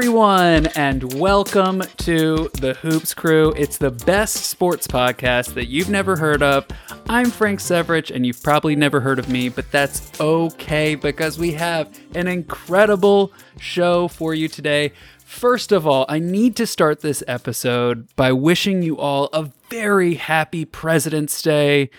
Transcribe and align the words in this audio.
everyone, 0.00 0.66
and 0.76 1.12
welcome 1.20 1.82
to 1.98 2.48
the 2.54 2.72
Hoops 2.80 3.12
Crew. 3.12 3.52
It's 3.54 3.76
the 3.76 3.90
best 3.90 4.46
sports 4.46 4.86
podcast 4.86 5.52
that 5.52 5.66
you've 5.66 5.90
never 5.90 6.16
heard 6.16 6.42
of. 6.42 6.66
I'm 7.10 7.30
Frank 7.30 7.60
Severich, 7.60 8.10
and 8.10 8.24
you've 8.24 8.42
probably 8.42 8.74
never 8.74 9.00
heard 9.00 9.18
of 9.18 9.28
me, 9.28 9.50
but 9.50 9.70
that's 9.70 10.18
okay 10.18 10.94
because 10.94 11.38
we 11.38 11.52
have 11.52 12.00
an 12.14 12.28
incredible 12.28 13.34
show 13.58 14.08
for 14.08 14.32
you 14.32 14.48
today. 14.48 14.94
First 15.22 15.70
of 15.70 15.86
all, 15.86 16.06
I 16.08 16.18
need 16.18 16.56
to 16.56 16.66
start 16.66 17.02
this 17.02 17.22
episode 17.28 18.08
by 18.16 18.32
wishing 18.32 18.80
you 18.80 18.96
all 18.96 19.28
a 19.34 19.50
very 19.68 20.14
happy 20.14 20.64
President's 20.64 21.42
Day. 21.42 21.90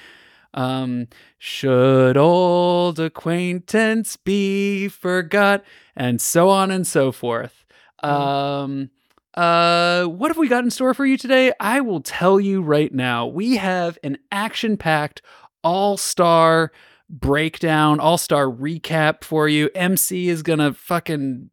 Um, 0.56 1.08
should 1.38 2.18
old 2.18 3.00
acquaintance 3.00 4.18
be 4.18 4.88
forgot, 4.88 5.64
and 5.96 6.20
so 6.20 6.50
on 6.50 6.72
and 6.72 6.88
so 6.88 7.12
forth. 7.12 7.61
Um, 8.04 8.90
uh, 9.34 10.06
what 10.06 10.30
have 10.30 10.38
we 10.38 10.48
got 10.48 10.64
in 10.64 10.72
store 10.72 10.94
for 10.94 11.06
you 11.06 11.18
today? 11.18 11.54
I 11.60 11.82
will 11.82 12.02
tell 12.02 12.40
you 12.40 12.62
right 12.62 12.94
now. 12.94 13.28
We 13.28 13.58
have 13.58 13.98
an 14.04 14.18
action-packed 14.32 15.22
all-star 15.64 16.72
breakdown, 17.10 18.00
all-star 18.00 18.46
recap 18.46 19.24
for 19.24 19.48
you. 19.48 19.70
MC 19.76 20.30
is 20.30 20.44
gonna 20.44 20.74
fucking 20.74 21.50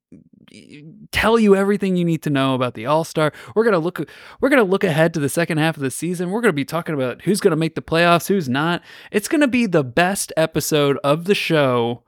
tell 1.12 1.38
you 1.38 1.54
everything 1.54 1.96
you 1.96 2.04
need 2.04 2.22
to 2.22 2.30
know 2.30 2.54
about 2.54 2.74
the 2.74 2.86
All-Star. 2.86 3.32
We're 3.54 3.64
going 3.64 3.74
to 3.74 3.78
look 3.78 4.08
we're 4.40 4.48
going 4.48 4.64
to 4.64 4.70
look 4.70 4.84
ahead 4.84 5.14
to 5.14 5.20
the 5.20 5.28
second 5.28 5.58
half 5.58 5.76
of 5.76 5.82
the 5.82 5.90
season. 5.90 6.30
We're 6.30 6.40
going 6.40 6.50
to 6.50 6.54
be 6.54 6.64
talking 6.64 6.94
about 6.94 7.22
who's 7.22 7.40
going 7.40 7.52
to 7.52 7.56
make 7.56 7.74
the 7.74 7.82
playoffs, 7.82 8.28
who's 8.28 8.48
not. 8.48 8.82
It's 9.10 9.28
going 9.28 9.40
to 9.40 9.48
be 9.48 9.66
the 9.66 9.84
best 9.84 10.32
episode 10.36 10.98
of 11.04 11.24
the 11.24 11.34
show 11.34 12.02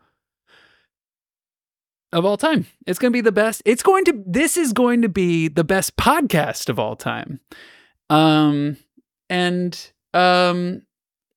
of 2.12 2.24
all 2.24 2.36
time. 2.36 2.66
It's 2.86 2.98
going 2.98 3.12
to 3.12 3.16
be 3.16 3.20
the 3.20 3.32
best. 3.32 3.62
It's 3.64 3.82
going 3.82 4.04
to 4.06 4.22
this 4.26 4.56
is 4.56 4.72
going 4.72 5.02
to 5.02 5.08
be 5.08 5.48
the 5.48 5.64
best 5.64 5.96
podcast 5.96 6.68
of 6.68 6.78
all 6.78 6.96
time. 6.96 7.40
Um 8.08 8.76
and 9.28 9.92
um 10.14 10.82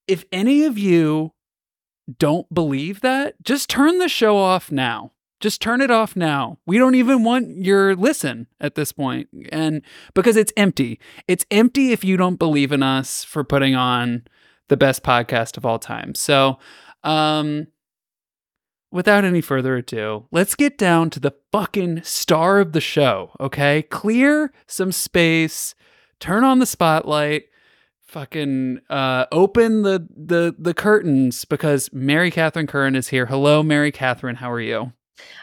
if 0.07 0.25
any 0.31 0.63
of 0.63 0.77
you 0.77 1.33
don't 2.19 2.51
believe 2.53 3.01
that, 3.01 3.41
just 3.43 3.69
turn 3.69 3.99
the 3.99 4.09
show 4.09 4.37
off 4.37 4.71
now. 4.71 5.11
Just 5.39 5.61
turn 5.61 5.81
it 5.81 5.91
off 5.91 6.15
now. 6.15 6.57
We 6.65 6.77
don't 6.77 6.95
even 6.95 7.23
want 7.23 7.57
your 7.63 7.95
listen 7.95 8.47
at 8.61 8.75
this 8.75 8.91
point. 8.91 9.27
And 9.51 9.81
because 10.13 10.37
it's 10.37 10.53
empty. 10.55 10.99
It's 11.27 11.45
empty 11.51 11.91
if 11.91 12.03
you 12.03 12.17
don't 12.17 12.39
believe 12.39 12.71
in 12.71 12.81
us 12.81 13.23
for 13.23 13.43
putting 13.43 13.75
on 13.75 14.23
the 14.69 14.77
best 14.77 15.03
podcast 15.03 15.57
of 15.57 15.65
all 15.65 15.79
time. 15.79 16.15
So, 16.15 16.57
um 17.03 17.67
without 18.93 19.25
any 19.25 19.41
further 19.41 19.75
ado, 19.75 20.27
let's 20.31 20.55
get 20.55 20.77
down 20.77 21.09
to 21.09 21.19
the 21.19 21.33
fucking 21.51 22.03
star 22.03 22.59
of 22.59 22.71
the 22.71 22.79
show, 22.79 23.31
okay? 23.39 23.81
Clear 23.81 24.53
some 24.67 24.91
space, 24.91 25.73
turn 26.19 26.43
on 26.43 26.59
the 26.59 26.65
spotlight, 26.65 27.45
fucking 28.05 28.79
uh, 28.91 29.25
open 29.31 29.81
the, 29.81 30.07
the 30.15 30.55
the 30.57 30.73
curtains 30.73 31.43
because 31.45 31.89
Mary 31.91 32.29
Catherine 32.29 32.67
Curran 32.67 32.95
is 32.95 33.07
here. 33.09 33.25
Hello, 33.25 33.63
Mary 33.63 33.91
Catherine. 33.91 34.35
How 34.35 34.51
are 34.51 34.61
you? 34.61 34.93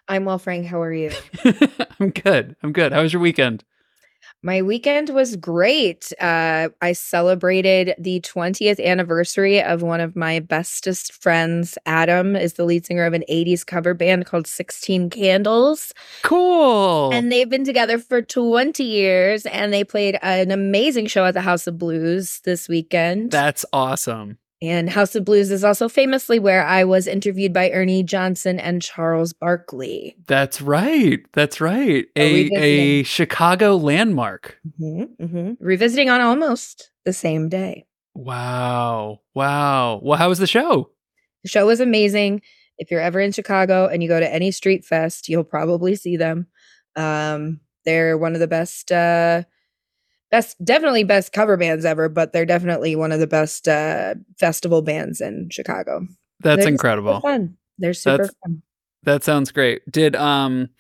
I'm 0.09 0.25
well, 0.25 0.39
Frank. 0.39 0.67
How 0.67 0.81
are 0.81 0.93
you? 0.93 1.11
I'm 2.01 2.11
good. 2.11 2.57
I'm 2.63 2.73
good. 2.73 2.93
How 2.93 3.03
was 3.03 3.13
your 3.13 3.21
weekend? 3.21 3.65
My 4.43 4.63
weekend 4.63 5.11
was 5.11 5.37
great. 5.37 6.13
Uh, 6.19 6.71
I 6.81 6.95
celebrated 6.95 7.95
the 7.99 8.21
20th 8.23 8.83
anniversary 8.83 9.63
of 9.63 9.83
one 9.83 10.01
of 10.01 10.17
my 10.17 10.41
bestest 10.41 11.13
friends. 11.13 11.77
Adam 11.85 12.35
is 12.37 12.55
the 12.55 12.65
lead 12.65 12.87
singer 12.87 13.05
of 13.05 13.13
an 13.13 13.23
80s 13.31 13.67
cover 13.67 13.93
band 13.93 14.25
called 14.25 14.47
16 14.47 15.11
Candles. 15.11 15.93
Cool. 16.23 17.13
And 17.13 17.31
they've 17.31 17.51
been 17.51 17.65
together 17.65 17.99
for 17.99 18.23
20 18.23 18.83
years 18.83 19.45
and 19.45 19.75
they 19.75 19.85
played 19.85 20.19
an 20.23 20.51
amazing 20.51 21.09
show 21.09 21.27
at 21.27 21.35
the 21.35 21.43
House 21.43 21.67
of 21.67 21.77
Blues 21.77 22.41
this 22.45 22.67
weekend. 22.67 23.31
That's 23.31 23.67
awesome. 23.75 24.39
And 24.63 24.91
House 24.91 25.15
of 25.15 25.25
Blues 25.25 25.51
is 25.51 25.65
also 25.65 25.89
famously 25.89 26.39
where 26.39 26.65
I 26.65 26.85
was 26.85 27.07
interviewed 27.07 27.53
by 27.53 27.71
Ernie 27.71 28.03
Johnson 28.03 28.61
and 28.61 28.83
Charles 28.83 29.33
Barkley. 29.33 30.17
That's 30.27 30.61
right. 30.61 31.21
That's 31.33 31.63
right. 31.63 32.07
A 32.15 32.51
a 32.55 33.03
Chicago 33.05 33.77
landmark. 33.77 34.59
Mm-hmm, 34.79 35.25
mm-hmm. 35.25 35.65
Revisiting 35.65 36.11
on 36.11 36.21
almost 36.21 36.91
the 37.07 37.15
same 37.15 37.49
day. 37.49 37.87
Wow. 38.15 39.21
Wow. 39.35 40.01
Well, 40.03 40.19
how 40.19 40.29
was 40.29 40.39
the 40.39 40.47
show? 40.47 40.91
The 41.43 41.49
show 41.49 41.67
was 41.67 41.81
amazing. 41.81 42.43
If 42.77 42.91
you're 42.91 43.01
ever 43.01 43.21
in 43.21 43.33
Chicago 43.33 43.87
and 43.87 44.03
you 44.03 44.09
go 44.09 44.21
to 44.21 44.33
any 44.33 44.51
street 44.51 44.85
fest, 44.85 45.29
you'll 45.29 45.45
probably 45.45 45.95
see 45.95 46.17
them. 46.19 46.49
Um, 46.97 47.61
they're 47.87 48.19
one 48.19 48.35
of 48.35 48.41
the 48.41 48.47
best 48.47 48.93
uh, 48.93 49.45
best 50.31 50.63
definitely 50.65 51.05
best 51.05 51.33
cover 51.33 51.57
bands 51.57 51.85
ever 51.85 52.09
but 52.09 52.33
they're 52.33 52.47
definitely 52.47 52.95
one 52.97 53.13
of 53.13 53.21
the 53.21 53.27
best 53.27 53.69
uh 53.69 54.15
festival 54.39 54.83
bands 54.83 55.21
in 55.21 55.49
chicago. 55.51 56.07
That's 56.41 56.61
they're 56.61 56.69
incredible. 56.73 57.21
fun. 57.21 57.57
They're 57.79 57.93
super 57.95 58.25
that's, 58.25 58.35
fun. 58.45 58.63
that 59.03 59.25
sounds 59.25 59.51
great. 59.53 59.83
Did 59.91 60.17
um 60.17 60.71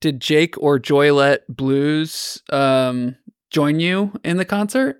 did 0.00 0.20
jake 0.20 0.56
or 0.58 0.78
Joliet 0.78 1.44
blues 1.48 2.42
um 2.50 3.16
join 3.50 3.80
you 3.80 4.12
in 4.24 4.36
the 4.36 4.44
concert? 4.44 4.98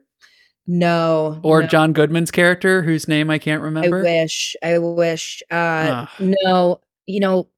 No 0.66 1.40
or 1.42 1.62
no. 1.62 1.66
john 1.66 1.92
goodman's 1.92 2.30
character 2.30 2.82
whose 2.82 3.08
name 3.08 3.30
i 3.30 3.38
can't 3.38 3.62
remember? 3.62 3.98
i 3.98 4.02
wish 4.02 4.54
i 4.62 4.78
wish. 4.78 5.42
Uh 5.50 6.06
no 6.20 6.80
you 7.06 7.18
know 7.18 7.48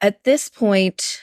at 0.00 0.24
this 0.24 0.48
point 0.48 1.22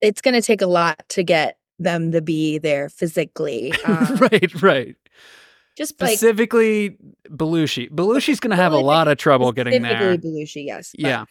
it's 0.00 0.20
going 0.20 0.34
to 0.34 0.42
take 0.42 0.60
a 0.60 0.66
lot 0.66 1.02
to 1.08 1.22
get 1.22 1.56
them 1.84 2.12
to 2.12 2.20
be 2.20 2.58
there 2.58 2.88
physically. 2.88 3.72
Um, 3.84 4.16
right, 4.16 4.62
right. 4.62 4.96
Just 5.76 5.90
specifically 5.90 6.90
like, 6.90 6.98
Belushi. 7.36 7.90
Belushi's 7.90 8.40
going 8.40 8.50
to 8.50 8.56
have 8.56 8.72
a 8.72 8.78
lot 8.78 9.08
of 9.08 9.18
trouble 9.18 9.52
getting 9.52 9.82
there. 9.82 10.16
Belushi, 10.16 10.64
yes. 10.66 10.92
But, 10.92 11.00
yeah, 11.00 11.24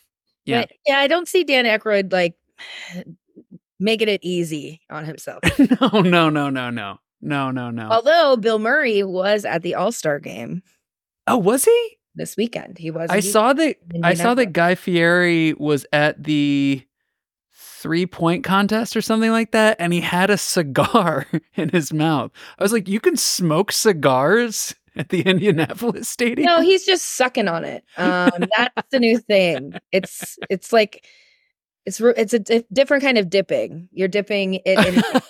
yeah, 0.46 0.62
but, 0.62 0.72
yeah. 0.86 0.98
I 1.00 1.08
don't 1.08 1.28
see 1.28 1.44
Dan 1.44 1.66
Aykroyd 1.66 2.14
like 2.14 2.36
making 3.80 4.08
it 4.10 4.20
easy 4.24 4.82
on 4.90 5.06
himself. 5.06 5.42
no, 5.82 6.02
no, 6.02 6.30
no, 6.30 6.50
no, 6.50 6.70
no, 6.70 7.00
no, 7.22 7.52
no, 7.52 7.72
no. 7.72 7.90
Although 7.90 8.38
Bill 8.38 8.60
Murray 8.60 9.04
was 9.04 9.46
at 9.46 9.64
the 9.64 9.76
All 9.76 9.92
Star 9.92 10.20
game. 10.20 10.62
Oh, 11.26 11.38
was 11.38 11.66
he 11.66 11.98
this 12.16 12.38
weekend? 12.38 12.78
He 12.78 12.92
was. 12.92 13.10
I 13.10 13.22
saw 13.22 13.54
that. 13.54 13.78
I 14.04 14.14
saw 14.14 14.34
that 14.36 14.54
Guy 14.54 14.76
Fieri 14.76 15.54
was 15.54 15.86
at 15.92 16.24
the 16.24 16.86
three 17.84 18.06
point 18.06 18.46
contest 18.46 18.96
or 18.96 19.02
something 19.02 19.30
like 19.30 19.52
that, 19.52 19.76
and 19.78 19.92
he 19.92 20.00
had 20.00 20.30
a 20.30 20.38
cigar 20.38 21.28
in 21.56 21.70
his 21.70 21.94
mouth. 21.94 22.32
I 22.58 22.64
was 22.64 22.72
like, 22.72 22.88
you 22.88 23.02
can 23.02 23.18
smoke 23.18 23.72
cigars 23.74 24.74
at 24.96 25.10
the 25.10 25.22
Indianapolis 25.22 26.08
Stadium? 26.08 26.46
No, 26.46 26.62
he's 26.62 26.86
just 26.86 27.04
sucking 27.10 27.50
on 27.50 27.66
it. 27.66 27.84
Um, 27.98 28.32
that's 28.58 28.90
the 28.90 29.00
new 29.00 29.20
thing. 29.20 29.74
It's 29.92 30.40
it's 30.50 30.72
like 30.72 31.06
it's 31.86 32.00
it's 32.00 32.34
a 32.34 32.40
d- 32.40 32.66
different 32.72 33.04
kind 33.04 33.18
of 33.18 33.30
dipping. 33.30 33.90
You're 33.92 34.08
dipping 34.08 34.62
it 34.66 34.88
in. 34.88 35.22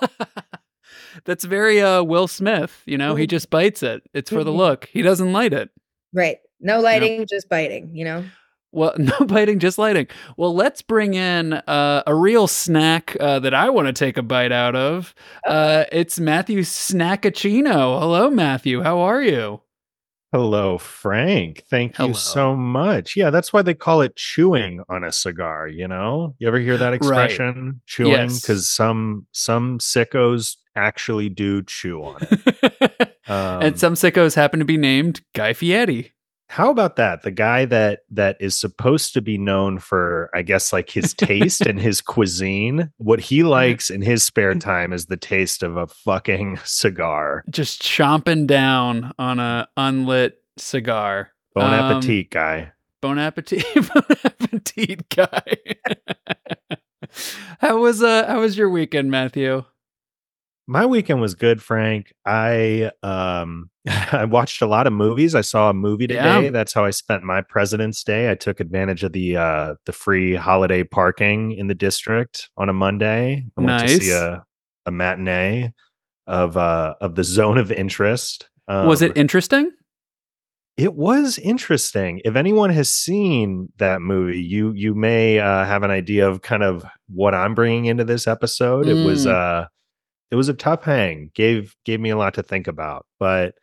that's 1.26 1.44
very 1.44 1.82
uh, 1.82 2.04
Will 2.04 2.28
Smith. 2.28 2.84
You 2.86 3.00
know, 3.00 3.14
mm-hmm. 3.14 3.22
he 3.22 3.28
just 3.28 3.50
bites 3.50 3.82
it. 3.82 4.04
It's 4.14 4.30
for 4.30 4.38
mm-hmm. 4.38 4.46
the 4.46 4.52
look. 4.52 4.90
He 4.94 5.02
doesn't 5.02 5.34
light 5.34 5.54
it. 5.54 5.72
Right. 6.14 6.38
No 6.60 6.80
lighting, 6.80 7.26
just 7.28 7.50
biting. 7.50 7.96
You 7.96 8.06
know. 8.06 8.26
Well, 8.74 8.94
no 8.98 9.26
biting, 9.26 9.60
just 9.60 9.78
lighting. 9.78 10.08
Well, 10.36 10.54
let's 10.54 10.82
bring 10.82 11.14
in 11.14 11.54
uh, 11.54 12.04
a 12.06 12.14
real 12.14 12.48
snack 12.48 13.16
uh, 13.20 13.40
that 13.40 13.54
I 13.54 13.70
want 13.70 13.88
to 13.88 13.94
take 13.94 14.18
a 14.18 14.24
bite 14.24 14.52
out 14.52 14.76
of. 14.76 15.16
Uh, 15.48 15.86
it's 15.92 16.20
Matthew 16.20 16.62
Snackachino. 16.62 18.00
Hello, 18.00 18.30
Matthew. 18.30 18.82
How 18.82 19.00
are 19.00 19.22
you? 19.22 19.62
Hello, 20.32 20.80
Frank. 20.80 21.64
Thank 21.70 22.00
you 22.00 22.16
so 22.16 22.56
much. 22.56 23.16
Yeah, 23.16 23.30
that's 23.30 23.54
why 23.54 23.62
they 23.62 23.76
call 23.76 24.02
it 24.02 24.16
chewing 24.16 24.82
on 24.90 25.04
a 25.04 25.12
cigar. 25.12 25.68
You 25.68 25.88
know, 25.88 26.34
you 26.40 26.48
ever 26.48 26.58
hear 26.58 26.76
that 26.76 26.92
expression, 26.92 27.66
right. 27.66 27.76
chewing? 27.86 28.30
Because 28.30 28.62
yes. 28.62 28.68
some 28.68 29.28
some 29.32 29.78
sickos 29.78 30.58
actually 30.76 31.30
do 31.30 31.62
chew 31.62 32.02
on 32.02 32.18
it, 32.22 33.16
um, 33.28 33.62
and 33.62 33.80
some 33.80 33.94
sickos 33.94 34.36
happen 34.36 34.58
to 34.58 34.66
be 34.66 34.76
named 34.76 35.22
Guy 35.36 35.54
Fieri 35.54 36.13
how 36.54 36.70
about 36.70 36.98
that? 36.98 37.24
The 37.24 37.32
guy 37.32 37.66
that 37.66 38.02
that 38.12 38.38
is 38.40 38.56
supposed 38.56 39.16
to 39.16 39.22
be 39.22 39.40
known 39.40 39.80
for, 39.80 40.30
I 40.36 40.44
guess, 40.44 40.72
like 40.72 40.92
his 40.92 41.12
taste 41.16 41.62
and 41.62 41.80
his 41.80 42.00
cuisine. 42.14 42.92
What 42.98 43.20
he 43.20 43.42
likes 43.42 43.90
in 43.90 44.04
his 44.04 44.24
spare 44.24 44.54
time 44.60 44.94
is 44.94 45.08
the 45.08 45.18
taste 45.18 45.64
of 45.64 45.78
a 45.78 45.88
fucking 45.88 46.60
cigar. 46.64 47.44
Just 47.50 47.82
chomping 47.82 48.46
down 48.46 49.14
on 49.18 49.40
a 49.40 49.68
unlit 49.78 50.44
cigar. 50.58 51.32
Bon 51.56 51.74
um, 51.74 51.96
appetit, 51.96 52.30
guy. 52.30 52.72
Bon 53.02 53.18
appetit, 53.18 53.66
bon 53.92 54.04
appetit, 54.24 55.10
guy. 55.10 55.56
how 57.62 57.80
was 57.80 58.04
uh 58.04 58.28
how 58.28 58.42
was 58.42 58.60
your 58.60 58.70
weekend, 58.70 59.10
Matthew? 59.10 59.66
My 60.68 60.86
weekend 60.86 61.22
was 61.22 61.36
good, 61.36 61.62
Frank. 61.62 62.14
I 62.26 62.92
um 63.02 63.70
I 63.88 64.26
watched 64.26 64.62
a 64.62 64.68
lot 64.68 64.88
of 64.88 64.94
movies. 64.94 65.36
I 65.36 65.42
saw 65.42 65.70
a 65.70 65.74
movie 65.74 66.08
today. 66.08 66.46
Yeah. 66.46 66.50
That's 66.50 66.74
how 66.74 66.86
I 66.86 66.92
spent 66.92 67.24
my 67.24 67.42
President's 67.42 68.04
Day. 68.04 68.32
I 68.32 68.36
took 68.36 68.60
advantage 68.60 69.04
of 69.04 69.14
the 69.14 69.38
uh 69.38 69.76
the 69.86 69.92
free 69.92 70.36
holiday 70.36 70.84
parking 70.84 71.52
in 71.54 71.68
the 71.68 71.76
district 71.76 72.50
on 72.58 72.70
a 72.70 72.74
Monday. 72.74 73.46
I 73.58 73.62
nice. 73.62 73.82
went 73.82 74.02
to 74.02 74.06
see 74.06 74.12
a, 74.12 74.46
a 74.86 74.92
matinee 74.92 75.74
of 76.28 76.56
uh 76.56 76.96
of 77.02 77.16
the 77.16 77.24
zone 77.24 77.58
of 77.58 77.72
interest. 77.72 78.50
Um, 78.68 78.88
was 78.88 79.02
it 79.02 79.12
um, 79.12 79.18
interesting? 79.18 79.72
It 80.76 80.96
was 80.96 81.38
interesting. 81.38 82.22
If 82.26 82.36
anyone 82.36 82.72
has 82.72 82.90
seen 82.90 83.70
that 83.78 84.02
movie, 84.02 84.42
you 84.42 84.72
you 84.72 84.96
may 84.96 85.40
uh, 85.40 85.66
have 85.66 85.84
an 85.84 85.92
idea 85.92 86.28
of 86.28 86.42
kind 86.42 86.64
of 86.64 86.84
what 87.10 87.36
I'm 87.36 87.54
bringing 87.54 87.86
into 87.86 88.06
this 88.06 88.28
episode. 88.28 88.86
Mm. 88.86 88.90
It 88.90 89.06
was 89.06 89.26
mm. 89.26 89.34
uh 89.34 89.68
it 90.34 90.36
was 90.36 90.50
a 90.50 90.54
tough 90.56 90.84
hang. 90.84 91.30
Gave 91.36 91.76
gave 91.86 92.00
me 92.00 92.10
a 92.10 92.18
lot 92.18 92.34
to 92.34 92.42
think 92.42 92.68
about. 92.68 93.06
But 93.20 93.54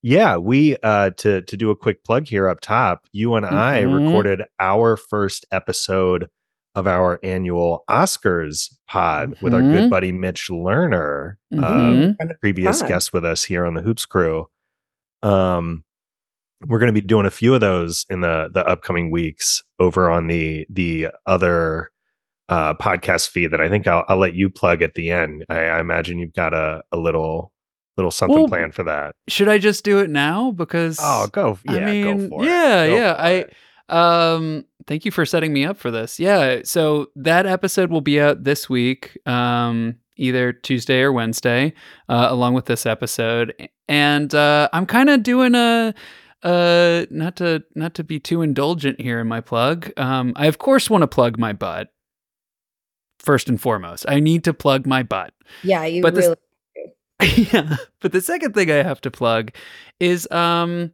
yeah, 0.00 0.38
we 0.38 0.78
uh 0.82 1.10
to 1.18 1.42
to 1.42 1.56
do 1.56 1.70
a 1.70 1.76
quick 1.76 2.02
plug 2.02 2.26
here 2.26 2.48
up 2.48 2.62
top, 2.62 3.06
you 3.12 3.34
and 3.34 3.44
mm-hmm. 3.44 3.54
I 3.54 3.80
recorded 3.80 4.42
our 4.58 4.96
first 4.96 5.44
episode 5.52 6.30
of 6.74 6.86
our 6.86 7.20
annual 7.22 7.84
Oscars 7.90 8.72
pod 8.88 9.32
mm-hmm. 9.32 9.44
with 9.44 9.52
our 9.52 9.60
good 9.60 9.70
mm-hmm. 9.72 9.88
buddy 9.90 10.12
Mitch 10.12 10.48
Lerner, 10.48 11.34
mm-hmm. 11.52 12.12
uh, 12.18 12.32
previous 12.40 12.80
guest 12.80 13.12
with 13.12 13.26
us 13.26 13.44
here 13.44 13.66
on 13.66 13.74
the 13.74 13.82
Hoops 13.82 14.06
Crew. 14.06 14.48
Um, 15.22 15.84
we're 16.66 16.78
going 16.78 16.92
to 16.92 16.98
be 16.98 17.06
doing 17.06 17.26
a 17.26 17.30
few 17.30 17.54
of 17.54 17.60
those 17.60 18.06
in 18.08 18.22
the 18.22 18.48
the 18.50 18.66
upcoming 18.66 19.10
weeks 19.10 19.62
over 19.78 20.10
on 20.10 20.28
the 20.28 20.66
the 20.70 21.08
other 21.26 21.90
uh, 22.48 22.74
podcast 22.74 23.28
feed 23.28 23.48
that 23.52 23.60
I 23.60 23.68
think 23.68 23.86
I'll, 23.86 24.04
I'll 24.08 24.18
let 24.18 24.34
you 24.34 24.50
plug 24.50 24.82
at 24.82 24.94
the 24.94 25.10
end. 25.10 25.44
I, 25.48 25.60
I 25.60 25.80
imagine 25.80 26.18
you've 26.18 26.34
got 26.34 26.54
a, 26.54 26.82
a 26.92 26.96
little 26.96 27.52
little 27.96 28.10
something 28.10 28.36
well, 28.36 28.48
planned 28.48 28.74
for 28.74 28.82
that. 28.84 29.14
Should 29.28 29.48
I 29.48 29.58
just 29.58 29.84
do 29.84 30.00
it 30.00 30.10
now? 30.10 30.50
Because 30.50 30.98
oh, 31.00 31.28
go 31.28 31.58
yeah, 31.64 31.76
I 31.76 31.84
mean, 31.84 32.28
go 32.28 32.42
yeah, 32.42 32.86
go 32.86 32.96
yeah. 32.96 33.12
I 33.12 33.30
it. 33.30 33.54
um, 33.88 34.64
thank 34.86 35.04
you 35.04 35.10
for 35.10 35.24
setting 35.24 35.52
me 35.52 35.64
up 35.64 35.78
for 35.78 35.90
this. 35.90 36.18
Yeah, 36.18 36.60
so 36.64 37.06
that 37.16 37.46
episode 37.46 37.90
will 37.90 38.00
be 38.00 38.20
out 38.20 38.44
this 38.44 38.68
week, 38.68 39.16
um, 39.26 39.96
either 40.16 40.52
Tuesday 40.52 41.00
or 41.00 41.12
Wednesday, 41.12 41.72
uh, 42.08 42.26
along 42.30 42.54
with 42.54 42.66
this 42.66 42.84
episode, 42.84 43.54
and 43.88 44.34
uh, 44.34 44.68
I'm 44.72 44.86
kind 44.86 45.10
of 45.10 45.22
doing 45.22 45.54
a 45.54 45.94
uh 46.42 47.06
not 47.10 47.36
to 47.36 47.64
not 47.74 47.94
to 47.94 48.04
be 48.04 48.20
too 48.20 48.42
indulgent 48.42 49.00
here 49.00 49.18
in 49.18 49.26
my 49.26 49.40
plug 49.40 49.90
um 49.96 50.34
i 50.36 50.44
of 50.44 50.58
course 50.58 50.90
want 50.90 51.00
to 51.00 51.08
plug 51.08 51.38
my 51.38 51.54
butt 51.54 51.93
first 53.24 53.48
and 53.48 53.60
foremost. 53.60 54.04
I 54.08 54.20
need 54.20 54.44
to 54.44 54.54
plug 54.54 54.86
my 54.86 55.02
butt. 55.02 55.32
Yeah, 55.62 55.84
you 55.84 56.02
but 56.02 56.14
really. 56.14 56.36
The, 57.18 57.48
yeah, 57.52 57.76
but 58.00 58.12
the 58.12 58.20
second 58.20 58.54
thing 58.54 58.70
I 58.70 58.82
have 58.82 59.00
to 59.02 59.10
plug 59.10 59.52
is, 60.00 60.30
um, 60.30 60.92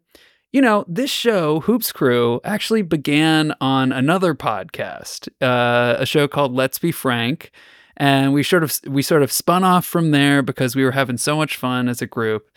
you 0.53 0.61
know, 0.61 0.85
this 0.87 1.11
show 1.11 1.61
Hoops 1.61 1.93
Crew 1.93 2.41
actually 2.45 2.83
began 2.83 3.55
on 3.61 3.93
another 3.93 4.35
podcast, 4.35 5.29
uh, 5.41 5.97
a 5.99 6.07
show 6.07 6.29
called 6.29 6.53
Let's 6.53 6.79
Be 6.79 6.93
Frank, 6.93 7.51
and 7.97 8.33
we 8.33 8.43
sort 8.43 8.65
of 8.65 8.79
we 8.87 9.03
sort 9.03 9.23
of 9.23 9.33
spun 9.33 9.65
off 9.65 9.85
from 9.85 10.11
there 10.11 10.43
because 10.43 10.77
we 10.77 10.85
were 10.85 10.93
having 10.93 11.19
so 11.19 11.37
much 11.37 11.57
fun 11.57 11.89
as 11.89 12.03
a 12.03 12.07
group. 12.07 12.51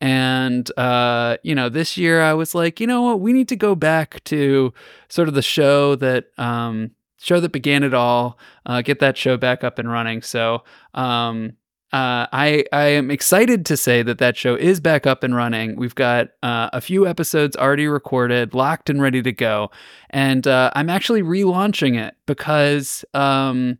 And, 0.00 0.70
uh, 0.78 1.38
you 1.42 1.54
know, 1.54 1.68
this 1.68 1.96
year 1.96 2.22
I 2.22 2.32
was 2.34 2.54
like, 2.54 2.78
you 2.78 2.86
know 2.86 3.02
what, 3.02 3.20
we 3.20 3.32
need 3.32 3.48
to 3.48 3.56
go 3.56 3.74
back 3.74 4.22
to 4.24 4.72
sort 5.08 5.28
of 5.28 5.34
the 5.34 5.42
show 5.42 5.96
that, 5.96 6.26
um, 6.38 6.92
show 7.18 7.40
that 7.40 7.52
began 7.52 7.82
it 7.82 7.94
all. 7.94 8.38
Uh, 8.64 8.82
get 8.82 9.00
that 9.00 9.16
show 9.16 9.36
back 9.36 9.62
up 9.62 9.78
and 9.78 9.90
running. 9.90 10.22
So 10.22 10.64
um, 10.94 11.52
uh, 11.92 12.28
I 12.32 12.64
I 12.70 12.84
am 12.88 13.10
excited 13.10 13.64
to 13.66 13.76
say 13.76 14.02
that 14.02 14.18
that 14.18 14.36
show 14.36 14.54
is 14.54 14.78
back 14.78 15.06
up 15.06 15.24
and 15.24 15.34
running. 15.34 15.76
We've 15.76 15.94
got 15.94 16.28
uh, 16.42 16.68
a 16.72 16.82
few 16.82 17.06
episodes 17.06 17.56
already 17.56 17.86
recorded, 17.86 18.52
locked 18.52 18.90
and 18.90 19.00
ready 19.00 19.22
to 19.22 19.32
go, 19.32 19.70
and 20.10 20.46
uh, 20.46 20.70
I'm 20.74 20.90
actually 20.90 21.22
relaunching 21.22 21.98
it 21.98 22.14
because 22.26 23.06
um, 23.14 23.78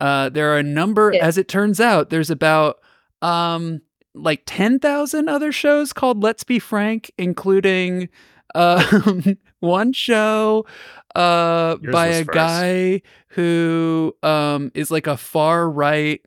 uh, 0.00 0.28
there 0.28 0.52
are 0.52 0.58
a 0.58 0.62
number. 0.62 1.12
Yeah. 1.14 1.24
As 1.24 1.38
it 1.38 1.48
turns 1.48 1.80
out, 1.80 2.10
there's 2.10 2.30
about 2.30 2.80
um, 3.22 3.80
like 4.14 4.42
ten 4.44 4.78
thousand 4.78 5.30
other 5.30 5.52
shows 5.52 5.94
called 5.94 6.22
Let's 6.22 6.44
Be 6.44 6.58
Frank, 6.58 7.10
including 7.16 8.10
um, 8.54 9.38
one 9.60 9.94
show 9.94 10.66
uh, 11.14 11.76
by 11.76 12.06
a 12.08 12.24
first. 12.24 12.34
guy 12.34 13.02
who 13.28 14.14
um, 14.22 14.70
is 14.74 14.90
like 14.90 15.06
a 15.06 15.16
far 15.16 15.68
right 15.68 16.20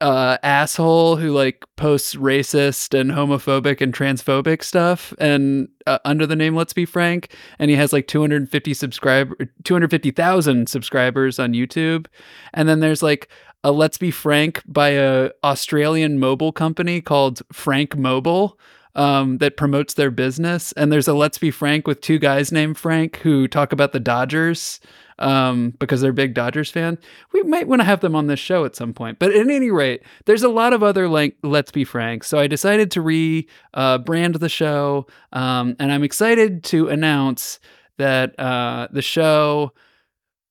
uh, 0.00 0.38
asshole 0.44 1.16
who 1.16 1.32
like 1.32 1.64
posts 1.76 2.14
racist 2.14 2.98
and 2.98 3.10
homophobic 3.10 3.80
and 3.80 3.92
transphobic 3.92 4.62
stuff 4.62 5.12
and 5.18 5.68
uh, 5.86 5.98
under 6.04 6.24
the 6.24 6.36
name 6.36 6.54
Let's 6.54 6.72
Be 6.72 6.84
Frank 6.84 7.34
and 7.58 7.68
he 7.68 7.76
has 7.76 7.92
like 7.92 8.06
250 8.06 8.74
subscribe 8.74 9.32
250,000 9.64 10.68
subscribers 10.68 11.40
on 11.40 11.52
YouTube 11.52 12.06
and 12.54 12.68
then 12.68 12.78
there's 12.78 13.02
like 13.02 13.28
a 13.64 13.72
Let's 13.72 13.98
Be 13.98 14.12
Frank 14.12 14.62
by 14.66 14.90
a 14.90 15.30
Australian 15.42 16.20
mobile 16.20 16.52
company 16.52 17.00
called 17.00 17.42
Frank 17.52 17.96
Mobile 17.96 18.56
um, 18.98 19.38
that 19.38 19.56
promotes 19.56 19.94
their 19.94 20.10
business. 20.10 20.72
And 20.72 20.90
there's 20.90 21.08
a 21.08 21.14
Let's 21.14 21.38
Be 21.38 21.52
Frank 21.52 21.86
with 21.86 22.00
two 22.00 22.18
guys 22.18 22.50
named 22.50 22.76
Frank 22.76 23.18
who 23.18 23.46
talk 23.46 23.72
about 23.72 23.92
the 23.92 24.00
Dodgers 24.00 24.80
um, 25.20 25.72
because 25.78 26.00
they're 26.00 26.12
big 26.12 26.34
Dodgers 26.34 26.70
fan. 26.70 26.98
We 27.32 27.44
might 27.44 27.68
want 27.68 27.80
to 27.80 27.84
have 27.84 28.00
them 28.00 28.16
on 28.16 28.26
this 28.26 28.40
show 28.40 28.64
at 28.64 28.74
some 28.74 28.92
point. 28.92 29.20
But 29.20 29.30
at 29.30 29.48
any 29.48 29.70
rate, 29.70 30.02
there's 30.26 30.42
a 30.42 30.48
lot 30.48 30.72
of 30.72 30.82
other 30.82 31.08
like 31.08 31.36
Let's 31.44 31.70
Be 31.70 31.84
Frank. 31.84 32.24
So 32.24 32.40
I 32.40 32.48
decided 32.48 32.90
to 32.90 33.00
rebrand 33.00 34.34
uh, 34.34 34.38
the 34.38 34.48
show, 34.48 35.06
um, 35.32 35.76
and 35.78 35.92
I'm 35.92 36.02
excited 36.02 36.64
to 36.64 36.88
announce 36.88 37.60
that 37.98 38.38
uh, 38.38 38.88
the 38.90 39.02
show 39.02 39.72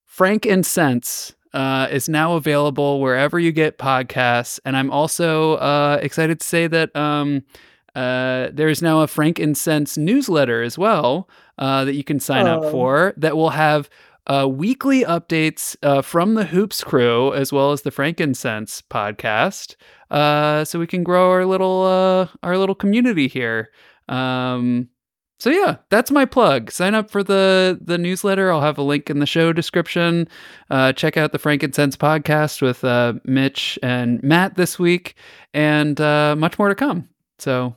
Frank 0.05 0.45
and 0.45 0.65
Sense. 0.65 1.33
Uh, 1.53 1.88
is 1.89 2.07
now 2.07 2.35
available 2.35 2.99
wherever 2.99 3.39
you 3.39 3.51
get 3.51 3.79
podcasts. 3.79 4.59
And 4.63 4.77
I'm 4.77 4.91
also 4.91 5.55
uh, 5.55 5.97
excited 6.03 6.41
to 6.41 6.45
say 6.45 6.67
that 6.67 6.95
um, 6.95 7.41
uh, 7.97 8.51
there's 8.53 8.83
now 8.83 9.01
a 9.01 9.07
Frank 9.07 9.39
and 9.39 9.57
Sense 9.57 9.97
newsletter 9.97 10.61
as 10.61 10.77
well 10.77 11.27
uh, 11.57 11.83
that 11.83 11.95
you 11.95 12.04
can 12.04 12.19
sign 12.19 12.45
oh. 12.45 12.61
up 12.61 12.71
for 12.71 13.16
that 13.18 13.35
will 13.35 13.49
have 13.49 13.89
uh, 14.27 14.47
weekly 14.47 15.04
updates 15.04 15.75
uh, 15.81 16.04
from 16.04 16.35
the 16.35 16.45
Hoops 16.45 16.83
crew 16.83 17.33
as 17.33 17.51
well 17.51 17.71
as 17.71 17.81
the 17.81 17.89
Frank 17.89 18.19
and 18.19 18.37
Sense 18.37 18.83
podcast, 18.83 19.75
uh, 20.11 20.63
so 20.63 20.77
we 20.77 20.85
can 20.85 21.04
grow 21.04 21.31
our 21.31 21.44
little 21.44 21.85
uh, 21.85 22.27
our 22.44 22.59
little 22.59 22.75
community 22.75 23.27
here. 23.27 23.71
Um, 24.07 24.89
so 25.39 25.49
yeah, 25.49 25.77
that's 25.89 26.11
my 26.11 26.25
plug. 26.25 26.69
Sign 26.69 26.94
up 26.94 27.09
for 27.09 27.23
the 27.23 27.80
the 27.81 27.97
newsletter. 27.97 28.51
I'll 28.51 28.61
have 28.61 28.77
a 28.77 28.83
link 28.83 29.09
in 29.09 29.18
the 29.18 29.25
show 29.25 29.54
description. 29.54 30.27
check 30.69 31.18
out 31.18 31.31
the 31.31 31.39
Frank 31.39 31.63
and 31.63 31.73
Sense 31.73 31.97
podcast 31.97 32.61
with 32.61 32.83
Mitch 33.25 33.80
and 33.81 34.21
Matt 34.21 34.54
this 34.54 34.77
week, 34.77 35.16
and 35.51 35.97
much 35.97 36.59
more 36.59 36.69
to 36.69 36.75
come. 36.75 37.09
So 37.39 37.75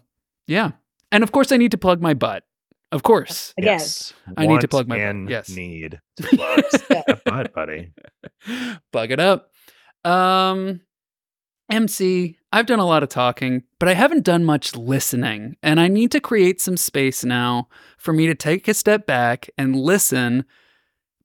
yeah. 0.51 0.73
And 1.13 1.23
of 1.23 1.33
course, 1.33 1.53
I 1.53 1.57
need 1.57 1.71
to 1.71 1.79
plug 1.79 2.01
my 2.03 2.15
butt. 2.15 2.45
Of 2.93 3.05
course. 3.05 3.55
Again. 3.57 3.75
Yes. 3.75 4.13
I 4.37 4.47
need 4.47 4.61
to 4.63 4.69
plug 4.69 4.89
my 4.89 4.99
butt. 4.99 5.31
Yes. 5.31 5.49
Need 5.49 6.01
to 6.17 6.23
plug 6.25 7.21
butt, 7.25 7.55
buddy. 7.55 7.93
Plug 8.93 9.11
it 9.13 9.21
up. 9.21 9.53
Um, 10.05 10.81
MC, 11.71 12.37
I've 12.53 12.67
done 12.67 12.81
a 12.81 12.87
lot 12.87 13.05
of 13.05 13.09
talking, 13.11 13.63
but 13.79 13.89
I 13.89 13.95
haven't 13.95 14.25
done 14.25 14.45
much 14.45 14.75
listening. 14.75 15.57
And 15.63 15.79
I 15.79 15.87
need 15.87 16.11
to 16.13 16.21
create 16.21 16.61
some 16.61 16.77
space 16.77 17.25
now 17.25 17.69
for 17.97 18.13
me 18.13 18.27
to 18.27 18.35
take 18.35 18.67
a 18.67 18.75
step 18.75 19.07
back 19.07 19.49
and 19.57 19.77
listen 19.77 20.45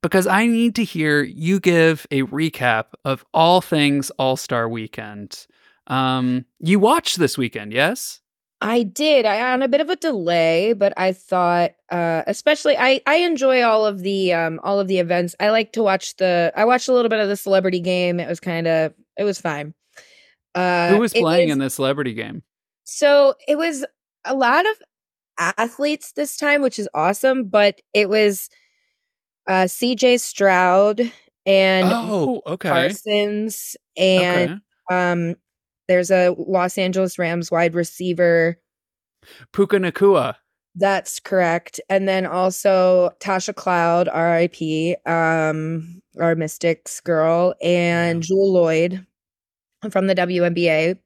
because 0.03 0.27
I 0.27 0.46
need 0.46 0.75
to 0.75 0.84
hear 0.84 1.24
you 1.24 1.60
give 1.60 2.05
a 2.12 2.22
recap 2.24 2.86
of 3.03 3.25
all 3.34 3.60
things 3.60 4.12
All 4.12 4.38
Star 4.38 4.70
Weekend. 4.70 5.48
Um, 5.88 6.46
you 6.60 6.79
watched 6.79 7.17
this 7.17 7.39
weekend, 7.39 7.74
yes? 7.74 8.20
I 8.62 8.83
did. 8.83 9.25
I 9.25 9.53
on 9.53 9.62
a 9.62 9.67
bit 9.67 9.81
of 9.81 9.89
a 9.89 9.95
delay, 9.95 10.74
but 10.74 10.93
I 10.97 11.12
thought 11.12 11.71
uh 11.91 12.24
especially 12.25 12.77
I 12.77 13.01
I 13.05 13.17
enjoy 13.17 13.63
all 13.63 13.85
of 13.85 14.00
the 14.00 14.33
um 14.33 14.59
all 14.63 14.79
of 14.79 14.88
the 14.88 15.00
events. 15.00 15.35
I 15.39 15.50
like 15.50 15.74
to 15.74 15.83
watch 15.83 16.15
the 16.17 16.53
I 16.55 16.65
watched 16.65 16.88
a 16.88 16.93
little 16.93 17.09
bit 17.09 17.19
of 17.19 17.27
the 17.27 17.38
celebrity 17.38 17.79
game. 17.79 18.19
It 18.19 18.27
was 18.27 18.39
kind 18.39 18.67
of 18.67 18.93
it 19.17 19.24
was 19.24 19.39
fine. 19.39 19.74
Uh 20.53 20.89
Who 20.89 21.00
was 21.00 21.13
playing 21.13 21.50
was, 21.50 21.53
in 21.53 21.59
the 21.59 21.69
celebrity 21.69 22.13
game? 22.13 22.43
So, 22.85 23.33
it 23.47 23.57
was 23.57 23.83
a 24.25 24.35
lot 24.35 24.63
of 24.65 24.77
athletes 25.57 26.13
this 26.13 26.38
time, 26.38 26.62
which 26.62 26.79
is 26.79 26.88
awesome, 26.93 27.45
but 27.45 27.81
it 27.93 28.09
was 28.09 28.50
uh 29.47 29.65
CJ 29.65 30.19
Stroud 30.21 31.01
and 31.45 31.88
oh, 31.91 32.41
okay. 32.47 32.69
Parsons 32.69 33.75
and 33.97 34.62
okay. 34.91 34.95
um 34.95 35.35
there's 35.87 36.11
a 36.11 36.35
Los 36.37 36.77
Angeles 36.77 37.17
Rams 37.19 37.51
wide 37.51 37.75
receiver. 37.75 38.57
Puka 39.53 39.77
Nacua. 39.77 40.35
That's 40.75 41.19
correct. 41.19 41.79
And 41.89 42.07
then 42.07 42.25
also 42.25 43.11
Tasha 43.21 43.55
Cloud, 43.55 44.07
RIP, 44.13 44.97
um, 45.07 46.01
our 46.19 46.35
Mystics 46.35 46.99
girl, 46.99 47.55
and 47.61 48.21
Jewell 48.21 48.51
Lloyd 48.51 49.05
from 49.89 50.07
the 50.07 50.15
WNBA. 50.15 50.97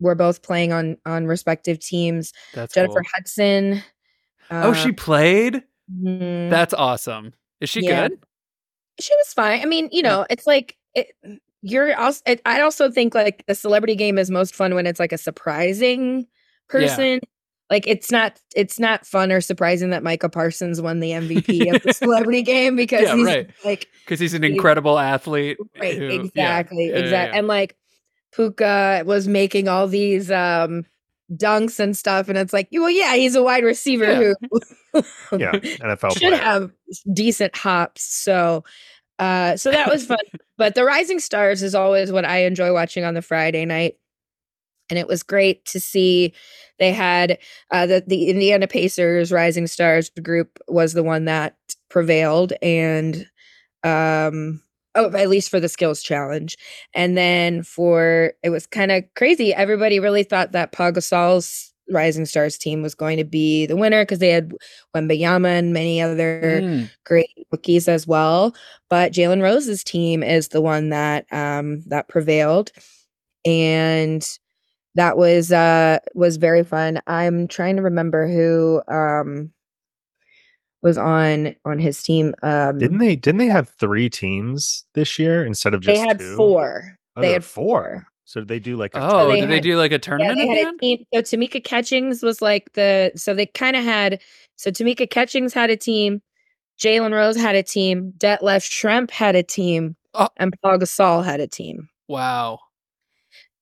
were 0.00 0.14
both 0.14 0.42
playing 0.42 0.72
on 0.72 0.96
on 1.06 1.26
respective 1.26 1.78
teams. 1.80 2.32
That's 2.54 2.74
Jennifer 2.74 3.00
cool. 3.00 3.10
Hudson. 3.14 3.82
oh, 4.50 4.72
she 4.74 4.90
uh, 4.90 4.94
played. 4.96 5.62
mhm. 5.92 6.50
That's 6.50 6.74
awesome. 6.74 7.32
Is 7.60 7.68
she 7.70 7.82
Yeah. 7.84 8.08
good? 8.08 8.18
she 9.00 9.14
was 9.16 9.32
fine. 9.32 9.60
I 9.62 9.64
mean, 9.64 9.88
you 9.92 10.02
know, 10.02 10.26
it's 10.28 10.46
like 10.46 10.76
it, 10.94 11.08
you're 11.62 11.96
also. 11.98 12.22
I 12.46 12.60
also 12.60 12.90
think 12.90 13.14
like 13.14 13.44
the 13.46 13.54
celebrity 13.54 13.94
game 13.96 14.18
is 14.18 14.30
most 14.30 14.54
fun 14.54 14.74
when 14.74 14.86
it's 14.86 15.00
like 15.00 15.12
a 15.12 15.18
surprising 15.18 16.26
person. 16.68 17.20
Like 17.70 17.86
it's 17.86 18.10
not. 18.10 18.40
It's 18.56 18.78
not 18.78 19.04
fun 19.06 19.30
or 19.32 19.40
surprising 19.40 19.90
that 19.90 20.02
Micah 20.02 20.28
Parsons 20.30 20.80
won 20.80 21.00
the 21.00 21.10
MVP 21.10 21.74
of 21.74 21.82
the 21.82 21.92
celebrity 21.92 22.42
game 22.42 22.76
because 22.76 23.02
Yeah, 23.02 23.16
he's 23.16 23.26
right. 23.26 23.50
like 23.64 23.86
Because 24.04 24.20
he's 24.20 24.34
an 24.34 24.42
He- 24.42 24.52
incredible 24.52 24.98
athlete. 24.98 25.58
right, 25.78 25.96
who- 25.98 26.06
yeah. 26.06 26.12
exactly, 26.22 26.86
Yeah, 26.86 26.92
yeah, 26.92 26.98
exactly, 27.00 27.32
yeah. 27.34 27.38
and 27.38 27.46
like 27.46 27.76
Puka 28.34 29.02
was 29.06 29.28
making 29.28 29.68
all 29.68 29.86
these 29.86 30.30
um 30.30 30.84
dunks 31.30 31.78
and 31.78 31.94
stuff, 31.96 32.28
and 32.30 32.38
it's 32.38 32.54
like, 32.54 32.68
well, 32.72 32.88
yeah, 32.88 33.14
he's 33.14 33.34
a 33.34 33.42
wide 33.42 33.64
receiver 33.64 34.04
Yeah. 34.04 34.32
who 34.92 35.38
Yeah, 35.38 35.52
NFL 35.82 36.12
should 36.12 36.20
player. 36.20 36.36
have 36.36 36.72
decent 37.12 37.54
hops. 37.54 38.02
So, 38.02 38.64
uh, 39.18 39.56
so 39.56 39.70
that 39.70 39.90
was 39.90 40.06
fun. 40.06 40.18
but 40.58 40.74
the 40.74 40.84
Rising 40.84 41.18
Stars 41.18 41.62
is 41.62 41.74
always 41.74 42.12
what 42.12 42.24
I 42.24 42.44
enjoy 42.44 42.72
watching 42.72 43.04
on 43.04 43.14
the 43.14 43.22
Friday 43.22 43.64
night, 43.64 43.96
and 44.90 44.98
it 44.98 45.08
was 45.08 45.22
great 45.22 45.64
to 45.66 45.80
see 45.80 46.32
they 46.78 46.92
had 46.92 47.38
uh, 47.70 47.86
the 47.86 48.04
the 48.06 48.28
Indiana 48.28 48.66
Pacers 48.66 49.32
Rising 49.32 49.66
Stars 49.66 50.10
group 50.22 50.58
was 50.68 50.92
the 50.92 51.02
one 51.02 51.24
that 51.26 51.56
prevailed, 51.88 52.52
and 52.62 53.26
um. 53.84 54.62
Oh, 54.94 55.14
at 55.14 55.28
least 55.28 55.50
for 55.50 55.60
the 55.60 55.68
skills 55.68 56.02
challenge. 56.02 56.56
And 56.92 57.16
then 57.16 57.62
for 57.62 58.32
it 58.42 58.50
was 58.50 58.66
kind 58.66 58.90
of 58.90 59.04
crazy. 59.14 59.54
Everybody 59.54 60.00
really 60.00 60.24
thought 60.24 60.52
that 60.52 60.72
Pau 60.72 60.90
Gasol's 60.90 61.72
Rising 61.90 62.26
Stars 62.26 62.58
team 62.58 62.82
was 62.82 62.94
going 62.94 63.16
to 63.18 63.24
be 63.24 63.66
the 63.66 63.76
winner 63.76 64.02
because 64.02 64.18
they 64.18 64.30
had 64.30 64.52
Wembanyama 64.94 65.58
and 65.58 65.72
many 65.72 66.00
other 66.00 66.60
Mm. 66.62 66.90
great 67.04 67.46
rookies 67.50 67.88
as 67.88 68.06
well. 68.06 68.54
But 68.90 69.12
Jalen 69.12 69.42
Rose's 69.42 69.82
team 69.84 70.22
is 70.22 70.48
the 70.48 70.60
one 70.60 70.90
that 70.90 71.26
um 71.32 71.82
that 71.86 72.08
prevailed. 72.08 72.72
And 73.44 74.26
that 74.94 75.16
was 75.16 75.52
uh 75.52 75.98
was 76.14 76.36
very 76.36 76.64
fun. 76.64 77.00
I'm 77.06 77.48
trying 77.48 77.76
to 77.76 77.82
remember 77.82 78.26
who 78.26 78.82
um 78.88 79.52
was 80.82 80.98
on 80.98 81.54
on 81.64 81.78
his 81.78 82.02
team. 82.02 82.34
Um 82.42 82.78
Didn't 82.78 82.98
they? 82.98 83.16
Didn't 83.16 83.38
they 83.38 83.46
have 83.46 83.68
three 83.68 84.10
teams 84.10 84.84
this 84.94 85.18
year 85.18 85.44
instead 85.44 85.74
of 85.74 85.80
just? 85.80 85.94
they 85.94 86.06
had 86.06 86.18
two? 86.18 86.36
four. 86.36 86.98
Oh, 87.16 87.22
they 87.22 87.32
had 87.32 87.42
were 87.42 87.46
four. 87.46 88.06
So 88.28 88.40
did 88.40 88.48
they 88.48 88.58
do 88.58 88.76
like 88.76 88.94
a 88.94 88.98
Oh, 89.00 89.28
they 89.28 89.40
did 89.40 89.48
they 89.48 89.54
had- 89.54 89.62
do 89.62 89.78
like 89.78 89.90
a 89.90 89.94
Yeah, 89.94 89.98
tournament 89.98 90.36
they 90.36 90.50
at 90.50 90.66
had 90.66 90.74
a 90.74 90.78
team. 90.78 91.04
So 91.14 91.22
Tamika 91.22 91.64
Catchings 91.64 92.22
was 92.22 92.42
like 92.42 92.70
the 92.74 93.10
so 93.16 93.32
they 93.32 93.46
kind 93.46 93.74
of 93.74 93.82
had 93.84 94.20
so 94.56 94.70
Tamika 94.70 95.08
Catchings 95.08 95.54
had 95.54 95.70
a 95.70 95.78
team, 95.78 96.20
Jalen 96.78 97.12
Rose 97.14 97.36
had 97.36 97.54
a 97.56 97.62
team, 97.62 98.12
Detlef 98.18 98.68
Schrempf 98.68 99.10
had 99.10 99.34
a 99.34 99.42
team, 99.42 99.96
Oh. 100.12 100.28
and 100.36 100.54
Pau 100.62 100.76
Gasol 100.76 101.24
had 101.24 101.40
a 101.40 101.46
team. 101.46 101.88
Wow. 102.06 102.58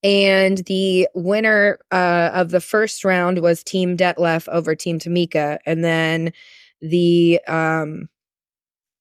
And 0.02 0.58
the 0.66 1.06
winner 1.14 1.78
uh, 1.92 2.30
of 2.34 2.50
the 2.50 2.60
first 2.60 3.04
round 3.04 3.38
was 3.42 3.62
Team 3.62 3.96
Detlef 3.96 4.48
over 4.48 4.74
Team 4.74 4.98
Tamika, 4.98 5.58
and 5.64 5.84
then 5.84 6.32
the 6.80 7.40
um, 7.46 8.08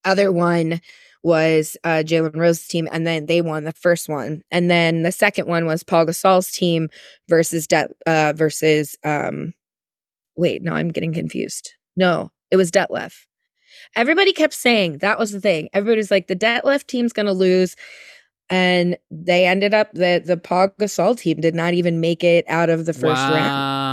other 0.04 0.32
one 0.32 0.80
was 1.26 1.76
uh, 1.84 2.04
Jalen 2.06 2.36
Rose's 2.36 2.68
team, 2.68 2.88
and 2.92 3.06
then 3.06 3.26
they 3.26 3.42
won 3.42 3.64
the 3.64 3.72
first 3.72 4.08
one, 4.08 4.44
and 4.52 4.70
then 4.70 5.02
the 5.02 5.12
second 5.12 5.48
one 5.48 5.66
was 5.66 5.82
Pau 5.82 6.06
Gasol's 6.06 6.52
team 6.52 6.88
versus 7.28 7.66
Det 7.66 7.92
uh, 8.06 8.34
versus 8.36 8.96
um, 9.04 9.52
wait, 10.38 10.62
no, 10.62 10.74
I'm 10.74 10.90
getting 10.90 11.14
confused. 11.14 11.74
No, 11.98 12.32
it 12.52 12.58
was 12.58 12.70
Detlef. 12.70 13.26
Everybody 13.96 14.34
kept 14.34 14.54
saying 14.54 15.00
that 15.00 15.18
was 15.18 15.32
the 15.32 15.42
thing. 15.42 15.68
Everybody 15.74 15.98
was 15.98 16.12
like, 16.12 16.28
the 16.28 16.36
Detlef 16.36 16.86
team's 16.86 17.12
gonna 17.12 17.34
lose. 17.34 17.76
And 18.52 18.96
they 19.10 19.48
ended 19.48 19.74
up 19.74 19.92
the 19.94 20.22
the 20.24 20.38
Paul 20.38 20.70
Gasol 20.80 21.18
team 21.18 21.42
did 21.42 21.56
not 21.56 21.74
even 21.74 22.00
make 22.00 22.24
it 22.24 22.46
out 22.48 22.70
of 22.70 22.86
the 22.86 22.94
first 22.94 23.20
round 23.22 23.34
wow. 23.34 23.85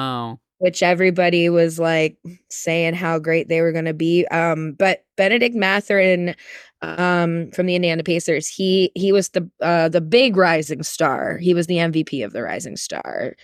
Which 0.62 0.80
everybody 0.80 1.48
was 1.48 1.80
like 1.80 2.16
saying 2.48 2.94
how 2.94 3.18
great 3.18 3.48
they 3.48 3.60
were 3.62 3.72
going 3.72 3.84
to 3.86 3.92
be. 3.92 4.24
Um, 4.28 4.74
but 4.78 5.04
Bennedict 5.16 5.56
Mathurin 5.56 6.36
um, 6.82 7.50
from 7.50 7.66
the 7.66 7.74
Indiana 7.74 8.04
Pacers, 8.04 8.46
he 8.46 8.92
he 8.94 9.10
was 9.10 9.30
the 9.30 9.50
uh, 9.60 9.88
the 9.88 10.00
big 10.00 10.36
rising 10.36 10.84
star. 10.84 11.38
He 11.38 11.52
was 11.52 11.66
the 11.66 11.78
MVP 11.78 12.24
of 12.24 12.32
the 12.32 12.42
Rising 12.44 12.76
Star 12.76 13.34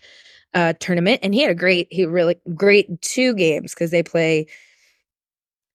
uh, 0.54 0.74
tournament, 0.78 1.18
and 1.24 1.34
he 1.34 1.40
had 1.42 1.50
a 1.50 1.56
great, 1.56 1.88
he 1.90 2.06
really 2.06 2.36
great 2.54 3.02
two 3.02 3.34
games 3.34 3.74
because 3.74 3.90
they 3.90 4.04
play 4.04 4.46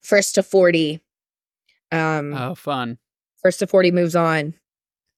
first 0.02 0.36
to 0.36 0.44
forty. 0.44 1.02
Um, 1.92 2.34
Oh, 2.34 2.56
fun. 2.56 2.98
first 3.42 3.60
to 3.60 3.68
forty 3.68 3.92
moves 3.92 4.16
on, 4.16 4.54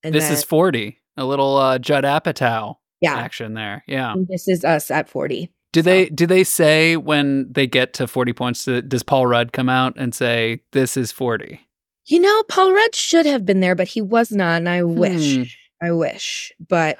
and 0.02 0.12
This 0.14 0.24
then, 0.24 0.32
is 0.32 0.42
40. 0.42 1.00
A 1.16 1.24
little 1.24 1.56
uh, 1.56 1.78
Judd 1.78 2.02
Apatow 2.04 2.76
yeah. 3.00 3.14
action 3.14 3.54
there. 3.54 3.84
Yeah. 3.86 4.14
This 4.28 4.48
is 4.48 4.64
us 4.64 4.90
at 4.90 5.08
forty. 5.08 5.52
Do 5.76 5.82
they 5.82 6.08
do 6.08 6.26
they 6.26 6.42
say 6.42 6.96
when 6.96 7.52
they 7.52 7.66
get 7.66 7.92
to 7.94 8.06
40 8.06 8.32
points 8.32 8.64
does 8.64 9.02
Paul 9.02 9.26
Rudd 9.26 9.52
come 9.52 9.68
out 9.68 9.92
and 9.98 10.14
say 10.14 10.62
this 10.72 10.96
is 10.96 11.12
40? 11.12 11.60
You 12.06 12.18
know, 12.18 12.42
Paul 12.44 12.72
Rudd 12.72 12.94
should 12.94 13.26
have 13.26 13.44
been 13.44 13.60
there, 13.60 13.74
but 13.74 13.88
he 13.88 14.00
was 14.00 14.32
not, 14.32 14.56
and 14.56 14.70
I 14.70 14.84
wish. 14.84 15.36
Hmm. 15.36 15.42
I 15.82 15.92
wish, 15.92 16.50
but 16.66 16.96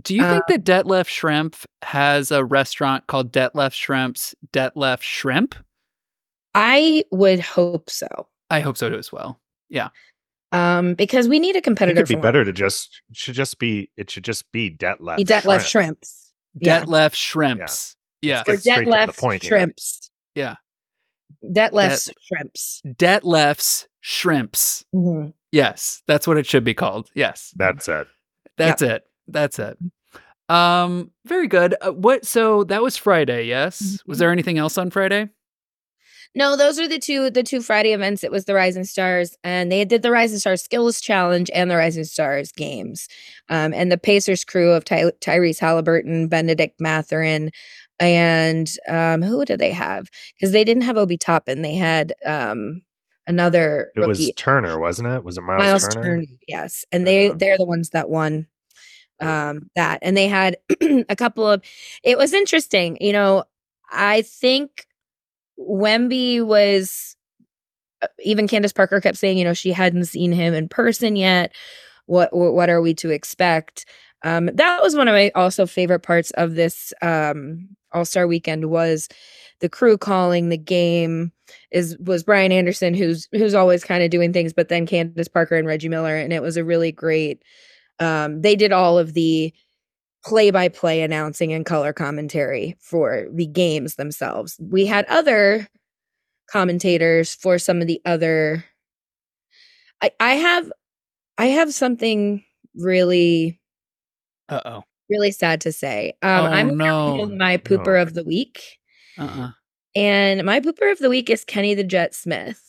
Do 0.00 0.14
you 0.14 0.22
think 0.22 0.44
Uh, 0.44 0.46
that 0.50 0.62
Detlef 0.62 1.08
Schrempf 1.08 1.64
has 1.82 2.30
a 2.30 2.44
restaurant 2.44 3.08
called 3.08 3.32
Detlef 3.32 3.72
Shrimp's 3.72 4.36
Detlef 4.52 5.02
Shrimp? 5.02 5.56
I 6.54 7.02
would 7.10 7.40
hope 7.40 7.90
so. 7.90 8.28
I 8.50 8.60
hope 8.60 8.76
so 8.76 8.88
too 8.88 8.98
as 8.98 9.10
well. 9.10 9.40
Yeah. 9.68 9.88
Um, 10.52 10.94
because 10.94 11.26
we 11.26 11.40
need 11.40 11.56
a 11.56 11.60
competitor. 11.60 12.02
It 12.02 12.06
competitor 12.06 12.06
could 12.06 12.08
be 12.08 12.14
for 12.14 12.22
better 12.22 12.44
to 12.44 12.52
just 12.52 13.02
should 13.14 13.34
just 13.34 13.58
be 13.58 13.90
it 13.96 14.12
should 14.12 14.22
just 14.22 14.52
be 14.52 14.70
debt 14.70 15.00
left. 15.00 15.16
Be 15.16 15.24
debt 15.24 15.44
left 15.44 15.66
shrimps. 15.66 16.32
Yeah. 16.54 16.84
Detlef 16.84 17.14
Shrimps. 17.14 17.96
Yeah. 18.22 18.42
Get 18.44 18.54
Or 18.54 18.56
straight 18.58 18.74
debt 18.76 18.84
to 18.84 18.90
left 18.90 19.18
point 19.18 19.42
here. 19.42 19.48
shrimps. 19.50 20.10
Yeah. 20.34 20.54
Debt 21.52 21.74
left 21.74 22.08
shrimps. 22.22 22.80
Detlef's 22.86 23.88
Shrimps. 24.04 24.84
Mhm. 24.94 25.32
Yes, 25.52 26.02
that's 26.08 26.26
what 26.26 26.36
it 26.38 26.44
should 26.46 26.64
be 26.64 26.74
called. 26.74 27.08
Yes. 27.14 27.52
That's 27.56 27.86
it. 27.88 28.06
That's 28.56 28.82
it. 28.82 29.04
That's 29.28 29.58
it. 29.60 29.78
Um, 30.48 31.10
very 31.24 31.46
good. 31.46 31.74
Uh, 31.80 31.92
what? 31.92 32.24
So 32.26 32.64
that 32.64 32.82
was 32.82 32.96
Friday. 32.96 33.44
Yes. 33.46 33.98
Was 34.06 34.16
Mhm. 34.16 34.20
there 34.20 34.32
anything 34.32 34.58
else 34.58 34.76
on 34.76 34.90
Friday? 34.90 35.28
No, 36.34 36.56
those 36.56 36.78
are 36.80 36.88
the 36.88 36.98
two 36.98 37.28
the 37.30 37.42
two 37.42 37.60
Friday 37.60 37.92
events. 37.92 38.24
It 38.24 38.30
was 38.32 38.46
the 38.46 38.54
Rising 38.54 38.84
Stars, 38.84 39.36
and 39.44 39.70
they 39.70 39.84
did 39.84 40.02
the 40.02 40.10
Rising 40.10 40.38
Stars 40.38 40.62
Skills 40.62 41.00
Challenge 41.00 41.50
and 41.54 41.70
the 41.70 41.76
Rising 41.76 42.04
Stars 42.04 42.50
Games. 42.52 43.06
Um, 43.50 43.72
and 43.74 43.92
the 43.92 43.98
Pacers 43.98 44.42
crew 44.44 44.72
of 44.72 44.84
Ty- 44.84 45.12
Tyrese 45.20 45.58
Halliburton, 45.60 46.28
Bennedict 46.28 46.80
Mathurin, 46.80 47.50
and 47.98 48.70
um, 48.88 49.22
who 49.22 49.44
did 49.44 49.60
they 49.60 49.72
have? 49.72 50.08
Because 50.34 50.52
they 50.52 50.64
didn't 50.64 50.82
have 50.82 50.96
Obi 50.96 51.16
Toppin. 51.16 51.62
They 51.62 51.74
had 51.74 52.14
um, 52.26 52.82
another 53.26 53.90
It 53.94 54.00
rookie, 54.00 54.26
was 54.26 54.32
Turner, 54.36 54.78
wasn't 54.78 55.08
it? 55.08 55.24
Was 55.24 55.38
it 55.38 55.42
Myles, 55.42 55.62
Myles 55.62 55.82
Turner? 55.82 56.02
Turner. 56.02 56.24
Yes, 56.48 56.84
and 56.92 57.06
they 57.06 57.28
Yeah. 57.28 57.34
they're 57.36 57.58
the 57.58 57.66
ones 57.66 57.90
that 57.90 58.08
won 58.10 58.46
um 59.20 59.70
that 59.76 60.00
and 60.02 60.16
they 60.16 60.26
had 60.26 60.56
a 61.08 61.14
couple 61.16 61.46
of 61.46 61.62
it 62.02 62.18
was 62.18 62.32
interesting 62.32 62.98
you 63.00 63.12
know 63.12 63.44
i 63.92 64.22
think 64.22 64.86
wemby 65.60 66.44
was 66.44 67.14
uh, 68.02 68.08
even 68.24 68.48
candace 68.48 68.72
parker 68.72 69.00
kept 69.00 69.18
saying 69.18 69.38
you 69.38 69.44
know 69.44 69.54
she 69.54 69.70
hadn't 69.70 70.06
seen 70.06 70.32
him 70.32 70.54
in 70.54 70.68
person 70.68 71.14
yet 71.14 71.54
what 72.06 72.34
what, 72.34 72.54
what 72.54 72.68
are 72.70 72.80
we 72.80 72.94
to 72.94 73.10
expect 73.10 73.86
um 74.24 74.46
that 74.54 74.82
was 74.82 74.96
one 74.96 75.06
of 75.06 75.12
my 75.12 75.30
also 75.36 75.66
favorite 75.66 76.00
parts 76.02 76.32
of 76.32 76.54
this 76.54 76.92
um 77.02 77.68
all-star 77.94 78.26
weekend 78.26 78.70
was 78.70 79.08
the 79.60 79.68
crew 79.68 79.96
calling 79.96 80.48
the 80.48 80.58
game 80.58 81.32
is 81.70 81.96
was 81.98 82.22
brian 82.22 82.52
anderson 82.52 82.94
who's 82.94 83.28
who's 83.32 83.54
always 83.54 83.84
kind 83.84 84.02
of 84.02 84.10
doing 84.10 84.32
things 84.32 84.52
but 84.52 84.68
then 84.68 84.86
candace 84.86 85.28
parker 85.28 85.56
and 85.56 85.66
reggie 85.66 85.88
miller 85.88 86.16
and 86.16 86.32
it 86.32 86.42
was 86.42 86.56
a 86.56 86.64
really 86.64 86.92
great 86.92 87.42
um, 88.00 88.40
they 88.42 88.56
did 88.56 88.72
all 88.72 88.98
of 88.98 89.14
the 89.14 89.52
play 90.24 90.50
by 90.50 90.68
play 90.68 91.02
announcing 91.02 91.52
and 91.52 91.66
color 91.66 91.92
commentary 91.92 92.76
for 92.80 93.26
the 93.32 93.46
games 93.46 93.96
themselves. 93.96 94.56
We 94.60 94.86
had 94.86 95.04
other 95.06 95.68
commentators 96.48 97.34
for 97.34 97.58
some 97.58 97.80
of 97.80 97.86
the 97.86 98.00
other 98.04 98.64
I, 100.02 100.10
I 100.20 100.34
have 100.34 100.72
I 101.38 101.46
have 101.46 101.72
something 101.72 102.44
really 102.74 103.60
Uh 104.48 104.60
oh. 104.64 104.84
Really 105.12 105.30
sad 105.32 105.60
to 105.62 105.72
say. 105.72 106.14
Um 106.22 106.44
oh 106.44 106.46
I'm 106.48 106.76
no. 106.76 107.26
my 107.26 107.56
pooper 107.58 107.94
No. 107.96 108.02
of 108.02 108.14
the 108.14 108.24
week. 108.24 108.62
Uh 109.18 109.22
uh 109.24 109.50
And 109.94 110.44
my 110.44 110.58
pooper 110.60 110.90
of 110.90 110.98
the 110.98 111.10
week 111.10 111.28
is 111.30 111.44
Kenny 111.44 111.74
the 111.74 111.84
Jet 111.84 112.14
Smith. 112.14 112.60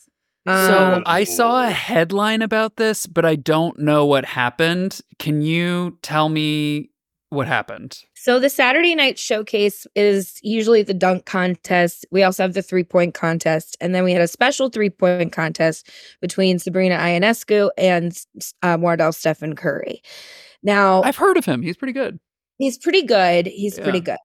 So 0.45 0.93
Um, 0.95 1.03
I 1.05 1.23
saw 1.23 1.65
a 1.65 1.69
headline 1.71 2.41
about 2.41 2.75
this, 2.75 3.05
but 3.07 3.23
I 3.23 3.35
don't 3.35 3.79
know 3.79 4.05
what 4.05 4.25
happened. 4.25 4.99
Can 5.17 5.41
you 5.41 5.97
tell 6.01 6.27
me 6.27 6.89
what 7.29 7.47
happened? 7.47 7.97
So 8.13 8.39
the 8.39 8.49
Saturday 8.49 8.93
night 8.93 9.17
showcase 9.17 9.87
is 9.95 10.37
usually 10.43 10.83
the 10.83 10.93
dunk 10.93 11.25
contest. 11.25 12.05
We 12.11 12.23
also 12.23 12.43
have 12.43 12.53
the 12.55 12.61
three 12.61 12.83
point 12.83 13.13
contest, 13.13 13.77
and 13.79 13.95
then 13.95 14.03
we 14.03 14.11
had 14.11 14.21
a 14.21 14.27
special 14.27 14.67
three 14.69 14.89
point 14.89 15.31
contest 15.31 15.89
between 16.19 16.59
Sabrina 16.59 16.97
Ionescu 16.97 17.69
and 17.77 18.11
uh, 18.61 18.77
Wardell 18.79 19.13
Stephen 19.13 19.55
Curry. 19.55 20.01
Now 20.61 21.03
I've 21.03 21.15
heard 21.17 21.37
of 21.37 21.45
him. 21.45 21.61
He's 21.61 21.77
pretty 21.77 21.93
good. 21.93 22.19
He's 22.57 22.77
pretty 22.77 23.03
good. 23.03 23.47
He's 23.47 23.77
yeah. 23.77 23.83
pretty 23.83 23.99
good. 23.99 24.17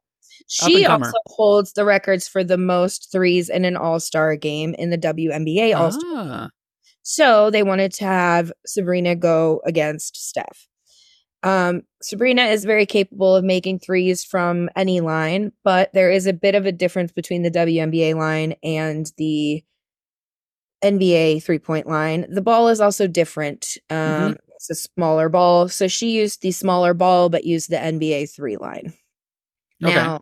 She 0.48 0.86
also 0.86 1.12
holds 1.26 1.74
the 1.74 1.84
records 1.84 2.26
for 2.26 2.42
the 2.42 2.56
most 2.56 3.12
threes 3.12 3.50
in 3.50 3.64
an 3.64 3.76
All 3.76 4.00
Star 4.00 4.34
game 4.36 4.74
in 4.74 4.90
the 4.90 4.98
WNBA 4.98 5.76
All 5.76 5.92
Star. 5.92 6.02
Ah. 6.14 6.48
So 7.02 7.50
they 7.50 7.62
wanted 7.62 7.92
to 7.94 8.04
have 8.04 8.52
Sabrina 8.66 9.14
go 9.14 9.60
against 9.64 10.16
Steph. 10.16 10.68
Um, 11.42 11.82
Sabrina 12.02 12.44
is 12.44 12.64
very 12.64 12.86
capable 12.86 13.34
of 13.36 13.44
making 13.44 13.78
threes 13.78 14.24
from 14.24 14.68
any 14.76 15.00
line, 15.00 15.52
but 15.64 15.92
there 15.92 16.10
is 16.10 16.26
a 16.26 16.32
bit 16.32 16.54
of 16.54 16.66
a 16.66 16.72
difference 16.72 17.12
between 17.12 17.42
the 17.42 17.50
WNBA 17.50 18.14
line 18.14 18.54
and 18.62 19.10
the 19.18 19.62
NBA 20.82 21.42
three 21.42 21.58
point 21.58 21.86
line. 21.86 22.26
The 22.28 22.42
ball 22.42 22.68
is 22.68 22.80
also 22.80 23.06
different. 23.06 23.76
Um, 23.90 23.96
mm-hmm. 23.96 24.32
It's 24.58 24.70
a 24.70 24.74
smaller 24.74 25.28
ball. 25.28 25.68
So 25.68 25.86
she 25.86 26.10
used 26.10 26.42
the 26.42 26.50
smaller 26.50 26.92
ball, 26.92 27.28
but 27.28 27.44
used 27.44 27.70
the 27.70 27.76
NBA 27.76 28.34
three 28.34 28.56
line. 28.56 28.92
Okay. 29.82 29.94
Now, 29.94 30.20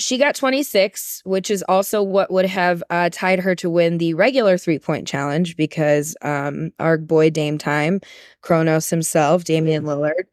she 0.00 0.18
got 0.18 0.34
26, 0.34 1.22
which 1.24 1.50
is 1.50 1.64
also 1.68 2.02
what 2.02 2.30
would 2.32 2.46
have 2.46 2.82
uh, 2.90 3.10
tied 3.12 3.38
her 3.38 3.54
to 3.56 3.70
win 3.70 3.98
the 3.98 4.14
regular 4.14 4.56
three 4.56 4.78
point 4.80 5.06
challenge 5.06 5.56
because 5.56 6.16
um, 6.22 6.72
our 6.80 6.98
boy 6.98 7.30
Dame 7.30 7.56
Time, 7.56 8.00
Kronos 8.42 8.90
himself, 8.90 9.44
Damian 9.44 9.84
Lillard, 9.84 10.24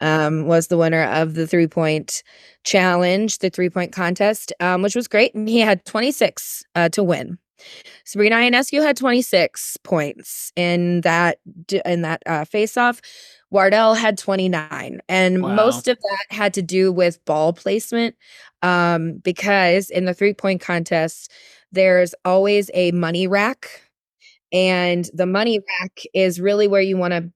um, 0.00 0.46
was 0.46 0.68
the 0.68 0.78
winner 0.78 1.04
of 1.04 1.34
the 1.34 1.46
three 1.46 1.66
point 1.68 2.22
challenge, 2.62 3.38
the 3.38 3.50
three 3.50 3.70
point 3.70 3.92
contest, 3.92 4.52
um, 4.60 4.82
which 4.82 4.94
was 4.94 5.08
great. 5.08 5.34
And 5.34 5.48
he 5.48 5.58
had 5.58 5.84
26 5.84 6.64
uh, 6.76 6.88
to 6.90 7.02
win. 7.02 7.38
Sabrina 8.04 8.36
Ionescu 8.36 8.82
had 8.82 8.96
26 8.96 9.76
points 9.78 10.52
in 10.56 11.02
that 11.02 11.38
in 11.84 12.02
that 12.02 12.22
uh, 12.26 12.44
face 12.44 12.76
off. 12.76 13.00
Wardell 13.50 13.94
had 13.94 14.16
29, 14.16 15.00
and 15.10 15.42
wow. 15.42 15.54
most 15.54 15.86
of 15.86 15.98
that 15.98 16.34
had 16.34 16.54
to 16.54 16.62
do 16.62 16.90
with 16.90 17.22
ball 17.26 17.52
placement 17.52 18.16
um, 18.62 19.18
because 19.18 19.90
in 19.90 20.06
the 20.06 20.14
three 20.14 20.32
point 20.32 20.60
contest, 20.60 21.30
there's 21.70 22.14
always 22.24 22.70
a 22.74 22.92
money 22.92 23.26
rack. 23.26 23.82
And 24.52 25.08
the 25.14 25.26
money 25.26 25.60
rack 25.80 26.02
is 26.14 26.40
really 26.40 26.68
where 26.68 26.80
you 26.80 26.96
want 26.96 27.12
to 27.12 27.30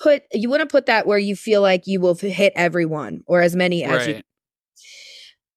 put, 0.00 0.22
you 0.32 0.50
want 0.50 0.60
to 0.60 0.66
put 0.66 0.86
that 0.86 1.06
where 1.06 1.18
you 1.18 1.36
feel 1.36 1.62
like 1.62 1.86
you 1.86 2.00
will 2.00 2.14
hit 2.14 2.52
everyone 2.56 3.22
or 3.26 3.40
as 3.40 3.54
many 3.54 3.84
as 3.84 4.06
right. 4.06 4.16
you. 4.16 4.22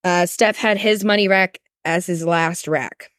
Uh, 0.03 0.25
Steph 0.25 0.57
had 0.57 0.77
his 0.77 1.03
money 1.03 1.27
rack 1.27 1.59
as 1.85 2.05
his 2.05 2.25
last 2.25 2.67
rack. 2.67 3.09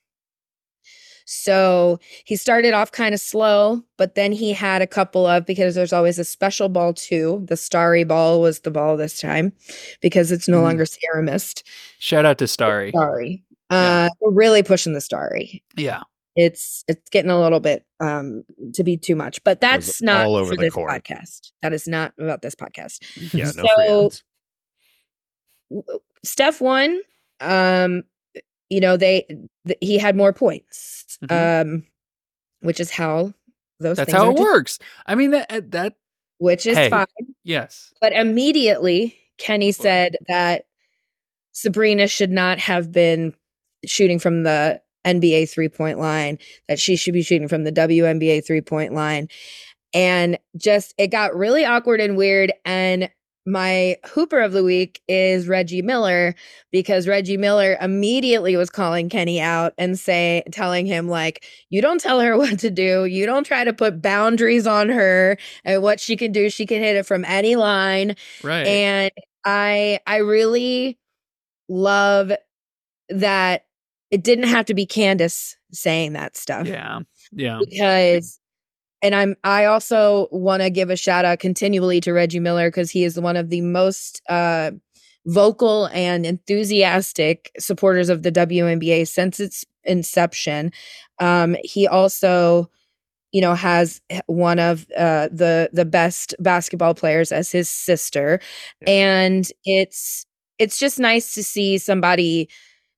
So 1.24 1.98
he 2.24 2.36
started 2.36 2.74
off 2.74 2.92
kind 2.92 3.14
of 3.14 3.20
slow, 3.20 3.82
but 3.96 4.14
then 4.14 4.32
he 4.32 4.52
had 4.52 4.82
a 4.82 4.86
couple 4.86 5.26
of 5.26 5.46
because 5.46 5.74
there's 5.74 5.92
always 5.92 6.18
a 6.18 6.24
special 6.24 6.68
ball 6.68 6.92
too. 6.92 7.42
The 7.48 7.56
starry 7.56 8.04
ball 8.04 8.40
was 8.40 8.60
the 8.60 8.70
ball 8.70 8.96
this 8.96 9.20
time 9.20 9.52
because 10.00 10.30
it's 10.30 10.48
no 10.48 10.60
mm. 10.60 10.64
longer 10.64 10.86
Sierra 10.86 11.22
Mist. 11.22 11.66
Shout 11.98 12.26
out 12.26 12.38
to 12.38 12.46
Starry. 12.46 12.90
Starry. 12.90 13.42
Uh, 13.70 14.10
we're 14.20 14.32
really 14.32 14.62
pushing 14.62 14.92
the 14.92 15.00
Starry. 15.00 15.62
Yeah. 15.76 16.02
It's 16.36 16.84
it's 16.88 17.08
getting 17.10 17.30
a 17.30 17.40
little 17.40 17.60
bit 17.60 17.86
um 18.00 18.44
to 18.74 18.82
be 18.82 18.96
too 18.96 19.14
much, 19.14 19.42
but 19.44 19.60
that's 19.60 20.02
not 20.02 20.26
all 20.26 20.34
over 20.34 20.54
for 20.54 20.60
this 20.60 20.74
court. 20.74 20.90
podcast. 20.90 21.52
That 21.62 21.72
is 21.72 21.86
not 21.86 22.12
about 22.18 22.42
this 22.42 22.56
podcast. 22.56 23.32
Yeah, 23.32 23.52
no 23.56 24.10
so 25.70 25.82
Steph 26.24 26.60
won. 26.60 27.00
Um, 27.40 28.02
you 28.70 28.80
know 28.80 28.96
they 28.96 29.24
th- 29.66 29.78
he 29.80 29.98
had 29.98 30.16
more 30.16 30.32
points 30.32 31.18
mm-hmm. 31.22 31.70
um 31.70 31.84
which 32.60 32.80
is 32.80 32.90
how 32.90 33.32
those 33.80 33.96
that's 33.96 34.12
how 34.12 34.30
it 34.30 34.36
works. 34.36 34.78
I 35.06 35.14
mean 35.14 35.30
that 35.32 35.70
that 35.72 35.94
which 36.38 36.66
is 36.66 36.76
hey, 36.76 36.90
fine. 36.90 37.06
yes. 37.44 37.92
But 38.00 38.12
immediately 38.12 39.16
kenny 39.38 39.72
said 39.72 40.16
that 40.28 40.66
sabrina 41.52 42.06
should 42.06 42.30
not 42.30 42.58
have 42.58 42.92
been 42.92 43.34
shooting 43.84 44.18
from 44.18 44.44
the 44.44 44.80
nba 45.04 45.48
three 45.48 45.68
point 45.68 45.98
line 45.98 46.38
that 46.68 46.78
she 46.78 46.96
should 46.96 47.14
be 47.14 47.22
shooting 47.22 47.48
from 47.48 47.64
the 47.64 47.72
WNBA 47.72 48.44
three 48.44 48.60
point 48.60 48.94
line. 48.94 49.28
And 49.92 50.38
just 50.56 50.94
it 50.98 51.08
got 51.08 51.36
really 51.36 51.64
awkward 51.64 52.00
and 52.00 52.16
weird 52.16 52.52
and 52.64 53.10
my 53.46 53.96
hooper 54.06 54.40
of 54.40 54.52
the 54.52 54.64
week 54.64 55.02
is 55.06 55.46
Reggie 55.48 55.82
Miller 55.82 56.34
because 56.72 57.06
Reggie 57.06 57.36
Miller 57.36 57.76
immediately 57.80 58.56
was 58.56 58.70
calling 58.70 59.08
Kenny 59.08 59.40
out 59.40 59.74
and 59.76 59.98
say 59.98 60.42
telling 60.50 60.86
him 60.86 61.08
like 61.08 61.44
you 61.68 61.82
don't 61.82 62.00
tell 62.00 62.20
her 62.20 62.36
what 62.38 62.58
to 62.60 62.70
do. 62.70 63.04
You 63.04 63.26
don't 63.26 63.44
try 63.44 63.64
to 63.64 63.72
put 63.72 64.00
boundaries 64.00 64.66
on 64.66 64.88
her 64.88 65.36
and 65.64 65.82
what 65.82 66.00
she 66.00 66.16
can 66.16 66.32
do. 66.32 66.48
She 66.48 66.66
can 66.66 66.82
hit 66.82 66.96
it 66.96 67.06
from 67.06 67.24
any 67.24 67.56
line. 67.56 68.16
Right. 68.42 68.66
And 68.66 69.10
I 69.44 70.00
I 70.06 70.18
really 70.18 70.98
love 71.68 72.32
that 73.10 73.66
it 74.10 74.22
didn't 74.22 74.48
have 74.48 74.66
to 74.66 74.74
be 74.74 74.86
Candace 74.86 75.56
saying 75.72 76.14
that 76.14 76.36
stuff. 76.36 76.66
Yeah. 76.66 77.00
Yeah. 77.32 77.60
Because 77.68 78.40
and 79.04 79.14
I'm 79.14 79.36
I 79.44 79.66
also 79.66 80.28
want 80.32 80.62
to 80.62 80.70
give 80.70 80.88
a 80.88 80.96
shout 80.96 81.26
out 81.26 81.38
continually 81.38 82.00
to 82.00 82.12
Reggie 82.12 82.40
Miller 82.40 82.68
because 82.68 82.90
he 82.90 83.04
is 83.04 83.20
one 83.20 83.36
of 83.36 83.50
the 83.50 83.60
most 83.60 84.22
uh, 84.30 84.70
vocal 85.26 85.86
and 85.92 86.24
enthusiastic 86.24 87.52
supporters 87.58 88.08
of 88.08 88.22
the 88.22 88.32
WNBA 88.32 89.06
since 89.06 89.38
its 89.38 89.62
inception. 89.84 90.72
Um, 91.18 91.54
he 91.62 91.86
also, 91.86 92.70
you 93.30 93.42
know, 93.42 93.54
has 93.54 94.00
one 94.24 94.58
of 94.58 94.86
uh, 94.96 95.28
the 95.30 95.68
the 95.74 95.84
best 95.84 96.34
basketball 96.40 96.94
players 96.94 97.30
as 97.30 97.52
his 97.52 97.68
sister, 97.68 98.40
and 98.86 99.46
it's 99.64 100.24
it's 100.58 100.78
just 100.78 100.98
nice 100.98 101.34
to 101.34 101.44
see 101.44 101.76
somebody 101.76 102.48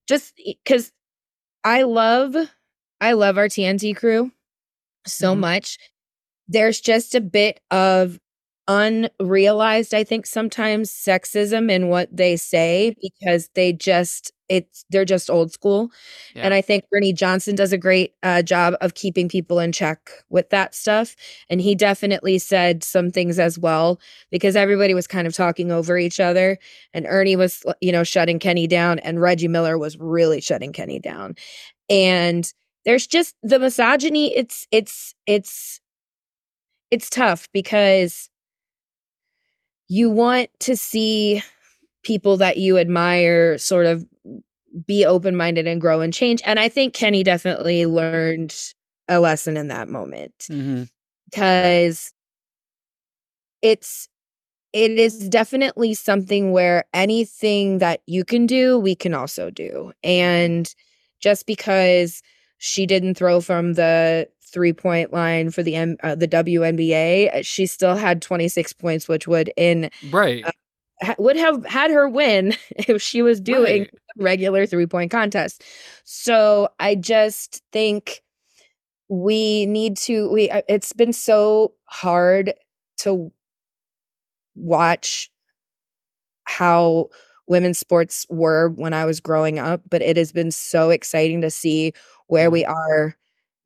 just 0.06 0.40
because 0.62 0.92
I 1.64 1.82
love 1.82 2.36
I 3.00 3.12
love 3.14 3.38
our 3.38 3.48
TNT 3.48 3.96
crew 3.96 4.30
so 5.06 5.32
mm-hmm. 5.32 5.40
much 5.40 5.78
there's 6.48 6.80
just 6.80 7.14
a 7.14 7.20
bit 7.20 7.60
of 7.70 8.18
unrealized 8.68 9.94
i 9.94 10.02
think 10.02 10.26
sometimes 10.26 10.90
sexism 10.90 11.70
in 11.70 11.88
what 11.88 12.08
they 12.14 12.36
say 12.36 12.92
because 13.00 13.48
they 13.54 13.72
just 13.72 14.32
it's 14.48 14.84
they're 14.90 15.04
just 15.04 15.28
old 15.30 15.52
school. 15.52 15.90
Yeah. 16.34 16.42
and 16.42 16.54
i 16.54 16.60
think 16.60 16.84
ernie 16.92 17.12
johnson 17.12 17.54
does 17.54 17.72
a 17.72 17.78
great 17.78 18.14
uh, 18.24 18.42
job 18.42 18.74
of 18.80 18.94
keeping 18.94 19.28
people 19.28 19.60
in 19.60 19.70
check 19.72 20.10
with 20.30 20.50
that 20.50 20.74
stuff. 20.74 21.14
And 21.48 21.60
he 21.60 21.74
definitely 21.74 22.38
said 22.38 22.82
some 22.82 23.10
things 23.10 23.38
as 23.38 23.58
well 23.58 24.00
because 24.30 24.56
everybody 24.56 24.94
was 24.94 25.06
kind 25.06 25.26
of 25.26 25.34
talking 25.34 25.70
over 25.70 25.96
each 25.98 26.20
other. 26.20 26.58
And 26.92 27.06
ernie 27.08 27.36
was 27.36 27.64
you 27.80 27.92
know 27.92 28.04
shutting 28.04 28.38
kenny 28.38 28.66
down 28.66 28.98
and 29.00 29.20
reggie 29.20 29.48
miller 29.48 29.78
was 29.78 29.96
really 29.98 30.40
shutting 30.40 30.72
kenny 30.72 30.98
down. 30.98 31.34
And 31.88 32.52
there's 32.84 33.06
just 33.06 33.34
the 33.42 33.58
misogyny 33.58 34.34
it's 34.36 34.66
it's 34.70 35.14
it's 35.26 35.80
it's 36.90 37.10
tough 37.10 37.48
because 37.52 38.28
you 39.88 40.10
want 40.10 40.50
to 40.60 40.76
see 40.76 41.42
people 42.02 42.36
that 42.36 42.56
you 42.56 42.78
admire 42.78 43.58
sort 43.58 43.86
of 43.86 44.04
be 44.86 45.04
open-minded 45.04 45.66
and 45.66 45.80
grow 45.80 46.00
and 46.00 46.12
change 46.12 46.42
and 46.44 46.60
i 46.60 46.68
think 46.68 46.92
kenny 46.92 47.22
definitely 47.22 47.86
learned 47.86 48.54
a 49.08 49.20
lesson 49.20 49.56
in 49.56 49.68
that 49.68 49.88
moment 49.88 50.34
mm-hmm. 50.50 50.84
because 51.30 52.12
it's 53.62 54.08
it 54.72 54.90
is 54.90 55.28
definitely 55.30 55.94
something 55.94 56.52
where 56.52 56.84
anything 56.92 57.78
that 57.78 58.02
you 58.06 58.24
can 58.24 58.44
do 58.46 58.78
we 58.78 58.94
can 58.94 59.14
also 59.14 59.50
do 59.50 59.92
and 60.04 60.74
just 61.20 61.46
because 61.46 62.22
she 62.58 62.86
didn't 62.86 63.14
throw 63.14 63.40
from 63.40 63.74
the 63.74 64.28
three 64.56 64.72
point 64.72 65.12
line 65.12 65.50
for 65.50 65.62
the 65.62 65.74
M- 65.74 65.98
uh, 66.02 66.14
the 66.14 66.26
WNBA, 66.26 67.28
uh, 67.40 67.42
she 67.42 67.66
still 67.66 67.94
had 67.94 68.22
26 68.22 68.72
points, 68.72 69.06
which 69.06 69.28
would 69.28 69.52
in 69.54 69.90
right 70.10 70.46
uh, 70.46 70.50
ha- 71.02 71.14
would 71.18 71.36
have 71.36 71.66
had 71.66 71.90
her 71.90 72.08
win 72.08 72.54
if 72.70 73.02
she 73.02 73.20
was 73.20 73.38
doing 73.38 73.82
right. 73.82 73.90
regular 74.16 74.64
three 74.64 74.86
point 74.86 75.10
contest. 75.10 75.62
So 76.04 76.70
I 76.80 76.94
just 76.94 77.62
think 77.70 78.22
we 79.10 79.66
need 79.66 79.98
to 79.98 80.30
we 80.30 80.48
uh, 80.48 80.62
it's 80.70 80.94
been 80.94 81.12
so 81.12 81.74
hard 81.84 82.54
to 83.00 83.30
watch 84.54 85.30
how 86.44 87.10
women's 87.46 87.78
sports 87.78 88.24
were 88.30 88.70
when 88.70 88.94
I 88.94 89.04
was 89.04 89.20
growing 89.20 89.58
up, 89.58 89.82
but 89.90 90.00
it 90.00 90.16
has 90.16 90.32
been 90.32 90.50
so 90.50 90.88
exciting 90.88 91.42
to 91.42 91.50
see 91.50 91.92
where 92.28 92.50
we 92.50 92.64
are 92.64 93.14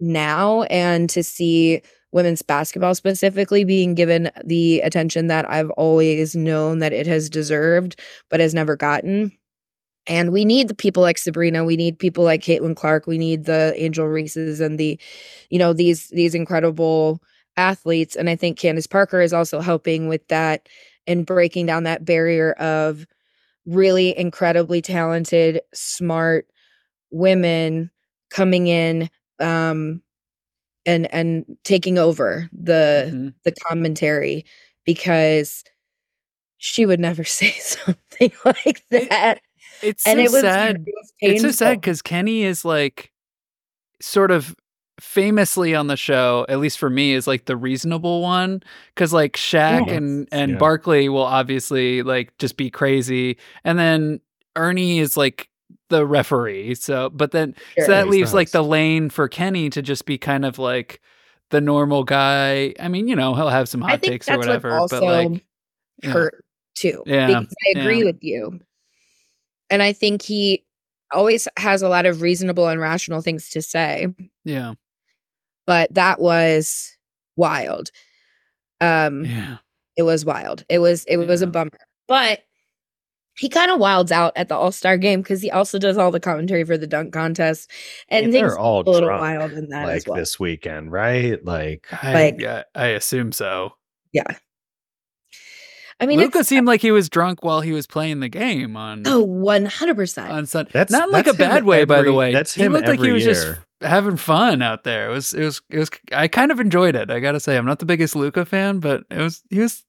now 0.00 0.62
and 0.64 1.08
to 1.10 1.22
see 1.22 1.82
women's 2.12 2.42
basketball 2.42 2.94
specifically 2.94 3.64
being 3.64 3.94
given 3.94 4.30
the 4.44 4.80
attention 4.80 5.28
that 5.28 5.48
I've 5.48 5.70
always 5.70 6.34
known 6.34 6.80
that 6.80 6.92
it 6.92 7.06
has 7.06 7.30
deserved, 7.30 8.00
but 8.28 8.40
has 8.40 8.54
never 8.54 8.76
gotten. 8.76 9.32
And 10.06 10.32
we 10.32 10.44
need 10.44 10.68
the 10.68 10.74
people 10.74 11.02
like 11.02 11.18
Sabrina. 11.18 11.64
We 11.64 11.76
need 11.76 11.98
people 11.98 12.24
like 12.24 12.42
Caitlin 12.42 12.74
Clark. 12.74 13.06
We 13.06 13.18
need 13.18 13.44
the 13.44 13.74
Angel 13.76 14.06
Reeses 14.06 14.60
and 14.60 14.78
the, 14.78 14.98
you 15.50 15.58
know, 15.58 15.72
these 15.72 16.08
these 16.08 16.34
incredible 16.34 17.22
athletes. 17.56 18.16
And 18.16 18.28
I 18.28 18.36
think 18.36 18.58
Candace 18.58 18.86
Parker 18.86 19.20
is 19.20 19.32
also 19.32 19.60
helping 19.60 20.08
with 20.08 20.26
that 20.28 20.68
and 21.06 21.26
breaking 21.26 21.66
down 21.66 21.84
that 21.84 22.04
barrier 22.04 22.52
of 22.52 23.06
really 23.66 24.16
incredibly 24.18 24.80
talented, 24.80 25.60
smart 25.74 26.46
women 27.10 27.90
coming 28.30 28.66
in 28.66 29.10
um 29.40 30.03
and 30.87 31.12
and 31.12 31.44
taking 31.64 31.98
over 31.98 32.48
the 32.53 33.09
mm-hmm. 33.09 33.29
the 33.44 33.53
commentary 33.53 34.44
because 34.85 35.64
she 36.59 36.87
would 36.87 37.00
never 37.00 37.24
say 37.24 37.50
something 37.53 38.33
like 38.44 38.85
that. 38.90 39.38
It, 39.38 39.88
it's 39.88 40.07
and 40.07 40.18
so 40.18 40.24
it 40.24 40.31
was 40.31 40.40
sad. 40.42 40.76
It 40.76 40.94
was 40.94 41.12
it's 41.20 41.42
so 41.42 41.50
sad 41.50 41.81
because 41.81 42.03
Kenny 42.03 42.42
is 42.42 42.64
like 42.64 43.11
sort 44.00 44.31
of 44.31 44.55
famously 45.00 45.74
on 45.74 45.87
the 45.87 45.96
show, 45.96 46.44
at 46.48 46.59
least 46.59 46.79
for 46.79 46.90
me, 46.90 47.12
is 47.12 47.26
like 47.26 47.46
the 47.46 47.57
reasonable 47.57 48.20
one. 48.20 48.62
Cause 48.96 49.12
like 49.12 49.33
Shaq 49.33 49.87
yes. 49.87 49.96
and 49.96 50.29
and 50.33 50.53
yeah. 50.53 50.59
Barkley 50.59 51.09
will 51.09 51.22
obviously 51.22 52.03
like 52.03 52.37
just 52.38 52.57
be 52.57 52.70
crazy. 52.70 53.38
And 53.64 53.79
then 53.79 54.20
Ernie 54.57 54.98
is 54.98 55.16
like 55.16 55.48
the 55.90 56.07
referee. 56.07 56.74
So 56.74 57.11
but 57.11 57.33
then 57.33 57.55
sure, 57.76 57.87
so 57.87 57.92
that 57.92 58.09
leaves 58.09 58.31
nice. 58.31 58.35
like 58.35 58.50
the 58.50 58.62
lane 58.64 59.11
for 59.11 59.29
Kenny 59.29 59.70
to 59.70 59.83
just 59.83 60.07
be 60.07 60.18
kind 60.18 60.44
of 60.44 60.59
like 60.59 61.00
the 61.50 61.61
normal 61.61 62.05
guy. 62.05 62.74
I 62.81 62.88
mean, 62.88 63.07
you 63.07 63.16
know, 63.16 63.35
he'll 63.35 63.48
have 63.48 63.68
some 63.68 63.81
hot 63.81 64.03
takes 64.03 64.29
or 64.29 64.38
whatever. 64.38 64.81
What 64.81 64.90
but 64.90 65.03
like 65.03 65.44
hurt 66.03 66.44
yeah. 66.83 66.92
too. 66.92 67.03
Yeah. 67.07 67.26
Because 67.26 67.55
I 67.66 67.79
agree 67.81 67.98
yeah. 67.98 68.05
with 68.05 68.18
you. 68.22 68.61
And 69.68 69.83
I 69.83 69.92
think 69.92 70.22
he 70.22 70.64
always 71.12 71.46
has 71.57 71.83
a 71.83 71.88
lot 71.88 72.07
of 72.07 72.22
reasonable 72.22 72.68
and 72.68 72.81
rational 72.81 73.20
things 73.20 73.50
to 73.50 73.62
say. 73.62 74.09
Yeah 74.44 74.74
but 75.70 75.94
that 75.94 76.20
was 76.20 76.96
wild. 77.37 77.92
Um, 78.81 79.24
yeah. 79.24 79.59
It 79.96 80.03
was 80.03 80.24
wild. 80.24 80.64
It 80.68 80.81
was 80.81 81.05
it 81.05 81.16
yeah. 81.16 81.26
was 81.26 81.42
a 81.42 81.46
bummer. 81.46 81.79
But 82.09 82.40
he 83.40 83.48
kind 83.48 83.70
of 83.70 83.81
wilds 83.81 84.12
out 84.12 84.35
at 84.37 84.50
the 84.50 84.55
All 84.55 84.70
Star 84.70 84.98
game 84.98 85.22
because 85.22 85.40
he 85.40 85.50
also 85.50 85.79
does 85.79 85.96
all 85.96 86.11
the 86.11 86.20
commentary 86.20 86.62
for 86.62 86.76
the 86.76 86.87
dunk 86.87 87.14
contest, 87.14 87.70
and 88.11 88.35
they're 88.35 88.59
all 88.59 88.83
a 88.87 88.90
little 88.90 89.09
wild 89.09 89.53
in 89.53 89.70
that 89.70 89.87
like 89.87 90.07
well. 90.07 90.18
this 90.18 90.38
weekend, 90.38 90.92
right? 90.92 91.42
Like, 91.42 91.87
I, 91.90 92.12
like, 92.12 92.37
yeah, 92.38 92.64
I 92.74 92.88
assume 92.88 93.33
so. 93.33 93.72
Yeah. 94.12 94.37
I 95.98 96.05
mean, 96.05 96.18
Luka 96.18 96.44
seemed 96.44 96.66
like 96.66 96.83
he 96.83 96.90
was 96.90 97.09
drunk 97.09 97.42
while 97.42 97.62
he 97.62 97.72
was 97.72 97.87
playing 97.87 98.20
the 98.20 98.29
game 98.29 98.76
on. 98.76 99.05
Oh, 99.07 99.22
one 99.22 99.64
hundred 99.64 99.96
percent 99.96 100.31
on 100.31 100.44
Sunday. 100.44 100.72
That's 100.74 100.92
not 100.92 101.11
like 101.11 101.26
a 101.26 101.33
bad 101.33 101.64
way, 101.64 101.83
every, 101.83 101.87
by 101.87 102.03
the 102.03 102.12
way. 102.12 102.35
That's 102.35 102.53
him. 102.53 102.72
He 102.72 102.76
looked 102.76 102.88
like 102.88 103.00
he 103.00 103.11
was 103.11 103.24
year. 103.24 103.33
just 103.33 103.59
having 103.81 104.18
fun 104.18 104.61
out 104.61 104.85
there. 104.85 105.09
It 105.09 105.14
was 105.14 105.33
it 105.33 105.44
was 105.44 105.62
it 105.70 105.79
was 105.79 105.90
I 106.12 106.29
kind 106.29 106.53
of 106.53 106.61
enjoyed 106.61 106.94
it. 106.94 107.11
I 107.11 107.20
got 107.20 107.33
to 107.33 107.40
say 107.40 107.57
I'm 107.57 107.64
not 107.64 107.79
the 107.79 107.87
biggest 107.87 108.14
Luka 108.14 108.44
fan, 108.44 108.81
but 108.81 109.05
it 109.11 109.18
was 109.18 109.42
he 109.48 109.61
was 109.61 109.83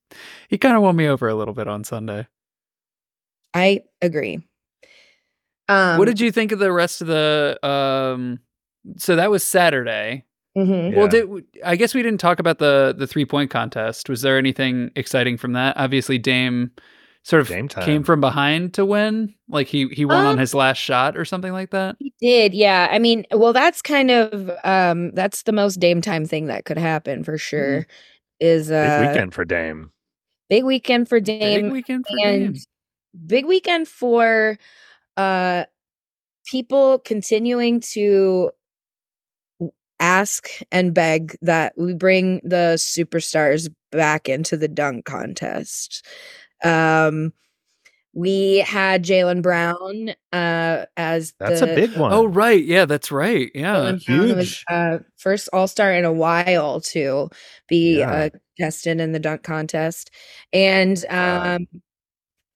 he 0.48 0.58
kind 0.58 0.78
of 0.78 0.82
won 0.82 0.96
me 0.96 1.10
over 1.10 1.28
a 1.28 1.36
little 1.36 1.54
bit 1.54 1.68
on 1.68 1.84
Sunday. 1.84 2.28
I 3.54 3.82
agree. 4.02 4.42
Um 5.68 5.98
What 5.98 6.06
did 6.06 6.20
you 6.20 6.32
think 6.32 6.52
of 6.52 6.60
the 6.60 6.72
rest 6.72 7.02
of 7.02 7.08
the 7.08 7.60
um 7.68 8.40
so 8.98 9.16
that 9.16 9.30
was 9.30 9.44
Saturday. 9.44 10.26
Mm-hmm. 10.58 10.98
Well, 10.98 11.08
did, 11.08 11.30
I 11.64 11.76
guess 11.76 11.94
we 11.94 12.04
didn't 12.04 12.20
talk 12.20 12.40
about 12.40 12.58
the 12.58 12.94
the 12.98 13.08
three 13.08 13.26
point 13.26 13.50
contest. 13.50 14.10
Was 14.10 14.22
there 14.22 14.38
anything 14.38 14.92
exciting 14.96 15.38
from 15.38 15.54
that? 15.54 15.78
Obviously, 15.78 16.18
Dame 16.18 16.72
sort 17.24 17.42
of 17.42 17.70
came 17.86 18.04
from 18.04 18.20
behind 18.20 18.74
to 18.74 18.86
win? 18.86 19.34
Like 19.48 19.68
he 19.68 19.88
he 19.90 20.04
won 20.04 20.18
um, 20.18 20.26
on 20.28 20.38
his 20.38 20.54
last 20.54 20.78
shot 20.78 21.16
or 21.16 21.24
something 21.24 21.54
like 21.54 21.70
that? 21.70 21.96
He 22.00 22.14
did. 22.20 22.54
Yeah. 22.54 22.90
I 22.92 23.00
mean, 23.00 23.26
well 23.32 23.54
that's 23.54 23.82
kind 23.82 24.12
of 24.12 24.52
um 24.64 25.12
that's 25.12 25.44
the 25.44 25.54
most 25.54 25.80
Dame 25.80 26.02
time 26.02 26.26
thing 26.26 26.48
that 26.48 26.66
could 26.66 26.78
happen 26.78 27.24
for 27.24 27.38
sure. 27.38 27.82
Mm-hmm. 27.82 27.92
Is 28.42 28.72
uh 28.72 29.00
big 29.00 29.10
weekend 29.10 29.34
for 29.34 29.46
Dame. 29.46 29.92
Big 30.50 30.66
weekend 30.66 31.08
for 31.08 31.22
Dame. 31.22 31.64
Big 31.64 31.72
weekend 31.72 32.06
for 32.06 32.28
and 32.28 32.56
Dame. 32.56 32.64
Big 33.26 33.46
weekend 33.46 33.88
for 33.88 34.58
uh 35.18 35.64
people 36.46 37.00
continuing 37.00 37.80
to 37.80 38.52
ask 40.00 40.50
and 40.72 40.94
beg 40.94 41.38
that 41.42 41.74
we 41.78 41.94
bring 41.94 42.42
the 42.44 42.74
superstars 42.78 43.70
back 43.92 44.28
into 44.28 44.58
the 44.58 44.68
dunk 44.68 45.06
contest. 45.06 46.06
Um, 46.64 47.34
we 48.14 48.58
had 48.58 49.06
Jaylen 49.06 49.42
Brown 49.42 50.10
uh, 50.34 50.86
as 50.98 51.34
that's 51.40 51.62
the, 51.62 51.72
a 51.72 51.76
big 51.76 51.96
one. 51.96 52.12
Oh 52.12 52.26
right, 52.26 52.64
yeah, 52.64 52.86
that's 52.86 53.12
right. 53.12 53.50
Yeah, 53.56 53.96
huge. 53.96 54.36
Was, 54.36 54.64
uh, 54.70 55.00
first 55.18 55.48
All 55.54 55.68
Star 55.68 55.94
in 55.94 56.04
a 56.04 56.12
while 56.12 56.82
to 56.82 57.30
be 57.70 58.00
yeah. 58.00 58.12
uh, 58.12 58.30
tested 58.58 59.00
in 59.00 59.14
the 59.14 59.20
dunk 59.20 59.44
contest, 59.44 60.12
and 60.52 61.04
um, 61.10 61.68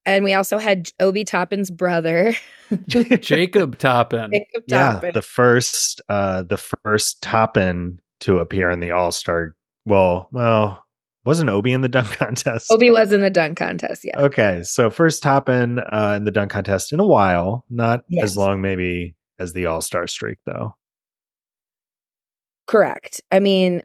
and 0.06 0.24
we 0.24 0.32
also 0.32 0.56
had 0.56 0.90
Obi 1.00 1.24
Toppin's 1.24 1.70
brother, 1.70 2.32
Jacob 2.86 3.76
Toppin. 3.76 4.30
Jacob 4.30 4.62
yeah, 4.68 5.10
the 5.12 5.20
first 5.20 6.00
uh, 6.08 6.42
the 6.42 6.56
first 6.56 7.20
Toppin 7.20 8.00
to 8.20 8.38
appear 8.38 8.70
in 8.70 8.80
the 8.80 8.92
All 8.92 9.12
Star. 9.12 9.54
Well, 9.84 10.28
well, 10.32 10.84
wasn't 11.24 11.50
Obi 11.50 11.72
in 11.72 11.80
the 11.80 11.88
dunk 11.88 12.08
contest? 12.18 12.70
Obi 12.70 12.90
was 12.90 13.12
in 13.12 13.20
the 13.20 13.30
dunk 13.30 13.58
contest, 13.58 14.04
yeah. 14.04 14.18
Okay, 14.18 14.62
so 14.62 14.88
first 14.88 15.22
Toppin 15.22 15.80
uh, 15.80 16.14
in 16.16 16.24
the 16.24 16.30
dunk 16.30 16.52
contest 16.52 16.92
in 16.92 17.00
a 17.00 17.06
while, 17.06 17.64
not 17.68 18.04
yes. 18.08 18.24
as 18.24 18.36
long 18.36 18.62
maybe 18.62 19.16
as 19.38 19.52
the 19.52 19.66
All 19.66 19.80
Star 19.80 20.06
streak, 20.06 20.38
though. 20.46 20.74
Correct. 22.66 23.20
I 23.30 23.40
mean, 23.40 23.82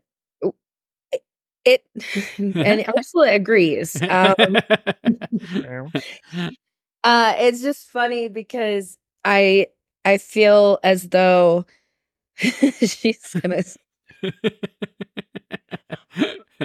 it, 1.65 1.83
and 2.37 2.85
Ursula 2.97 3.31
agrees. 3.31 3.99
Um, 4.01 4.35
uh, 7.03 7.33
it's 7.37 7.61
just 7.61 7.89
funny 7.89 8.27
because 8.29 8.97
I 9.23 9.67
I 10.05 10.17
feel 10.17 10.79
as 10.83 11.09
though 11.09 11.65
she's 12.35 13.35
gonna 13.41 13.63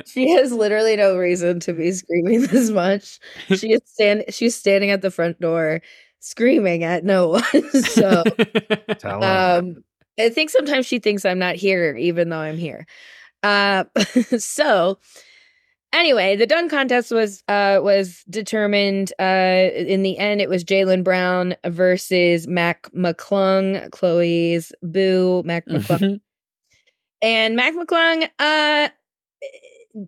she 0.06 0.30
has 0.30 0.52
literally 0.52 0.96
no 0.96 1.16
reason 1.16 1.61
to 1.61 1.72
be 1.72 1.92
screaming 1.92 2.42
this 2.42 2.70
much. 2.70 3.18
She 3.54 3.72
is 3.72 3.82
stand 3.85 4.24
she's 4.30 4.54
standing 4.54 4.90
at 4.90 5.02
the 5.02 5.11
front 5.11 5.40
door 5.40 5.80
screaming 6.20 6.85
at 6.85 7.04
no 7.04 7.28
one. 7.28 7.82
so 7.85 8.22
um 9.22 9.85
I 10.18 10.30
think 10.30 10.48
sometimes 10.50 10.87
she 10.87 10.98
thinks 10.98 11.24
I'm 11.26 11.38
not 11.38 11.56
here 11.56 11.94
even 11.96 12.30
though 12.30 12.38
I'm 12.38 12.56
here. 12.56 12.87
Uh 13.42 13.85
so 14.38 14.99
anyway, 15.92 16.37
the 16.37 16.46
dunk 16.46 16.70
contest 16.70 17.11
was 17.11 17.42
uh 17.49 17.81
was 17.83 18.22
determined 18.29 19.12
uh 19.20 19.70
in 19.75 20.03
the 20.03 20.18
end 20.18 20.40
it 20.40 20.49
was 20.49 20.64
Jaylen 20.64 21.05
Brown 21.05 21.55
versus 21.66 22.46
Mac 22.46 22.90
McClung, 22.92 23.90
Chloe's 23.90 24.72
boo, 24.83 25.42
Mac 25.44 25.66
McClung. 25.68 26.20
and 27.22 27.57
Mac 27.57 27.75
McClung 27.75 28.29
uh 28.38 28.88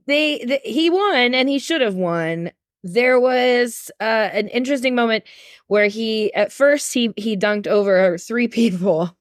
they, 0.07 0.45
they 0.45 0.61
he 0.65 0.91
won 0.91 1.35
and 1.35 1.49
he 1.49 1.59
should 1.59 1.81
have 1.81 1.95
won. 1.95 2.51
There 2.85 3.19
was 3.19 3.91
uh, 4.01 4.05
an 4.33 4.49
interesting 4.49 4.95
moment 4.95 5.25
where 5.67 5.89
he 5.89 6.33
at 6.35 6.53
first 6.53 6.93
he 6.95 7.13
he 7.17 7.37
dunked 7.37 7.67
over 7.67 8.17
three 8.19 8.49
people. 8.61 9.17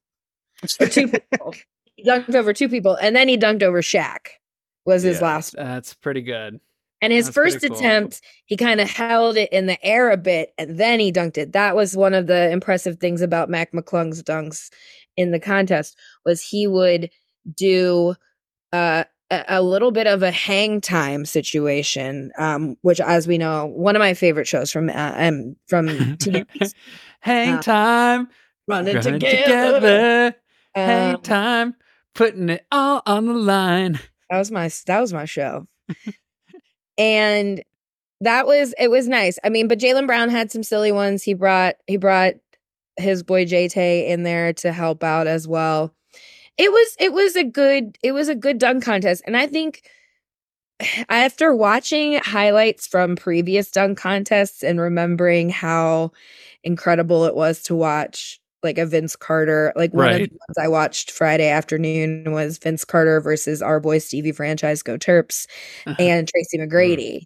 Two 0.68 1.08
people 1.08 1.54
he 1.98 2.04
dunked 2.04 2.34
over 2.34 2.54
two 2.54 2.70
people 2.70 2.96
and 2.96 3.16
then 3.16 3.28
he 3.28 3.38
dunked 3.38 3.64
over 3.64 3.82
Shaq 3.82 4.28
was 4.86 5.04
his 5.04 5.20
yeah, 5.20 5.26
last 5.26 5.56
that's 5.58 5.94
pretty 5.94 6.22
good 6.22 6.60
and 7.02 7.12
his 7.12 7.26
that's 7.26 7.36
first 7.36 7.64
attempt 7.64 8.22
cool. 8.22 8.30
he 8.46 8.56
kind 8.56 8.80
of 8.80 8.90
held 8.90 9.36
it 9.36 9.52
in 9.52 9.66
the 9.66 9.84
air 9.86 10.10
a 10.10 10.18
bit 10.18 10.54
and 10.58 10.80
then 10.80 11.00
he 11.00 11.12
dunked 11.12 11.38
it 11.38 11.52
that 11.52 11.76
was 11.76 11.98
one 11.98 12.14
of 12.14 12.28
the 12.28 12.50
impressive 12.52 12.98
things 13.00 13.22
about 13.22 13.50
Mac 13.50 13.74
McClung's 13.74 14.24
dunks 14.24 14.70
in 15.18 15.32
the 15.32 15.40
contest 15.40 15.98
was 16.26 16.42
he 16.42 16.68
would 16.68 17.10
do 17.56 18.16
uh 18.72 19.04
a 19.30 19.62
little 19.62 19.92
bit 19.92 20.08
of 20.08 20.24
a 20.24 20.32
hang 20.32 20.80
time 20.80 21.26
situation, 21.26 22.32
um, 22.38 22.78
which, 22.82 23.02
as 23.02 23.28
we 23.28 23.38
know, 23.38 23.66
one 23.66 23.96
of 23.96 24.00
my 24.00 24.14
favorite 24.14 24.48
shows 24.48 24.72
from 24.72 24.90
uh, 24.90 25.14
um, 25.16 25.56
from 25.68 25.88
TNT. 26.18 26.74
hang 27.20 27.56
uh, 27.56 27.62
time, 27.62 28.30
running, 28.68 28.96
running 28.96 29.20
together. 29.20 29.80
together. 29.80 30.36
hang 30.76 31.16
um, 31.16 31.22
time, 31.22 31.76
putting 32.18 32.50
it 32.50 32.66
all 32.72 33.02
on 33.06 33.28
the 33.28 33.34
line. 33.34 34.00
That 34.30 34.40
was 34.40 34.52
my 34.52 34.70
that 34.88 35.00
was 35.00 35.14
my 35.14 35.24
show, 35.24 35.68
and 36.98 37.64
that 38.20 38.46
was 38.46 38.74
it 38.78 38.90
was 38.90 39.08
nice. 39.08 39.40
I 39.44 39.50
mean, 39.50 39.70
but 39.70 39.80
Jaylen 39.80 40.08
Brown 40.08 40.30
had 40.30 40.52
some 40.52 40.64
silly 40.64 40.92
ones. 40.92 41.24
He 41.24 41.34
brought 41.34 41.76
he 41.88 41.96
brought 41.96 42.34
his 42.98 43.24
boy 43.24 43.46
JT 43.46 44.08
in 44.10 44.24
there 44.24 44.52
to 44.54 44.74
help 44.74 45.04
out 45.04 45.28
as 45.28 45.48
well. 45.48 45.94
it 46.58 46.72
was 46.72 46.96
it 47.00 47.14
was 47.14 47.36
a 47.36 47.44
good 47.44 47.98
it 48.04 48.12
was 48.12 48.28
a 48.30 48.36
good 48.36 48.58
dunk 48.58 48.84
contest 48.84 49.22
and 49.28 49.38
i 49.38 49.46
think 49.46 49.84
after 51.10 51.54
watching 51.56 52.18
highlights 52.18 52.88
from 52.88 53.16
previous 53.16 53.70
dunk 53.72 53.98
contests 54.00 54.64
and 54.64 54.80
remembering 54.82 55.50
how 55.50 56.12
incredible 56.64 57.26
it 57.26 57.36
was 57.36 57.62
to 57.64 57.76
watch 57.76 58.40
like 58.68 58.78
a 58.78 58.86
Vince 58.86 59.16
Carter. 59.16 59.74
Like 59.76 59.94
one 59.94 60.06
right. 60.06 60.22
of 60.22 60.30
the 60.30 60.38
ones 60.48 60.58
I 60.62 60.68
watched 60.68 61.12
Friday 61.12 61.50
afternoon 61.50 62.32
was 62.32 62.58
Vince 62.58 62.86
Carter 62.86 63.22
versus 63.22 63.62
our 63.62 63.80
boy 63.80 63.98
Stevie 63.98 64.34
Franchise 64.34 64.84
Go 64.84 64.98
Terps 64.98 65.48
uh-huh. 65.88 65.96
and 65.98 66.28
Tracy 66.28 66.58
mm. 66.58 66.70
McGrady. 66.70 67.22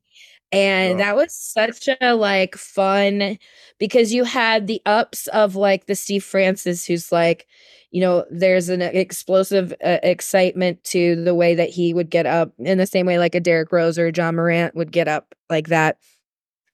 And 0.52 0.96
oh. 0.96 0.98
that 0.98 1.16
was 1.16 1.34
such 1.34 1.90
a 2.02 2.14
like 2.14 2.56
fun 2.56 3.38
because 3.80 4.14
you 4.14 4.24
had 4.24 4.68
the 4.68 4.82
ups 4.86 5.28
of 5.28 5.56
like 5.56 5.88
the 5.88 5.96
Steve 5.96 6.24
Francis 6.24 6.86
who's 6.86 7.12
like, 7.12 7.48
you 7.90 8.02
know, 8.02 8.26
there's 8.30 8.70
an 8.70 8.82
explosive 8.82 9.74
uh, 9.84 9.98
excitement 10.04 10.84
to 10.86 11.22
the 11.24 11.36
way 11.36 11.56
that 11.56 11.70
he 11.70 11.94
would 11.94 12.10
get 12.10 12.26
up 12.26 12.54
in 12.60 12.78
the 12.78 12.86
same 12.86 13.06
way 13.06 13.18
like 13.18 13.36
a 13.36 13.40
Derrick 13.40 13.72
Rose 13.72 13.98
or 13.98 14.12
John 14.12 14.36
Morant 14.36 14.76
would 14.76 14.92
get 14.92 15.08
up 15.08 15.34
like 15.50 15.68
that. 15.68 15.98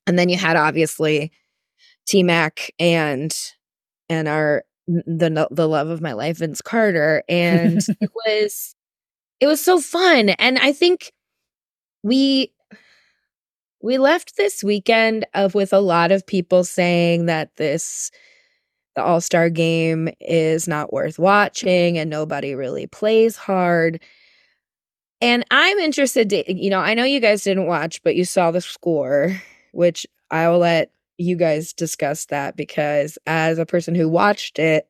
And 0.05 0.17
then 0.17 0.29
you 0.29 0.37
had 0.37 0.57
obviously 0.57 1.31
T 2.07 2.23
Mac 2.23 2.71
and 2.79 3.35
and 4.09 4.27
our 4.27 4.63
the 4.87 5.47
the 5.51 5.67
love 5.67 5.89
of 5.89 6.01
my 6.01 6.13
life, 6.13 6.37
Vince 6.37 6.61
Carter, 6.61 7.23
and 7.27 7.77
it 8.01 8.11
was 8.25 8.75
it 9.39 9.47
was 9.47 9.61
so 9.61 9.79
fun, 9.79 10.29
and 10.29 10.57
I 10.59 10.71
think 10.71 11.11
we 12.03 12.51
we 13.81 13.97
left 13.97 14.37
this 14.37 14.63
weekend 14.63 15.25
of 15.33 15.55
with 15.55 15.73
a 15.73 15.79
lot 15.79 16.11
of 16.11 16.25
people 16.25 16.63
saying 16.63 17.25
that 17.27 17.55
this 17.57 18.11
the 18.95 19.03
all-star 19.03 19.49
game 19.51 20.09
is 20.19 20.67
not 20.67 20.91
worth 20.91 21.19
watching 21.19 21.99
and 21.99 22.09
nobody 22.09 22.55
really 22.55 22.87
plays 22.87 23.35
hard 23.35 24.01
and 25.21 25.45
i'm 25.51 25.77
interested 25.77 26.29
to 26.31 26.51
you 26.51 26.69
know 26.69 26.79
i 26.79 26.95
know 26.95 27.03
you 27.03 27.19
guys 27.19 27.43
didn't 27.43 27.67
watch 27.67 28.01
but 28.01 28.15
you 28.15 28.25
saw 28.25 28.49
the 28.49 28.59
score 28.59 29.39
which 29.71 30.07
i 30.31 30.49
will 30.49 30.57
let 30.57 30.91
you 31.17 31.35
guys 31.35 31.73
discussed 31.73 32.29
that 32.29 32.55
because 32.55 33.17
as 33.25 33.57
a 33.57 33.65
person 33.65 33.95
who 33.95 34.07
watched 34.07 34.59
it, 34.59 34.87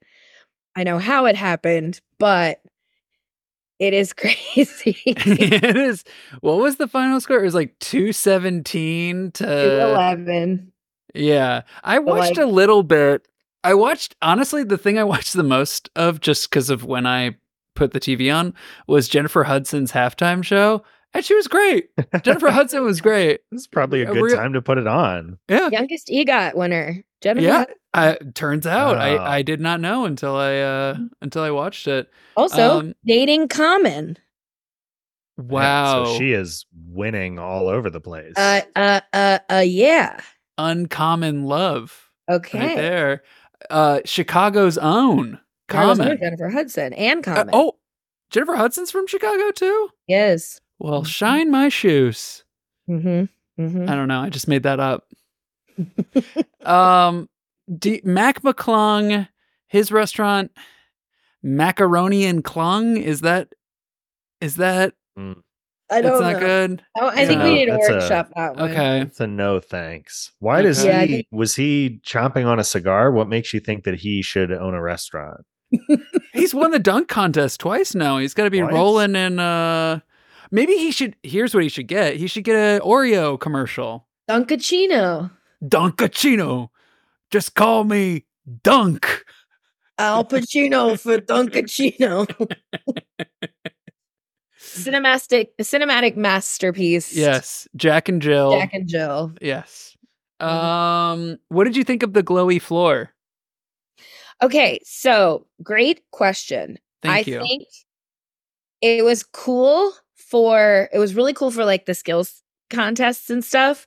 I 0.75 0.83
know 0.83 0.99
how 0.99 1.25
it 1.25 1.35
happened, 1.35 2.01
but 2.19 2.61
it 3.79 3.93
is 3.93 4.13
crazy. 4.13 4.97
it 5.05 5.75
is. 5.75 6.03
What 6.41 6.57
was 6.57 6.77
the 6.77 6.87
final 6.87 7.21
score? 7.21 7.39
It 7.39 7.43
was 7.43 7.55
like 7.55 7.77
217 7.79 9.31
to 9.31 9.89
11. 9.89 10.71
Yeah. 11.13 11.61
I 11.83 11.99
watched 11.99 12.37
like, 12.37 12.45
a 12.45 12.49
little 12.49 12.83
bit. 12.83 13.27
I 13.63 13.73
watched, 13.73 14.15
honestly, 14.21 14.63
the 14.63 14.77
thing 14.77 14.97
I 14.97 15.03
watched 15.05 15.33
the 15.33 15.43
most 15.43 15.89
of 15.95 16.19
just 16.21 16.49
because 16.49 16.69
of 16.69 16.83
when 16.83 17.05
I 17.05 17.35
put 17.75 17.91
the 17.91 17.99
TV 17.99 18.35
on 18.35 18.53
was 18.87 19.07
Jennifer 19.07 19.43
Hudson's 19.43 19.91
halftime 19.91 20.43
show 20.43 20.83
and 21.13 21.23
she 21.23 21.35
was 21.35 21.47
great. 21.47 21.89
Jennifer 22.23 22.49
Hudson 22.51 22.83
was 22.83 23.01
great. 23.01 23.41
This 23.51 23.61
is 23.61 23.67
probably 23.67 24.03
a 24.03 24.05
good 24.05 24.21
real, 24.21 24.35
time 24.35 24.53
to 24.53 24.61
put 24.61 24.77
it 24.77 24.87
on. 24.87 25.37
Yeah, 25.49 25.69
youngest 25.69 26.07
EGOT 26.07 26.55
winner, 26.55 27.03
Jennifer. 27.21 27.45
Yeah, 27.45 27.65
I, 27.93 28.17
turns 28.33 28.67
out 28.67 28.97
I, 28.97 29.37
I 29.37 29.41
did 29.41 29.59
not 29.59 29.79
know 29.79 30.05
until 30.05 30.35
I 30.35 30.57
uh 30.57 30.97
until 31.21 31.43
I 31.43 31.51
watched 31.51 31.87
it. 31.87 32.09
Also, 32.35 32.79
um, 32.79 32.95
dating 33.05 33.47
Common. 33.47 34.17
Wow, 35.37 36.05
so 36.05 36.17
she 36.17 36.33
is 36.33 36.65
winning 36.87 37.37
all 37.37 37.67
over 37.67 37.89
the 37.89 38.01
place. 38.01 38.33
Uh, 38.35 38.61
uh, 38.75 39.01
uh, 39.13 39.39
uh 39.51 39.63
yeah. 39.65 40.19
Uncommon 40.57 41.45
love. 41.45 42.09
Okay, 42.29 42.59
right 42.59 42.75
there. 42.75 43.23
Uh, 43.69 43.99
Chicago's 44.05 44.77
own 44.77 45.39
Common. 45.67 46.17
Jennifer 46.19 46.49
Hudson 46.49 46.93
and 46.93 47.19
uh, 47.19 47.35
Common. 47.35 47.53
Uh, 47.53 47.57
oh, 47.57 47.75
Jennifer 48.31 48.55
Hudson's 48.55 48.91
from 48.91 49.07
Chicago 49.07 49.51
too. 49.51 49.89
Yes. 50.07 50.59
Well, 50.79 51.01
mm-hmm. 51.01 51.09
shine 51.09 51.51
my 51.51 51.69
shoes. 51.69 52.43
Mm-hmm. 52.89 53.61
Mm-hmm. 53.61 53.89
I 53.89 53.95
don't 53.95 54.07
know. 54.07 54.21
I 54.21 54.29
just 54.29 54.47
made 54.47 54.63
that 54.63 54.79
up. 54.79 55.07
um, 56.65 57.29
D- 57.77 58.01
Mac 58.03 58.41
McClung, 58.43 59.27
his 59.67 59.91
restaurant, 59.91 60.51
Macaroni 61.43 62.25
and 62.25 62.43
Clung. 62.43 62.97
Is 62.97 63.21
that? 63.21 63.49
Is 64.41 64.57
that? 64.57 64.93
Mm. 65.17 65.41
I 65.89 66.01
don't. 66.01 66.11
Know. 66.11 66.27
It's 66.27 66.33
not 66.33 66.39
good. 66.39 66.83
Oh, 66.97 67.07
I 67.07 67.25
think 67.25 67.41
we 67.41 67.53
need 67.53 67.65
to 67.67 67.77
workshop 67.77 68.29
a, 68.31 68.33
that 68.35 68.55
one. 68.57 68.71
Okay, 68.71 69.01
it's 69.01 69.19
a 69.19 69.27
no 69.27 69.59
thanks. 69.59 70.31
Why 70.39 70.61
does 70.61 70.83
yeah, 70.83 71.01
he? 71.01 71.07
Think... 71.07 71.27
Was 71.31 71.55
he 71.55 71.99
chomping 72.05 72.45
on 72.45 72.59
a 72.59 72.63
cigar? 72.63 73.11
What 73.11 73.29
makes 73.29 73.53
you 73.53 73.59
think 73.59 73.83
that 73.85 73.95
he 73.95 74.21
should 74.21 74.51
own 74.51 74.73
a 74.73 74.81
restaurant? 74.81 75.45
He's 76.33 76.53
won 76.53 76.71
the 76.71 76.79
dunk 76.79 77.07
contest 77.07 77.59
twice 77.59 77.95
now. 77.95 78.19
He's 78.19 78.33
got 78.33 78.45
to 78.45 78.49
be 78.49 78.59
twice? 78.59 78.73
rolling 78.73 79.15
in 79.15 79.39
uh 79.39 79.99
Maybe 80.51 80.73
he 80.73 80.91
should. 80.91 81.15
Here's 81.23 81.53
what 81.53 81.63
he 81.63 81.69
should 81.69 81.87
get. 81.87 82.15
He 82.15 82.27
should 82.27 82.43
get 82.43 82.55
an 82.55 82.81
Oreo 82.81 83.39
commercial. 83.39 84.07
Dunkachino. 84.29 85.31
Dunkachino. 85.63 86.69
Just 87.31 87.55
call 87.55 87.83
me 87.83 88.25
Dunk. 88.63 89.25
Al 89.97 90.25
Pacino 90.25 90.99
for 90.99 91.17
Dunkachino. 91.17 92.27
cinematic 94.59 95.47
cinematic 95.61 96.15
masterpiece. 96.15 97.15
Yes, 97.15 97.67
Jack 97.75 98.09
and 98.09 98.21
Jill. 98.21 98.51
Jack 98.51 98.73
and 98.73 98.87
Jill. 98.87 99.33
Yes. 99.41 99.95
Mm-hmm. 100.41 100.55
Um, 100.55 101.39
what 101.49 101.63
did 101.63 101.75
you 101.75 101.83
think 101.83 102.03
of 102.03 102.13
the 102.13 102.23
glowy 102.23 102.61
floor? 102.61 103.11
Okay, 104.43 104.79
so 104.83 105.47
great 105.63 106.01
question. 106.11 106.77
Thank 107.01 107.27
I 107.27 107.31
you. 107.31 107.39
think 107.39 107.63
it 108.81 109.03
was 109.03 109.23
cool 109.23 109.91
for 110.29 110.89
it 110.91 110.99
was 110.99 111.15
really 111.15 111.33
cool 111.33 111.51
for 111.51 111.65
like 111.65 111.85
the 111.85 111.93
skills 111.93 112.43
contests 112.69 113.29
and 113.29 113.43
stuff. 113.43 113.85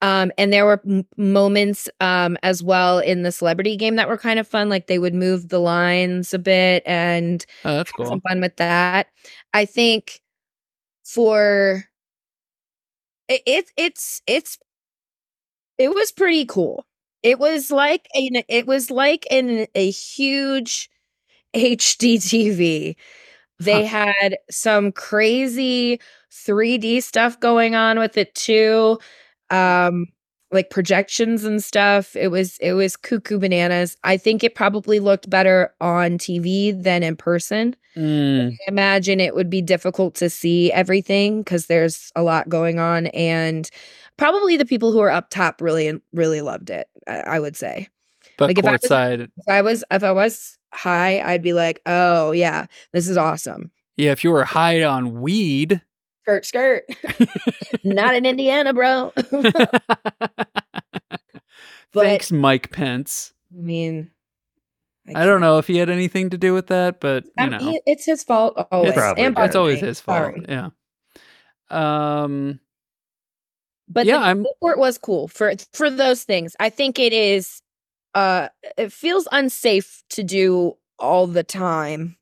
Um, 0.00 0.32
and 0.36 0.52
there 0.52 0.64
were 0.64 0.80
m- 0.86 1.06
moments 1.16 1.88
um, 2.00 2.36
as 2.42 2.62
well 2.62 2.98
in 2.98 3.22
the 3.22 3.32
celebrity 3.32 3.76
game 3.76 3.96
that 3.96 4.08
were 4.08 4.18
kind 4.18 4.38
of 4.38 4.48
fun. 4.48 4.68
Like 4.68 4.86
they 4.86 4.98
would 4.98 5.14
move 5.14 5.48
the 5.48 5.60
lines 5.60 6.34
a 6.34 6.38
bit 6.38 6.82
and 6.86 7.44
oh, 7.64 7.76
that's 7.76 7.92
cool. 7.92 8.06
some 8.06 8.20
fun 8.20 8.40
with 8.40 8.56
that. 8.56 9.08
I 9.52 9.64
think 9.64 10.20
for 11.04 11.84
it, 13.28 13.42
it 13.46 13.70
it's 13.76 14.22
it's 14.26 14.58
it 15.78 15.94
was 15.94 16.12
pretty 16.12 16.46
cool. 16.46 16.86
It 17.22 17.38
was 17.38 17.70
like 17.70 18.06
a, 18.16 18.44
it 18.48 18.66
was 18.66 18.90
like 18.90 19.26
in 19.30 19.66
a 19.74 19.90
huge 19.90 20.90
HD 21.54 22.16
TV 22.16 22.96
they 23.58 23.86
huh. 23.86 24.12
had 24.12 24.36
some 24.50 24.92
crazy 24.92 26.00
3D 26.32 27.02
stuff 27.02 27.38
going 27.40 27.74
on 27.74 27.98
with 27.98 28.16
it 28.16 28.34
too. 28.34 28.98
Um 29.50 30.06
like 30.54 30.70
projections 30.70 31.44
and 31.44 31.62
stuff. 31.62 32.16
It 32.16 32.28
was 32.28 32.56
it 32.58 32.72
was 32.72 32.96
cuckoo 32.96 33.38
bananas. 33.38 33.96
I 34.04 34.16
think 34.16 34.42
it 34.42 34.54
probably 34.54 35.00
looked 35.00 35.28
better 35.28 35.74
on 35.80 36.16
TV 36.16 36.80
than 36.80 37.02
in 37.02 37.16
person. 37.16 37.76
Mm. 37.96 38.52
I 38.52 38.56
imagine 38.68 39.20
it 39.20 39.34
would 39.34 39.50
be 39.50 39.60
difficult 39.60 40.14
to 40.16 40.30
see 40.30 40.72
everything 40.72 41.42
because 41.42 41.66
there's 41.66 42.10
a 42.16 42.22
lot 42.22 42.48
going 42.48 42.78
on, 42.78 43.08
and 43.08 43.68
probably 44.16 44.56
the 44.56 44.64
people 44.64 44.92
who 44.92 45.00
are 45.00 45.10
up 45.10 45.28
top 45.28 45.60
really 45.60 46.00
really 46.12 46.40
loved 46.40 46.70
it. 46.70 46.88
I, 47.06 47.20
I 47.20 47.40
would 47.40 47.56
say. 47.56 47.88
But 48.38 48.48
like 48.48 48.56
courtside, 48.56 49.22
if 49.36 49.48
I 49.48 49.60
was 49.60 49.84
if 49.90 50.02
I 50.02 50.12
was 50.12 50.56
high, 50.74 51.20
I'd 51.20 51.42
be 51.42 51.52
like, 51.52 51.80
oh, 51.86 52.32
yeah, 52.32 52.66
this 52.92 53.08
is 53.08 53.16
awesome. 53.16 53.70
Yeah, 53.96 54.12
if 54.12 54.24
you 54.24 54.30
were 54.30 54.44
high 54.44 54.82
on 54.82 55.20
weed. 55.20 55.80
Skirt, 56.22 56.46
skirt. 56.46 56.84
Not 57.84 58.14
in 58.14 58.26
Indiana, 58.26 58.72
bro. 58.72 59.12
but, 59.30 59.60
Thanks, 61.92 62.32
Mike 62.32 62.70
Pence. 62.70 63.32
I 63.56 63.60
mean, 63.60 64.10
I, 65.14 65.22
I, 65.22 65.26
don't 65.26 65.40
know 65.40 65.58
if 65.58 65.66
he 65.66 65.76
had 65.76 65.90
anything 65.90 66.30
to 66.30 66.38
do 66.38 66.54
with 66.54 66.68
that, 66.68 66.98
but 66.98 67.24
you 67.38 67.46
know, 67.50 67.58
he, 67.58 67.80
it's 67.86 68.06
his 68.06 68.24
fault 68.24 68.54
always. 68.72 68.94
It's, 68.96 69.34
it's 69.38 69.56
always 69.56 69.80
his 69.80 70.00
fault. 70.00 70.34
Sorry. 70.34 70.44
Yeah. 70.48 70.70
Um. 71.70 72.60
But 73.86 74.06
yeah, 74.06 74.18
the 74.18 74.24
I'm. 74.24 74.42
the 74.42 74.48
Report 74.56 74.78
was 74.78 74.98
cool 74.98 75.28
for 75.28 75.52
for 75.72 75.90
those 75.90 76.24
things. 76.24 76.56
I 76.58 76.70
think 76.70 76.98
it 76.98 77.12
is 77.12 77.60
uh 78.14 78.48
it 78.76 78.92
feels 78.92 79.28
unsafe 79.32 80.02
to 80.10 80.22
do 80.22 80.74
all 80.98 81.26
the 81.26 81.42
time. 81.42 82.16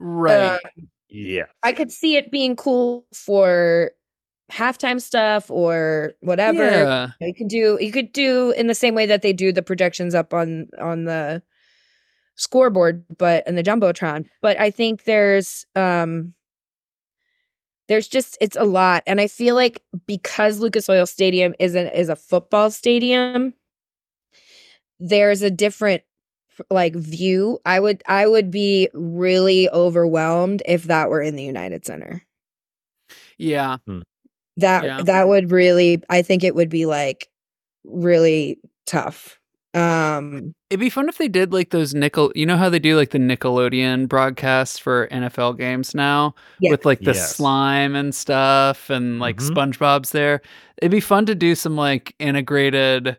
Right. 0.00 0.34
Uh, 0.34 0.58
yeah. 1.08 1.44
I 1.62 1.72
could 1.72 1.92
see 1.92 2.16
it 2.16 2.30
being 2.30 2.56
cool 2.56 3.06
for 3.14 3.92
halftime 4.50 5.00
stuff 5.00 5.50
or 5.50 6.12
whatever. 6.20 6.64
Yeah. 6.64 7.10
You 7.20 7.34
could 7.34 7.48
do 7.48 7.78
you 7.80 7.92
could 7.92 8.12
do 8.12 8.50
in 8.52 8.66
the 8.66 8.74
same 8.74 8.94
way 8.94 9.06
that 9.06 9.22
they 9.22 9.32
do 9.32 9.52
the 9.52 9.62
projections 9.62 10.14
up 10.14 10.34
on 10.34 10.68
on 10.80 11.04
the 11.04 11.42
scoreboard 12.36 13.04
but 13.18 13.46
in 13.46 13.56
the 13.56 13.62
jumbotron 13.62 14.24
but 14.40 14.58
i 14.58 14.70
think 14.70 15.04
there's 15.04 15.66
um 15.76 16.32
there's 17.88 18.08
just 18.08 18.38
it's 18.40 18.56
a 18.56 18.64
lot 18.64 19.02
and 19.06 19.20
i 19.20 19.26
feel 19.26 19.54
like 19.54 19.82
because 20.06 20.58
lucas 20.58 20.88
oil 20.88 21.04
stadium 21.04 21.54
isn't 21.58 21.88
is 21.88 22.08
a 22.08 22.16
football 22.16 22.70
stadium 22.70 23.52
there's 25.02 25.42
a 25.42 25.50
different 25.50 26.02
like 26.70 26.94
view, 26.94 27.58
I 27.66 27.80
would 27.80 28.02
I 28.06 28.26
would 28.28 28.50
be 28.50 28.88
really 28.94 29.68
overwhelmed 29.70 30.62
if 30.66 30.84
that 30.84 31.10
were 31.10 31.22
in 31.22 31.36
the 31.36 31.42
United 31.44 31.84
Center. 31.86 32.22
Yeah. 33.38 33.78
Hmm. 33.86 34.00
That 34.58 34.84
Yeah. 34.84 35.02
that 35.02 35.28
would 35.28 35.50
really 35.50 36.02
I 36.10 36.22
think 36.22 36.44
it 36.44 36.54
would 36.54 36.68
be 36.68 36.86
like 36.86 37.28
really 37.84 38.58
tough. 38.86 39.38
Um 39.74 40.54
It'd 40.70 40.80
be 40.80 40.90
fun 40.90 41.08
if 41.08 41.18
they 41.18 41.28
did 41.28 41.52
like 41.52 41.70
those 41.70 41.94
nickel. 41.94 42.32
You 42.34 42.46
know 42.46 42.56
how 42.58 42.68
they 42.68 42.78
do 42.78 42.96
like 42.96 43.10
the 43.10 43.18
Nickelodeon 43.18 44.08
broadcasts 44.08 44.78
for 44.78 45.08
NFL 45.10 45.58
games 45.58 45.94
now 45.94 46.34
Yeah. 46.60 46.70
with 46.72 46.84
like 46.84 47.00
the 47.00 47.12
Yes. 47.12 47.36
slime 47.36 47.96
and 47.96 48.14
stuff, 48.14 48.90
and 48.90 49.18
like 49.20 49.36
Mhm. 49.38 49.50
SpongeBob's 49.50 50.12
there. 50.12 50.42
It'd 50.82 50.90
be 50.92 51.00
fun 51.00 51.26
to 51.26 51.34
do 51.34 51.54
some 51.54 51.76
like 51.76 52.14
integrated. 52.18 53.16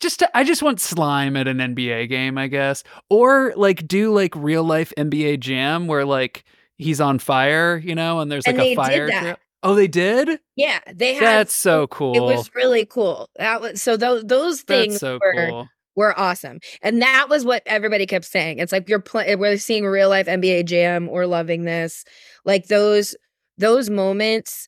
Just 0.00 0.20
to, 0.20 0.36
I 0.36 0.44
just 0.44 0.62
want 0.62 0.80
slime 0.80 1.36
at 1.36 1.46
an 1.46 1.58
NBA 1.58 2.08
game, 2.08 2.38
I 2.38 2.46
guess, 2.48 2.82
or 3.10 3.52
like 3.56 3.86
do 3.86 4.12
like 4.14 4.34
real 4.34 4.64
life 4.64 4.92
NBA 4.96 5.40
Jam 5.40 5.86
where 5.86 6.04
like 6.04 6.44
he's 6.78 7.00
on 7.00 7.18
fire, 7.18 7.76
you 7.76 7.94
know, 7.94 8.20
and 8.20 8.30
there's 8.32 8.46
like 8.46 8.56
And 8.56 8.64
a 8.64 8.74
fire. 8.74 9.08
trail. 9.08 9.36
Oh, 9.62 9.74
they 9.74 9.88
did. 9.88 10.40
yeah, 10.56 10.80
they 10.90 11.12
had 11.14 11.22
That's 11.22 11.52
so 11.54 11.86
cool. 11.88 12.14
it 12.16 12.20
was 12.34 12.50
really 12.54 12.86
cool. 12.86 13.28
That 13.36 13.60
was 13.60 13.82
so 13.82 13.96
those 13.98 14.24
those 14.24 14.62
things 14.62 14.98
so 15.00 15.18
were 15.22 15.46
cool. 15.48 15.68
were 15.96 16.18
awesome. 16.18 16.60
And 16.82 17.02
that 17.02 17.26
was 17.28 17.44
what 17.44 17.62
everybody 17.66 18.06
kept 18.06 18.24
saying. 18.24 18.58
It's 18.58 18.72
like 18.72 18.88
you're 18.88 19.00
playing 19.00 19.38
we're 19.38 19.58
seeing 19.58 19.84
real 19.84 20.08
life 20.08 20.26
NBA 20.26 20.64
jam, 20.64 21.08
we're 21.08 21.26
loving 21.26 21.64
this. 21.64 22.04
Like 22.46 22.68
those 22.68 23.14
those 23.58 23.90
moments 23.90 24.66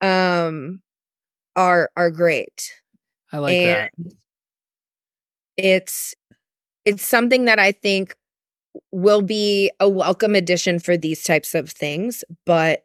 um 0.00 0.80
are 1.56 1.90
are 1.96 2.10
great. 2.12 2.72
I 3.32 3.38
like 3.38 3.62
that. 3.64 3.90
And 5.60 5.66
it's 5.66 6.14
it's 6.84 7.06
something 7.06 7.44
that 7.44 7.58
I 7.58 7.72
think 7.72 8.16
will 8.92 9.22
be 9.22 9.70
a 9.80 9.88
welcome 9.88 10.34
addition 10.34 10.78
for 10.78 10.96
these 10.96 11.22
types 11.22 11.54
of 11.54 11.70
things, 11.70 12.24
but 12.46 12.84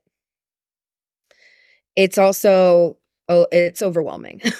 it's 1.95 2.17
also 2.17 2.97
oh 3.29 3.47
it's 3.51 3.81
overwhelming. 3.81 4.41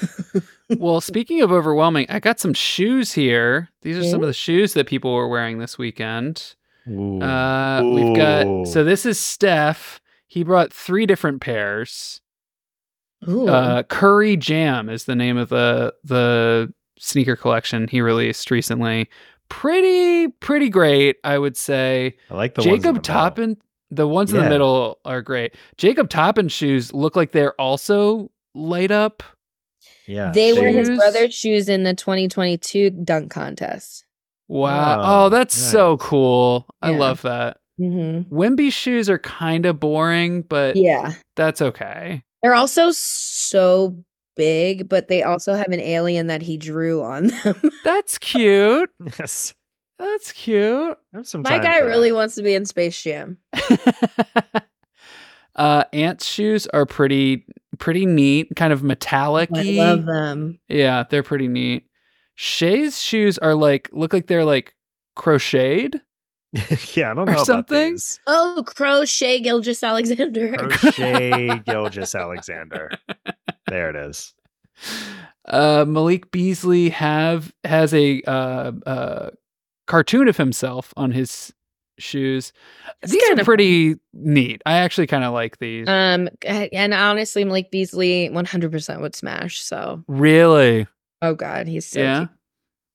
Well, 0.80 1.00
speaking 1.00 1.42
of 1.42 1.52
overwhelming, 1.52 2.08
I 2.10 2.20
got 2.20 2.40
some 2.40 2.56
shoes 2.56 3.14
here. 3.14 3.70
These 3.84 4.00
are 4.00 4.04
some 4.04 4.22
of 4.22 4.28
the 4.28 4.34
shoes 4.34 4.74
that 4.74 4.88
people 4.88 5.14
were 5.14 5.28
wearing 5.28 5.60
this 5.60 5.78
weekend. 5.78 6.56
Ooh. 6.90 7.22
Uh, 7.22 7.84
we've 7.84 8.16
got 8.16 8.68
so 8.68 8.84
this 8.84 9.06
is 9.06 9.20
Steph. 9.20 10.02
He 10.26 10.44
brought 10.44 10.74
three 10.74 11.06
different 11.06 11.42
pairs. 11.42 12.20
Ooh. 13.30 13.48
Uh, 13.48 13.84
Curry 13.84 14.38
Jam 14.38 14.90
is 14.90 15.06
the 15.06 15.16
name 15.16 15.38
of 15.38 15.50
the 15.50 15.94
the 16.04 16.74
sneaker 16.98 17.36
collection 17.36 17.88
he 17.88 18.02
released 18.02 18.52
recently. 18.52 19.10
Pretty 19.50 20.28
pretty 20.30 20.70
great, 20.70 21.18
I 21.24 21.38
would 21.38 21.56
say. 21.58 22.16
I 22.30 22.34
like 22.36 22.56
the 22.56 22.62
ones 22.62 22.66
in 22.68 22.72
Jacob 22.72 22.84
the 22.84 22.92
middle. 22.94 23.02
Toppin, 23.02 23.58
the 23.92 24.08
ones 24.08 24.34
in 24.34 24.44
the 24.44 24.50
middle 24.50 25.00
are 25.06 25.22
great. 25.22 25.56
Jacob 25.78 26.10
Toppin 26.10 26.48
shoes 26.48 26.94
look 26.94 27.16
like 27.16 27.32
they're 27.32 27.54
also 27.62 28.32
light 28.56 28.92
up. 28.92 29.22
Yeah, 30.08 30.32
they 30.32 30.54
were 30.54 30.68
his 30.70 30.90
brother's 30.90 31.34
shoes 31.34 31.70
in 31.70 31.84
the 31.84 31.94
2022 31.94 32.90
dunk 32.92 33.32
contest. 33.32 34.06
Wow. 34.48 35.00
Oh, 35.00 35.26
Oh, 35.26 35.30
that's 35.30 35.56
so 35.56 35.92
nice. 35.96 36.00
cool. 36.08 36.68
I 36.82 36.92
love 36.92 37.22
that. 37.24 37.58
Mm-hmm. 37.80 38.34
Wimby 38.36 38.72
shoes 38.72 39.10
are 39.10 39.18
kind 39.20 39.66
of 39.66 39.80
boring, 39.80 40.44
but 40.44 40.76
Yeah. 40.76 41.14
that's 41.36 41.62
okay. 41.62 42.24
They're 42.44 42.54
also 42.56 42.92
so 42.92 43.96
big, 44.36 44.90
but 44.90 45.08
they 45.08 45.24
also 45.24 45.54
have 45.54 45.72
an 45.72 45.80
alien 45.80 46.28
that 46.28 46.42
he 46.42 46.58
drew 46.58 47.04
on 47.04 47.28
them. 47.44 47.72
That's 47.84 48.18
cute. 48.18 48.90
Yes. 49.20 49.54
That's 49.98 50.32
cute. 50.34 50.98
Have 51.14 51.28
some 51.28 51.42
My 51.42 51.60
guy 51.60 51.80
really 51.80 52.10
that. 52.10 52.16
wants 52.16 52.36
to 52.36 52.44
be 52.44 52.54
in 52.54 52.66
Space 52.66 53.02
Jam. 53.02 53.38
uh 55.56 55.84
Ant's 55.94 56.26
shoes 56.26 56.68
are 56.68 56.86
pretty 56.86 57.46
pretty 57.78 58.06
neat, 58.06 58.50
kind 58.56 58.74
of 58.74 58.84
metallic 58.84 59.50
I 59.54 59.64
love 59.64 60.06
them. 60.06 60.60
Yeah, 60.68 61.04
they're 61.10 61.24
pretty 61.24 61.48
neat. 61.48 61.86
Shay's 62.36 63.02
shoes 63.02 63.38
are 63.38 63.56
like 63.56 63.90
look 63.94 64.12
like 64.12 64.28
they're 64.28 64.46
like 64.46 64.74
crocheted. 65.16 66.02
yeah, 66.94 67.12
I 67.12 67.14
don't 67.14 67.26
know 67.26 67.34
about 67.34 67.46
something. 67.46 67.94
these. 67.94 68.20
Oh, 68.28 68.64
Crochet 68.66 69.42
Gilgeous-Alexander. 69.42 70.56
Crochet 70.56 71.60
Gilgeous-Alexander. 71.66 72.92
There 73.68 73.90
it 73.90 73.96
is. 73.96 74.34
Uh 75.48 75.86
Malik 75.88 76.32
Beasley 76.32 76.90
have 76.90 77.54
has 77.64 77.94
a 77.94 78.22
uh 78.24 78.72
uh 78.86 79.30
cartoon 79.88 80.28
of 80.28 80.38
himself 80.38 80.94
on 80.98 81.12
his 81.12 81.54
shoes. 81.98 82.52
It's 83.02 83.12
These 83.12 83.30
are 83.30 83.44
pretty 83.44 83.96
neat. 84.14 84.62
I 84.66 84.78
actually 84.78 85.08
kind 85.08 85.24
of 85.24 85.34
like 85.34 85.60
these. 85.60 85.88
Um, 85.88 86.30
and 86.44 86.94
honestly, 86.94 87.46
Malik 87.46 87.72
Beasley 87.72 88.30
100% 88.30 89.02
would 89.02 89.16
smash. 89.16 89.62
So, 89.62 90.04
really? 90.08 90.88
oh 91.22 91.34
god, 91.34 91.68
he's 91.68 91.88
so 91.88 92.00
yeah. 92.02 92.20
cute. 92.20 92.30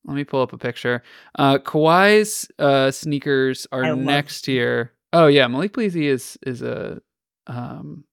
Let 0.04 0.14
me 0.16 0.24
pull 0.24 0.42
up 0.42 0.52
a 0.52 0.58
picture. 0.58 1.02
Uh 1.38 1.58
Kawhi's 1.58 2.48
uh 2.58 2.90
sneakers 2.90 3.66
are 3.72 3.86
love 3.88 3.98
next 3.98 4.48
year. 4.48 4.92
Oh 5.12 5.26
yeah, 5.26 5.46
Malik 5.46 5.74
Beasley 5.76 6.06
is 6.06 6.38
is 6.46 6.62
a 6.62 7.00
um 7.46 8.04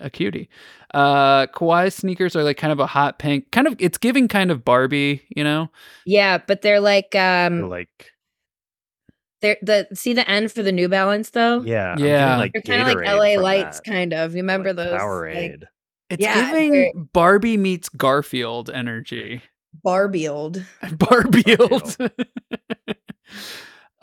a 0.00 0.10
cutie. 0.10 0.48
Uh 0.92 1.46
Kawhi's 1.46 1.94
sneakers 1.94 2.34
are 2.36 2.42
like 2.42 2.56
kind 2.56 2.72
of 2.72 2.80
a 2.80 2.86
hot 2.86 3.18
pink, 3.18 3.50
kind 3.52 3.66
of 3.66 3.76
it's 3.78 3.98
giving 3.98 4.28
kind 4.28 4.50
of 4.50 4.64
Barbie, 4.64 5.22
you 5.34 5.44
know? 5.44 5.70
Yeah, 6.04 6.38
but 6.38 6.62
they're 6.62 6.80
like 6.80 7.10
They're 7.12 7.46
um, 7.46 7.68
like 7.70 8.10
they're 9.42 9.56
the 9.62 9.86
see 9.94 10.12
the 10.14 10.28
end 10.28 10.50
for 10.50 10.62
the 10.62 10.72
New 10.72 10.88
Balance 10.88 11.30
though. 11.30 11.62
yeah, 11.62 11.92
I'm 11.92 12.00
Yeah. 12.02 12.36
like 12.38 12.52
They're 12.52 12.62
kind 12.62 12.82
of 12.82 12.88
like 12.88 13.06
LA 13.06 13.40
Lights, 13.42 13.80
that. 13.80 13.84
kind 13.90 14.12
of. 14.12 14.32
You 14.34 14.38
remember 14.42 14.70
Like 14.72 14.76
those? 14.76 15.00
Powerade. 15.00 15.60
Like, 15.60 15.68
It's 16.10 16.22
Yeah, 16.22 16.50
giving 16.50 17.08
Barbie 17.12 17.56
meets 17.56 17.88
Garfield 17.88 18.70
energy. 18.70 19.42
Barbie 19.82 20.28
old. 20.28 20.64
Barfield. 20.98 21.96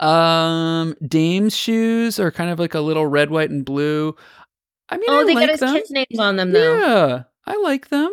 um, 0.00 0.94
Dame's 1.06 1.56
shoes 1.56 2.18
are 2.18 2.30
kind 2.30 2.50
of 2.50 2.58
like 2.58 2.74
a 2.74 2.80
little 2.80 3.06
red, 3.06 3.30
white, 3.30 3.50
and 3.50 3.64
blue. 3.64 4.14
I 4.88 4.96
mean, 4.98 5.06
Oh, 5.08 5.20
I 5.20 5.24
they 5.24 5.34
like 5.34 5.42
got 5.46 5.50
his 5.50 5.60
them. 5.60 5.74
kids' 5.74 5.90
names 5.90 6.18
on 6.18 6.36
them 6.36 6.52
though. 6.52 6.78
Yeah, 6.78 7.22
I 7.46 7.56
like 7.62 7.88
them. 7.88 8.12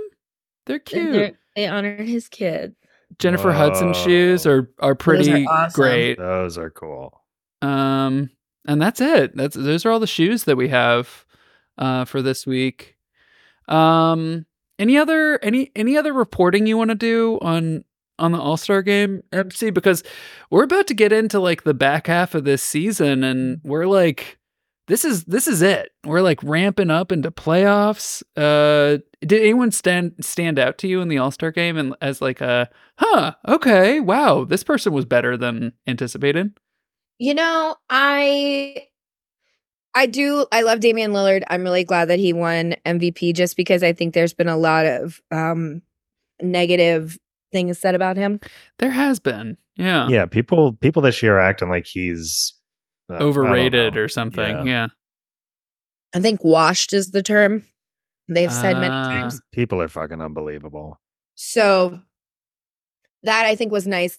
They're 0.65 0.80
cute. 0.80 1.12
they're- 1.12 1.39
They 1.56 1.67
honor 1.67 1.95
his 2.04 2.28
kids. 2.30 2.76
Jennifer 3.19 3.52
Hudson 3.52 3.93
shoes 3.93 4.47
are 4.47 4.69
are 4.80 4.95
pretty 4.95 5.45
awesome. 5.45 5.80
great. 5.82 6.17
Those 6.17 6.58
are 6.58 6.69
cool. 6.71 7.21
Um, 7.62 8.30
and 8.65 8.82
that's 8.82 9.02
it. 9.02 9.36
That's 9.36 9.56
those 9.56 9.86
are 9.86 9.91
all 9.91 10.00
the 10.00 10.08
shoes 10.08 10.45
that 10.45 10.56
we 10.56 10.69
have 10.69 11.26
uh 11.78 12.06
for 12.06 12.21
this 12.21 12.47
week. 12.47 12.95
Um, 13.67 14.45
any 14.82 14.98
other 14.98 15.39
any 15.44 15.72
any 15.76 15.96
other 15.96 16.12
reporting 16.12 16.65
you 16.65 16.76
want 16.76 16.89
to 16.89 16.96
do 16.96 17.38
on 17.41 17.86
on 18.17 18.32
the 18.32 18.39
All 18.39 18.58
Star 18.58 18.82
game, 18.82 19.22
MC? 19.32 19.70
Because 19.70 20.04
we're 20.50 20.63
about 20.63 20.88
to 20.88 20.94
get 20.94 21.13
into 21.13 21.39
like 21.39 21.63
the 21.63 21.74
back 21.74 22.08
half 22.08 22.34
of 22.34 22.44
this 22.44 22.63
season, 22.63 23.24
and 23.24 23.62
we're 23.63 23.86
like, 23.86 24.39
this 24.88 25.06
is 25.06 25.26
this 25.26 25.48
is 25.48 25.62
it. 25.62 25.91
We're 26.04 26.22
like 26.22 26.41
ramping 26.41 26.89
up 26.89 27.12
into 27.12 27.30
playoffs. 27.30 28.24
Uh, 28.36 28.98
did 29.22 29.41
anyone 29.41 29.72
stand 29.72 30.13
stand 30.20 30.58
out 30.58 30.80
to 30.80 30.88
you 30.88 31.00
in 31.00 31.10
the 31.10 31.20
All 31.20 31.32
Star 31.32 31.52
game 31.52 31.78
and 31.78 31.96
as 32.02 32.20
like 32.20 32.41
a 32.41 32.67
huh? 32.98 33.36
Okay, 33.48 34.00
wow, 34.00 34.46
this 34.46 34.63
person 34.63 34.94
was 34.94 35.06
better 35.06 35.38
than 35.38 35.74
anticipated. 35.86 36.58
You 37.20 37.36
know, 37.36 37.76
I 37.88 38.88
I 39.93 40.06
do 40.06 40.45
I 40.51 40.62
love 40.62 40.80
Damian 40.80 41.12
Lillard. 41.12 41.43
I'm 41.49 41.63
really 41.63 41.84
glad 41.84 42.06
that 42.10 42.19
he 42.19 42.32
won 42.34 42.75
MVP 42.86 43.34
just 43.36 43.58
because 43.58 43.84
I 43.84 43.91
think 43.93 44.13
there's 44.13 44.34
been 44.34 44.47
a 44.47 44.57
lot 44.57 44.86
of 44.86 45.20
um 45.32 45.82
negative 46.41 47.18
things 47.51 47.78
said 47.80 47.95
about 47.95 48.16
him. 48.18 48.39
There 48.80 48.89
has 48.89 49.20
been, 49.20 49.57
yeah, 49.76 50.07
Yeah, 50.07 50.26
people 50.26 50.74
people 50.74 51.01
this 51.01 51.22
year 51.22 51.36
are 51.38 51.41
acting 51.41 51.70
like 51.70 51.86
he's 51.86 52.53
uh, 53.09 53.16
overrated 53.16 53.97
or 53.97 54.07
something. 54.07 54.57
Yeah. 54.59 54.63
Yeah. 54.63 54.88
I 56.16 56.20
think 56.22 56.43
washed 56.43 56.93
is 56.93 57.11
the 57.11 57.24
term 57.24 57.63
they've 58.30 58.51
said 58.51 58.76
many 58.78 58.93
Ah. 58.93 59.03
times. 59.09 59.41
People 59.51 59.82
are 59.82 59.88
fucking 59.89 60.22
unbelievable. 60.22 60.99
So 61.36 61.99
that 63.24 63.45
I 63.45 63.55
think 63.55 63.72
was 63.72 63.86
nice 63.88 64.18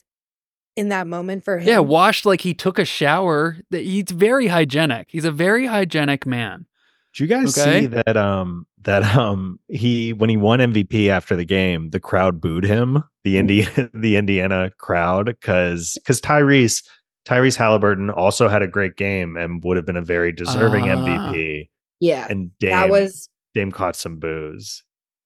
in 0.76 0.88
that 0.88 1.06
moment 1.06 1.44
for 1.44 1.58
him. 1.58 1.68
yeah, 1.68 1.78
washed 1.78 2.24
like 2.26 2.40
he 2.40 2.54
took 2.54 2.78
a 2.78 2.84
shower. 2.84 3.56
That 3.70 3.82
He's 3.84 4.10
very 4.10 4.46
hygienic. 4.46 5.08
He's 5.10 5.24
a 5.24 5.32
very 5.32 5.66
hygienic 5.66 6.26
man. 6.26 6.66
Did 7.14 7.20
you 7.20 7.26
guys 7.26 7.58
Okay. 7.58 7.80
see 7.82 7.86
that 7.86 8.16
um 8.16 8.66
that 8.82 9.02
um 9.16 9.60
he 9.68 10.12
when 10.12 10.30
he 10.30 10.36
won 10.36 10.60
MVP 10.60 11.08
after 11.08 11.36
the 11.36 11.44
game, 11.44 11.90
the 11.90 12.00
crowd 12.00 12.40
booed 12.40 12.64
him, 12.64 13.02
the 13.24 13.36
Indi- 13.38 13.66
the 13.94 14.16
Indiana 14.16 14.70
crowd, 14.78 15.26
because 15.26 15.92
because 15.94 16.20
Tyrese 16.20 16.82
Tyrese 17.26 17.56
Halliburton 17.56 18.10
also 18.10 18.48
had 18.48 18.62
a 18.62 18.66
great 18.66 18.96
game 18.96 19.36
and 19.36 19.62
would 19.62 19.76
have 19.76 19.86
been 19.86 19.96
a 19.96 20.02
very 20.02 20.32
deserving 20.32 20.90
Ah. 20.90 20.96
MVP. 20.96 21.68
yeah. 22.00 22.26
And 22.30 22.50
Dame, 22.58 22.70
that 22.70 22.88
was 22.90 23.28
Dame 23.54 23.70
caught 23.72 23.94
some 23.94 24.16
booze. 24.18 24.82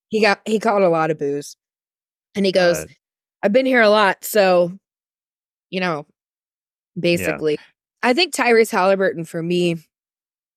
he 0.08 0.20
got 0.20 0.40
he 0.44 0.58
caught 0.58 0.82
a 0.82 0.88
lot 0.88 1.10
of 1.12 1.18
booze. 1.18 1.56
And 2.34 2.44
he 2.44 2.52
goes, 2.52 2.78
Uh, 2.78 2.86
I've 3.44 3.52
been 3.52 3.64
here 3.64 3.80
a 3.80 3.88
lot, 3.88 4.24
so 4.24 4.72
you 5.70 5.80
know, 5.80 6.06
basically. 6.98 7.54
Yeah. 7.54 8.10
I 8.10 8.14
think 8.14 8.34
Tyrese 8.34 8.70
Halliburton 8.70 9.24
for 9.24 9.42
me 9.42 9.76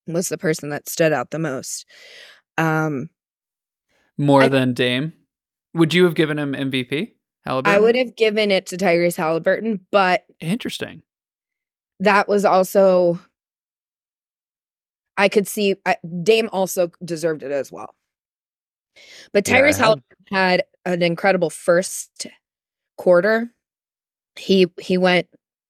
was 0.07 0.30
the 0.30 0.38
person 0.38 0.70
that 0.70 0.89
stood 0.89 1.14
out 1.14 1.32
the 1.32 1.39
most. 1.39 1.86
Um, 2.57 3.10
More 4.18 4.43
I, 4.43 4.47
than 4.47 4.74
Dame. 4.74 5.14
Would 5.74 5.93
you 5.93 6.03
have 6.05 6.16
given 6.16 6.38
him 6.38 6.53
MVP? 6.53 7.14
Halliburton? 7.45 7.76
I 7.76 7.80
would 7.80 7.95
have 7.95 8.16
given 8.16 8.51
it 8.51 8.66
to 8.68 8.78
Tyrese 8.78 9.16
Halliburton, 9.16 9.86
but 9.91 10.26
interesting. 10.39 11.03
That 11.99 12.28
was 12.28 12.45
also 12.45 13.20
I 15.18 15.28
could 15.28 15.47
see 15.47 15.76
I, 15.86 15.97
Dame 16.24 16.49
also 16.53 16.91
deserved 17.03 17.43
it 17.43 17.51
as 17.51 17.72
well. 17.72 17.93
But 19.34 19.43
Tyrese 19.43 19.78
yeah, 19.78 19.86
Halliburton 19.86 20.26
had 20.32 20.64
an 20.86 21.01
incredible 21.01 21.49
first 21.49 22.28
quarter. 22.97 23.53
He 24.40 24.68
he 24.80 24.98
went 24.98 25.28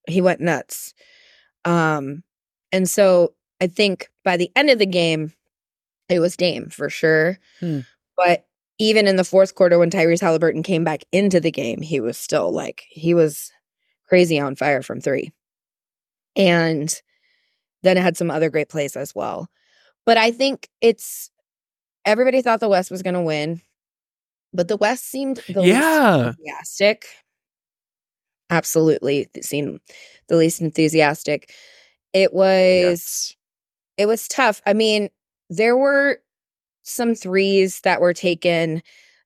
he 0.08 0.22
went 0.22 0.42
nuts. 0.42 0.94
Um 1.66 2.24
and 2.72 2.90
so 2.90 3.34
I 3.60 3.68
think 3.68 4.10
by 4.24 4.38
the 4.38 4.52
end 4.56 4.70
of 4.70 4.80
the 4.80 4.86
game 4.86 5.34
it 6.08 6.20
was 6.20 6.38
Dame 6.38 6.70
for 6.70 6.90
sure. 6.90 7.38
Hmm. 7.60 7.82
But 8.16 8.46
even 8.80 9.08
in 9.08 9.18
the 9.18 9.24
fourth 9.24 9.56
quarter 9.56 9.78
when 9.78 9.90
Tyrese 9.90 10.22
Halliburton 10.22 10.64
came 10.64 10.84
back 10.84 11.04
into 11.12 11.40
the 11.40 11.52
game, 11.52 11.82
he 11.82 12.00
was 12.00 12.18
still 12.18 12.52
like 12.52 12.86
he 12.90 13.14
was 13.14 13.52
crazy 14.08 14.40
on 14.40 14.56
fire 14.56 14.82
from 14.82 15.02
3. 15.02 15.32
And 16.36 17.02
then 17.84 17.98
it 17.98 18.02
had 18.02 18.18
some 18.18 18.32
other 18.32 18.50
great 18.50 18.70
plays 18.70 18.96
as 18.96 19.14
well. 19.14 19.50
But 20.06 20.18
I 20.18 20.32
think 20.32 20.68
it's 20.82 21.30
everybody 22.06 22.42
thought 22.42 22.60
the 22.60 22.70
West 22.70 22.90
was 22.90 23.04
going 23.04 23.14
to 23.14 23.22
win, 23.22 23.62
but 24.54 24.68
the 24.68 24.78
West 24.78 25.06
seemed 25.06 25.38
the 25.48 25.62
yeah. 25.62 26.16
least 26.16 26.40
enthusiastic. 26.40 27.06
Absolutely, 28.50 29.28
it 29.34 29.46
seemed 29.46 29.80
the 30.28 30.36
least 30.36 30.62
enthusiastic. 30.62 31.54
It 32.14 32.34
was 32.34 32.80
yes. 32.82 33.36
it 33.98 34.06
was 34.08 34.28
tough. 34.28 34.62
I 34.66 34.74
mean, 34.74 35.10
there 35.50 35.78
were 35.78 36.20
some 36.84 37.16
threes 37.16 37.82
that 37.82 38.02
were 38.02 38.14
taken 38.14 38.82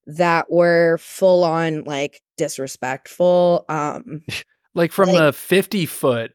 that 0.05 0.51
were 0.51 0.97
full 0.97 1.43
on 1.43 1.83
like 1.83 2.21
disrespectful. 2.37 3.65
Um 3.69 4.23
like 4.73 4.91
from 4.91 5.09
like, 5.09 5.17
the 5.17 5.33
50 5.33 5.85
foot 5.85 6.33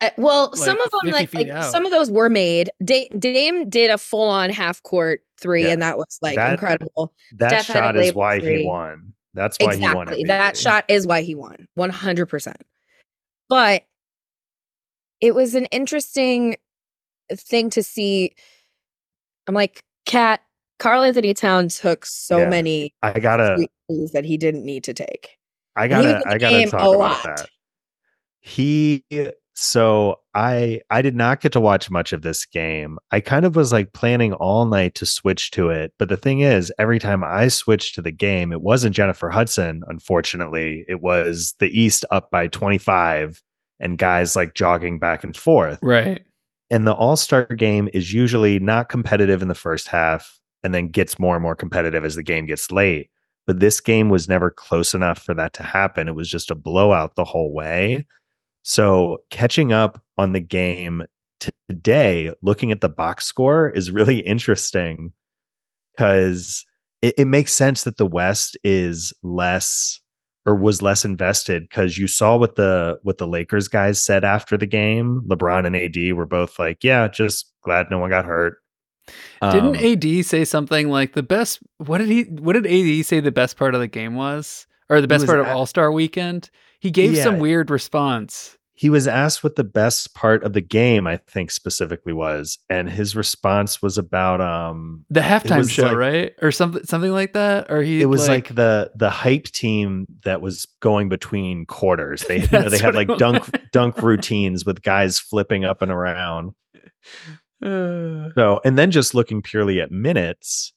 uh, 0.00 0.10
well, 0.16 0.50
like 0.50 0.56
some 0.56 0.80
of 0.80 0.90
them, 0.90 1.10
like, 1.10 1.34
like 1.34 1.62
some 1.64 1.84
of 1.84 1.90
those 1.90 2.10
were 2.10 2.28
made. 2.28 2.70
Dame 2.84 3.68
did 3.68 3.90
a 3.90 3.98
full 3.98 4.28
on 4.28 4.50
half 4.50 4.80
court 4.84 5.22
three, 5.40 5.64
yeah. 5.64 5.70
and 5.70 5.82
that 5.82 5.98
was 5.98 6.18
like 6.22 6.36
that, 6.36 6.52
incredible. 6.52 7.12
That 7.36 7.64
Steph 7.64 7.76
shot 7.76 7.96
is 7.96 8.14
why 8.14 8.38
three. 8.38 8.60
he 8.60 8.66
won. 8.66 9.12
That's 9.38 9.56
why 9.60 9.74
exactly. 9.74 10.16
he 10.16 10.22
won. 10.22 10.26
That 10.26 10.56
shot 10.56 10.84
is 10.88 11.06
why 11.06 11.22
he 11.22 11.36
won, 11.36 11.68
one 11.74 11.90
hundred 11.90 12.26
percent. 12.26 12.60
But 13.48 13.84
it 15.20 15.34
was 15.34 15.54
an 15.54 15.66
interesting 15.66 16.56
thing 17.32 17.70
to 17.70 17.82
see. 17.84 18.34
I'm 19.46 19.54
like, 19.54 19.84
Cat, 20.06 20.42
Karl-Anthony 20.80 21.34
Towns 21.34 21.78
took 21.78 22.04
so 22.04 22.38
yeah. 22.38 22.48
many. 22.48 22.94
I 23.02 23.20
gotta 23.20 23.68
that 24.12 24.24
he 24.24 24.36
didn't 24.36 24.64
need 24.64 24.82
to 24.84 24.92
take. 24.92 25.38
I 25.76 25.86
gotta. 25.86 26.20
I 26.26 26.36
gotta 26.36 26.66
talk 26.66 26.96
about 26.96 27.22
that. 27.22 27.48
He 28.40 29.04
so 29.60 30.20
I 30.34 30.80
I 30.88 31.02
did 31.02 31.16
not 31.16 31.40
get 31.40 31.50
to 31.52 31.60
watch 31.60 31.90
much 31.90 32.12
of 32.12 32.22
this 32.22 32.46
game. 32.46 32.96
I 33.10 33.18
kind 33.18 33.44
of 33.44 33.56
was 33.56 33.72
like 33.72 33.92
planning 33.92 34.32
all 34.34 34.66
night 34.66 34.94
to 34.94 35.06
switch 35.06 35.50
to 35.52 35.70
it, 35.70 35.92
but 35.98 36.08
the 36.08 36.16
thing 36.16 36.40
is, 36.40 36.72
every 36.78 37.00
time 37.00 37.24
I 37.24 37.48
switched 37.48 37.96
to 37.96 38.02
the 38.02 38.12
game, 38.12 38.52
it 38.52 38.62
wasn't 38.62 38.94
Jennifer 38.94 39.30
Hudson, 39.30 39.82
unfortunately. 39.88 40.84
It 40.86 41.02
was 41.02 41.56
the 41.58 41.66
East 41.76 42.04
up 42.12 42.30
by 42.30 42.46
25 42.46 43.42
and 43.80 43.98
guys 43.98 44.36
like 44.36 44.54
jogging 44.54 45.00
back 45.00 45.24
and 45.24 45.36
forth. 45.36 45.80
Right. 45.82 46.24
And 46.70 46.86
the 46.86 46.94
All-Star 46.94 47.46
game 47.46 47.88
is 47.92 48.12
usually 48.12 48.60
not 48.60 48.88
competitive 48.88 49.42
in 49.42 49.48
the 49.48 49.56
first 49.56 49.88
half 49.88 50.38
and 50.62 50.72
then 50.72 50.86
gets 50.86 51.18
more 51.18 51.34
and 51.34 51.42
more 51.42 51.56
competitive 51.56 52.04
as 52.04 52.14
the 52.14 52.22
game 52.22 52.46
gets 52.46 52.70
late. 52.70 53.10
But 53.44 53.58
this 53.58 53.80
game 53.80 54.08
was 54.08 54.28
never 54.28 54.52
close 54.52 54.94
enough 54.94 55.20
for 55.20 55.34
that 55.34 55.52
to 55.54 55.64
happen. 55.64 56.06
It 56.06 56.14
was 56.14 56.30
just 56.30 56.50
a 56.52 56.54
blowout 56.54 57.16
the 57.16 57.24
whole 57.24 57.52
way. 57.52 58.06
So 58.68 59.22
catching 59.30 59.72
up 59.72 59.98
on 60.18 60.32
the 60.32 60.40
game 60.40 61.04
today, 61.40 62.34
looking 62.42 62.70
at 62.70 62.82
the 62.82 62.90
box 62.90 63.24
score 63.24 63.70
is 63.70 63.90
really 63.90 64.18
interesting 64.26 65.14
because 65.96 66.66
it, 67.00 67.14
it 67.16 67.24
makes 67.24 67.54
sense 67.54 67.84
that 67.84 67.96
the 67.96 68.04
West 68.04 68.58
is 68.62 69.14
less 69.22 70.00
or 70.44 70.54
was 70.54 70.82
less 70.82 71.06
invested 71.06 71.62
because 71.62 71.96
you 71.96 72.06
saw 72.06 72.36
what 72.36 72.56
the 72.56 72.98
what 73.04 73.16
the 73.16 73.26
Lakers 73.26 73.68
guys 73.68 74.04
said 74.04 74.22
after 74.22 74.58
the 74.58 74.66
game. 74.66 75.22
LeBron 75.26 75.66
and 75.66 75.74
AD 75.74 76.14
were 76.14 76.26
both 76.26 76.58
like, 76.58 76.84
"Yeah, 76.84 77.08
just 77.08 77.50
glad 77.62 77.86
no 77.90 77.98
one 77.98 78.10
got 78.10 78.26
hurt." 78.26 78.58
Didn't 79.40 79.76
um, 79.76 79.76
AD 79.76 80.26
say 80.26 80.44
something 80.44 80.90
like 80.90 81.14
the 81.14 81.22
best? 81.22 81.60
What 81.78 81.98
did 81.98 82.08
he? 82.08 82.24
What 82.24 82.52
did 82.52 82.66
AD 82.66 83.06
say 83.06 83.20
the 83.20 83.32
best 83.32 83.56
part 83.56 83.74
of 83.74 83.80
the 83.80 83.88
game 83.88 84.14
was, 84.14 84.66
or 84.90 85.00
the 85.00 85.08
best 85.08 85.24
part 85.24 85.40
of 85.40 85.46
All 85.46 85.64
Star 85.64 85.90
Weekend? 85.90 86.50
He 86.80 86.90
gave 86.90 87.14
yeah, 87.14 87.24
some 87.24 87.38
weird 87.38 87.70
response 87.70 88.57
he 88.78 88.90
was 88.90 89.08
asked 89.08 89.42
what 89.42 89.56
the 89.56 89.64
best 89.64 90.14
part 90.14 90.44
of 90.44 90.52
the 90.52 90.60
game 90.60 91.08
I 91.08 91.16
think 91.16 91.50
specifically 91.50 92.12
was, 92.12 92.60
and 92.70 92.88
his 92.88 93.16
response 93.16 93.82
was 93.82 93.98
about 93.98 94.40
um 94.40 95.04
the 95.10 95.18
halftime 95.18 95.68
show, 95.68 95.86
like, 95.86 95.96
right, 95.96 96.34
or 96.40 96.52
something 96.52 96.84
something 96.84 97.10
like 97.10 97.32
that. 97.32 97.72
Or 97.72 97.82
he 97.82 98.00
it 98.00 98.06
was 98.06 98.28
like, 98.28 98.50
like 98.50 98.54
the 98.54 98.92
the 98.94 99.10
hype 99.10 99.46
team 99.46 100.06
that 100.22 100.40
was 100.40 100.66
going 100.78 101.08
between 101.08 101.66
quarters. 101.66 102.22
They 102.28 102.36
you 102.42 102.48
know, 102.52 102.68
they 102.68 102.78
had 102.78 102.94
like 102.94 103.08
dunk 103.18 103.50
dunk 103.72 104.00
routines 104.00 104.64
with 104.64 104.80
guys 104.82 105.18
flipping 105.18 105.64
up 105.64 105.82
and 105.82 105.90
around. 105.90 106.54
Uh, 107.60 108.30
so 108.36 108.60
and 108.64 108.78
then 108.78 108.92
just 108.92 109.12
looking 109.12 109.42
purely 109.42 109.80
at 109.80 109.90
minutes, 109.90 110.72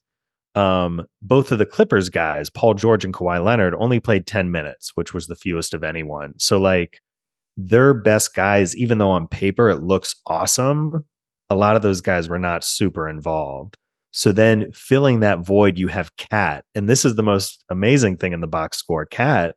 um, 0.55 1.05
both 1.21 1.51
of 1.51 1.59
the 1.59 1.67
Clippers 1.67 2.09
guys, 2.09 2.49
Paul 2.49 2.73
George 2.73 3.05
and 3.05 3.13
Kawhi 3.13 3.45
Leonard, 3.45 3.75
only 3.75 3.99
played 3.99 4.25
10 4.25 4.49
minutes, 4.49 4.93
which 4.95 5.13
was 5.13 5.27
the 5.27 5.35
fewest 5.35 5.75
of 5.75 5.83
anyone. 5.83 6.33
So 6.39 6.59
like 6.59 6.99
their 7.67 7.93
best 7.93 8.33
guys, 8.33 8.75
even 8.75 8.97
though 8.97 9.11
on 9.11 9.27
paper 9.27 9.69
it 9.69 9.83
looks 9.83 10.15
awesome, 10.25 11.05
a 11.49 11.55
lot 11.55 11.75
of 11.75 11.81
those 11.81 12.01
guys 12.01 12.29
were 12.29 12.39
not 12.39 12.63
super 12.63 13.07
involved. 13.07 13.77
So 14.11 14.31
then 14.31 14.71
filling 14.73 15.21
that 15.21 15.39
void, 15.39 15.77
you 15.77 15.87
have 15.87 16.15
Cat. 16.17 16.65
And 16.75 16.89
this 16.89 17.05
is 17.05 17.15
the 17.15 17.23
most 17.23 17.63
amazing 17.69 18.17
thing 18.17 18.33
in 18.33 18.41
the 18.41 18.47
box 18.47 18.77
score. 18.77 19.05
Cat, 19.05 19.55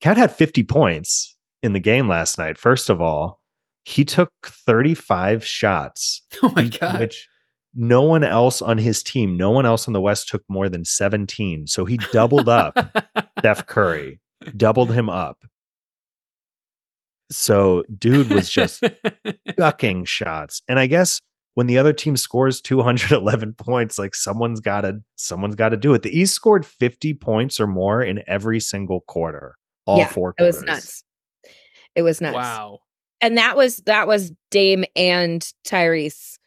Cat 0.00 0.16
had 0.16 0.32
50 0.32 0.62
points 0.64 1.36
in 1.62 1.72
the 1.72 1.80
game 1.80 2.08
last 2.08 2.38
night. 2.38 2.56
First 2.56 2.88
of 2.88 3.00
all, 3.00 3.40
he 3.84 4.04
took 4.04 4.30
35 4.44 5.44
shots. 5.44 6.22
Oh 6.42 6.52
my 6.54 6.68
God. 6.68 7.00
Which 7.00 7.28
no 7.74 8.02
one 8.02 8.22
else 8.22 8.60
on 8.60 8.78
his 8.78 9.02
team, 9.02 9.36
no 9.36 9.50
one 9.50 9.66
else 9.66 9.88
on 9.88 9.94
the 9.94 10.00
West 10.00 10.28
took 10.28 10.42
more 10.48 10.68
than 10.68 10.84
17. 10.84 11.66
So 11.66 11.84
he 11.84 11.96
doubled 12.12 12.48
up 12.48 12.76
Steph 13.38 13.66
Curry, 13.66 14.20
doubled 14.56 14.92
him 14.92 15.08
up. 15.08 15.38
So 17.36 17.84
dude 17.98 18.30
was 18.30 18.48
just 18.50 18.82
ducking 19.56 20.04
shots. 20.04 20.62
And 20.68 20.78
I 20.78 20.86
guess 20.86 21.20
when 21.54 21.66
the 21.66 21.78
other 21.78 21.92
team 21.92 22.16
scores 22.16 22.60
211 22.60 23.54
points, 23.54 23.98
like 23.98 24.14
someone's 24.14 24.60
gotta 24.60 25.00
someone's 25.16 25.54
gotta 25.54 25.76
do 25.76 25.94
it. 25.94 26.02
The 26.02 26.16
East 26.16 26.34
scored 26.34 26.66
50 26.66 27.14
points 27.14 27.60
or 27.60 27.66
more 27.66 28.02
in 28.02 28.22
every 28.26 28.60
single 28.60 29.00
quarter. 29.00 29.56
All 29.86 29.98
yeah, 29.98 30.08
four 30.08 30.32
quarters. 30.32 30.56
It 30.56 30.58
was 30.58 30.64
nuts. 30.64 31.04
It 31.94 32.02
was 32.02 32.20
nuts. 32.20 32.34
Wow. 32.34 32.80
And 33.20 33.38
that 33.38 33.56
was 33.56 33.78
that 33.86 34.06
was 34.06 34.32
Dame 34.50 34.84
and 34.96 35.46
Tyrese. 35.66 36.38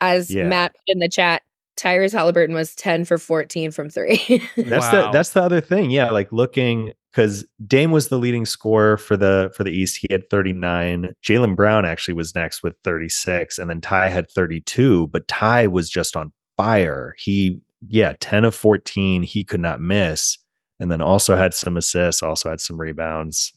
As 0.00 0.30
yeah. 0.30 0.46
Matt 0.46 0.76
in 0.86 1.00
the 1.00 1.08
chat, 1.08 1.42
Tyrese 1.76 2.12
Halliburton 2.12 2.54
was 2.54 2.74
10 2.74 3.04
for 3.04 3.18
14 3.18 3.70
from 3.70 3.90
three. 3.90 4.42
that's 4.56 4.92
wow. 4.92 5.06
the 5.06 5.10
that's 5.10 5.30
the 5.30 5.42
other 5.42 5.60
thing. 5.60 5.90
Yeah, 5.90 6.10
like 6.10 6.32
looking 6.32 6.92
because 7.10 7.44
Dame 7.66 7.90
was 7.90 8.08
the 8.08 8.18
leading 8.18 8.46
scorer 8.46 8.96
for 8.96 9.16
the 9.16 9.50
for 9.54 9.64
the 9.64 9.70
East. 9.70 9.98
He 9.98 10.08
had 10.10 10.28
39. 10.30 11.14
Jaylen 11.22 11.56
Brown 11.56 11.84
actually 11.84 12.14
was 12.14 12.34
next 12.34 12.62
with 12.62 12.74
36, 12.84 13.58
and 13.58 13.70
then 13.70 13.80
Ty 13.80 14.08
had 14.08 14.30
32. 14.30 15.08
But 15.08 15.28
Ty 15.28 15.66
was 15.66 15.88
just 15.88 16.16
on 16.16 16.32
fire. 16.56 17.14
He 17.18 17.60
yeah, 17.86 18.14
10 18.20 18.44
of 18.44 18.54
14. 18.54 19.22
He 19.22 19.44
could 19.44 19.60
not 19.60 19.80
miss, 19.80 20.38
and 20.80 20.90
then 20.90 21.00
also 21.00 21.36
had 21.36 21.54
some 21.54 21.76
assists, 21.76 22.22
also 22.22 22.50
had 22.50 22.60
some 22.60 22.80
rebounds. 22.80 23.52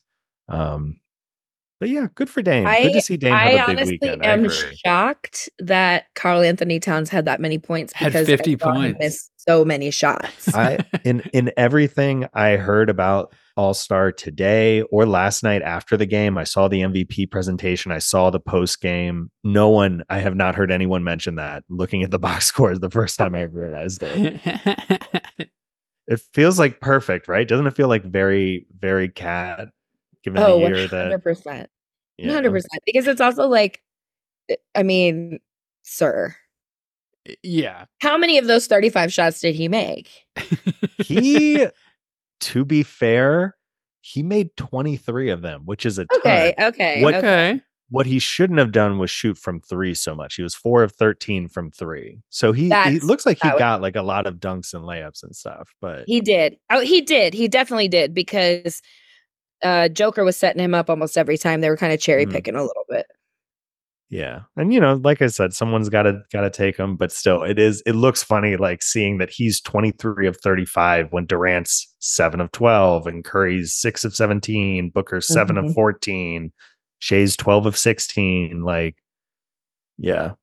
Um, 0.48 1.00
but 1.80 1.90
yeah, 1.90 2.08
good 2.14 2.30
for 2.30 2.44
Dame. 2.44 2.68
I, 2.68 2.84
good 2.84 2.94
to 2.94 3.02
see 3.02 3.18
Dame 3.18 3.34
I 3.34 3.54
have 3.54 3.70
a 3.70 3.76
big 3.76 3.88
weekend. 3.88 4.24
I 4.24 4.30
am 4.30 4.48
shocked 4.86 5.50
that 5.58 6.06
Karl-Anthony 6.14 6.80
Towns 6.80 7.10
had 7.10 7.26
that 7.26 7.42
many 7.42 7.58
points 7.58 7.92
because 7.92 8.14
had 8.14 8.28
50 8.28 8.58
points. 8.58 9.00
Missed 9.00 9.31
so 9.48 9.66
many 9.66 9.92
shots. 9.92 10.54
I 10.54 10.80
in 11.04 11.22
in 11.34 11.52
everything 11.58 12.28
I 12.34 12.58
heard 12.58 12.90
about 12.90 13.34
all 13.58 13.74
Star 13.74 14.12
today 14.12 14.82
or 14.84 15.06
last 15.06 15.44
night 15.44 15.62
after 15.62 15.98
the 15.98 16.06
game. 16.06 16.38
I 16.38 16.44
saw 16.44 16.68
the 16.68 16.82
MVP 16.82 17.30
presentation. 17.32 17.92
I 17.92 18.00
saw 18.00 18.30
the 18.30 18.40
post 18.40 18.82
game. 18.82 19.30
No 19.44 19.70
one, 19.70 20.04
I 20.10 20.20
have 20.20 20.36
not 20.36 20.56
heard 20.56 20.72
anyone 20.72 21.04
mention 21.04 21.36
that. 21.36 21.64
Looking 21.70 22.04
at 22.04 22.12
the 22.12 22.20
box 22.28 22.46
scores, 22.46 22.80
the 22.80 22.90
first 22.90 23.18
time 23.18 23.36
I 23.36 23.44
realized 23.44 24.04
it. 24.04 24.40
it 26.08 26.22
feels 26.34 26.58
like 26.60 26.80
perfect, 26.80 27.28
right? 27.28 27.48
Doesn't 27.48 27.68
it 27.68 27.76
feel 27.76 27.88
like 27.88 28.04
very, 28.04 28.68
very 28.80 29.10
cat 29.10 29.70
given 30.24 30.42
oh, 30.42 30.60
the 30.60 30.68
year 30.68 30.88
100%. 30.88 30.90
that 30.92 31.12
hundred 32.30 32.52
percent. 32.52 32.82
Because 32.86 33.08
it's 33.08 33.22
also 33.22 33.48
like, 33.48 33.82
I 34.76 34.84
mean, 34.84 35.40
sir, 35.84 36.36
yeah. 37.44 37.86
How 38.00 38.18
many 38.18 38.38
of 38.38 38.48
those 38.48 38.68
thirty-five 38.68 39.12
shots 39.12 39.40
did 39.42 39.56
he 39.56 39.68
make? 39.68 40.10
he, 40.98 41.68
to 42.42 42.66
be 42.66 42.84
fair, 42.84 43.56
he 44.02 44.24
made 44.24 44.56
twenty 44.58 44.98
three 44.98 45.30
of 45.30 45.42
them, 45.42 45.64
which 45.66 45.86
is 45.86 46.00
a 46.00 46.06
okay. 46.16 46.54
Ton. 46.58 46.68
Okay. 46.70 47.04
What, 47.04 47.16
okay. 47.16 47.62
What 47.90 48.06
he 48.06 48.20
shouldn't 48.20 48.60
have 48.60 48.72
done 48.72 49.00
was 49.00 49.12
shoot 49.12 49.38
from 49.38 49.60
three 49.60 49.94
so 49.94 50.16
much. 50.16 50.36
He 50.36 50.44
was 50.44 50.56
four 50.56 50.82
of 50.82 50.94
thirteen 50.94 51.48
from 51.48 51.72
three, 51.72 52.22
so 52.30 52.54
he, 52.54 52.70
he 52.70 53.00
looks 53.02 53.26
like 53.26 53.38
he 53.42 53.50
got 53.50 53.82
like 53.82 53.98
a 53.98 54.02
lot 54.02 54.28
of 54.28 54.36
dunks 54.36 54.74
and 54.74 54.84
layups 54.84 55.24
and 55.24 55.36
stuff. 55.36 55.74
But 55.82 56.06
he 56.08 56.22
did. 56.22 56.58
Oh, 56.70 56.80
he 56.80 57.02
did. 57.02 57.34
He 57.34 57.50
definitely 57.50 57.90
did 57.90 58.14
because 58.14 58.82
uh, 59.62 59.90
Joker 59.90 60.24
was 60.24 60.38
setting 60.38 60.64
him 60.64 60.74
up 60.74 60.90
almost 60.90 61.18
every 61.18 61.38
time. 61.38 61.62
They 61.62 61.70
were 61.70 61.78
kind 61.78 61.94
of 61.94 62.00
cherry 62.00 62.24
mm-hmm. 62.24 62.32
picking 62.32 62.54
mm. 62.54 62.60
a 62.60 62.64
little 62.64 62.86
bit. 62.90 63.06
Yeah. 64.12 64.42
And 64.58 64.74
you 64.74 64.82
know, 64.82 65.00
like 65.02 65.22
I 65.22 65.28
said, 65.28 65.54
someone's 65.54 65.88
got 65.88 66.04
to 66.04 66.22
got 66.34 66.42
to 66.42 66.50
take 66.50 66.76
him, 66.76 66.98
but 66.98 67.14
still 67.14 67.44
it 67.44 67.58
is 67.58 67.82
it 67.86 67.94
looks 67.94 68.22
funny 68.22 68.58
like 68.58 68.84
seeing 68.84 69.20
that 69.20 69.30
he's 69.30 69.62
23 69.62 70.28
of 70.28 70.36
35 70.36 71.08
when 71.14 71.26
Durant's 71.26 71.96
7 72.00 72.42
of 72.42 72.52
12 72.52 73.08
and 73.08 73.24
Curry's 73.24 73.74
6 73.74 74.04
of 74.04 74.14
17, 74.14 74.90
Booker's 74.90 75.28
7 75.28 75.56
mm-hmm. 75.56 75.68
of 75.68 75.74
14, 75.74 76.52
Shai's 77.00 77.38
12 77.38 77.66
of 77.68 77.78
16 77.78 78.64
like 78.64 78.98
yeah. 79.98 80.34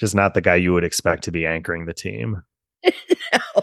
Just 0.00 0.16
not 0.16 0.34
the 0.34 0.40
guy 0.40 0.56
you 0.56 0.72
would 0.72 0.84
expect 0.84 1.22
to 1.24 1.30
be 1.30 1.46
anchoring 1.46 1.86
the 1.86 1.94
team. 1.94 2.42
no. 2.84 3.62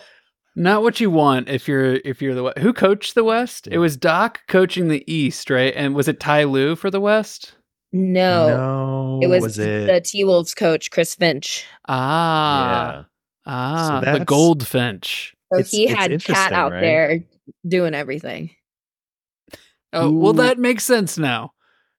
Not 0.56 0.82
what 0.82 1.02
you 1.02 1.12
want 1.12 1.50
if 1.50 1.68
you're 1.68 1.96
if 2.06 2.22
you're 2.22 2.36
the 2.36 2.54
who 2.62 2.72
coached 2.72 3.16
the 3.16 3.26
West? 3.26 3.68
It 3.68 3.80
was 3.80 3.98
Doc 3.98 4.42
coaching 4.48 4.88
the 4.88 5.04
East, 5.12 5.50
right? 5.50 5.74
And 5.76 5.94
was 5.94 6.08
it 6.08 6.22
Ty 6.22 6.46
Lue 6.46 6.78
for 6.78 6.90
the 6.90 7.02
West? 7.02 7.56
No, 7.94 8.48
no, 8.48 9.20
it 9.22 9.28
was, 9.28 9.44
was 9.44 9.60
it... 9.60 9.88
the 9.88 10.02
T 10.02 10.24
Wolves 10.24 10.56
coach 10.56 10.90
Chris 10.90 11.14
Finch. 11.14 11.64
Ah, 11.88 12.96
yeah. 12.96 13.04
ah, 13.46 14.02
so 14.04 14.18
the 14.18 14.26
Goldfinch. 14.26 15.36
So 15.54 15.60
it's, 15.60 15.72
he 15.72 15.84
it's 15.88 15.94
had 15.94 16.24
Cat 16.24 16.52
out 16.54 16.72
right? 16.72 16.82
there 16.82 17.24
doing 17.68 17.94
everything. 17.94 18.50
Oh 19.94 20.10
Ooh. 20.10 20.18
well, 20.18 20.34
that 20.34 20.58
makes 20.58 20.84
sense 20.84 21.20
now. 21.20 21.52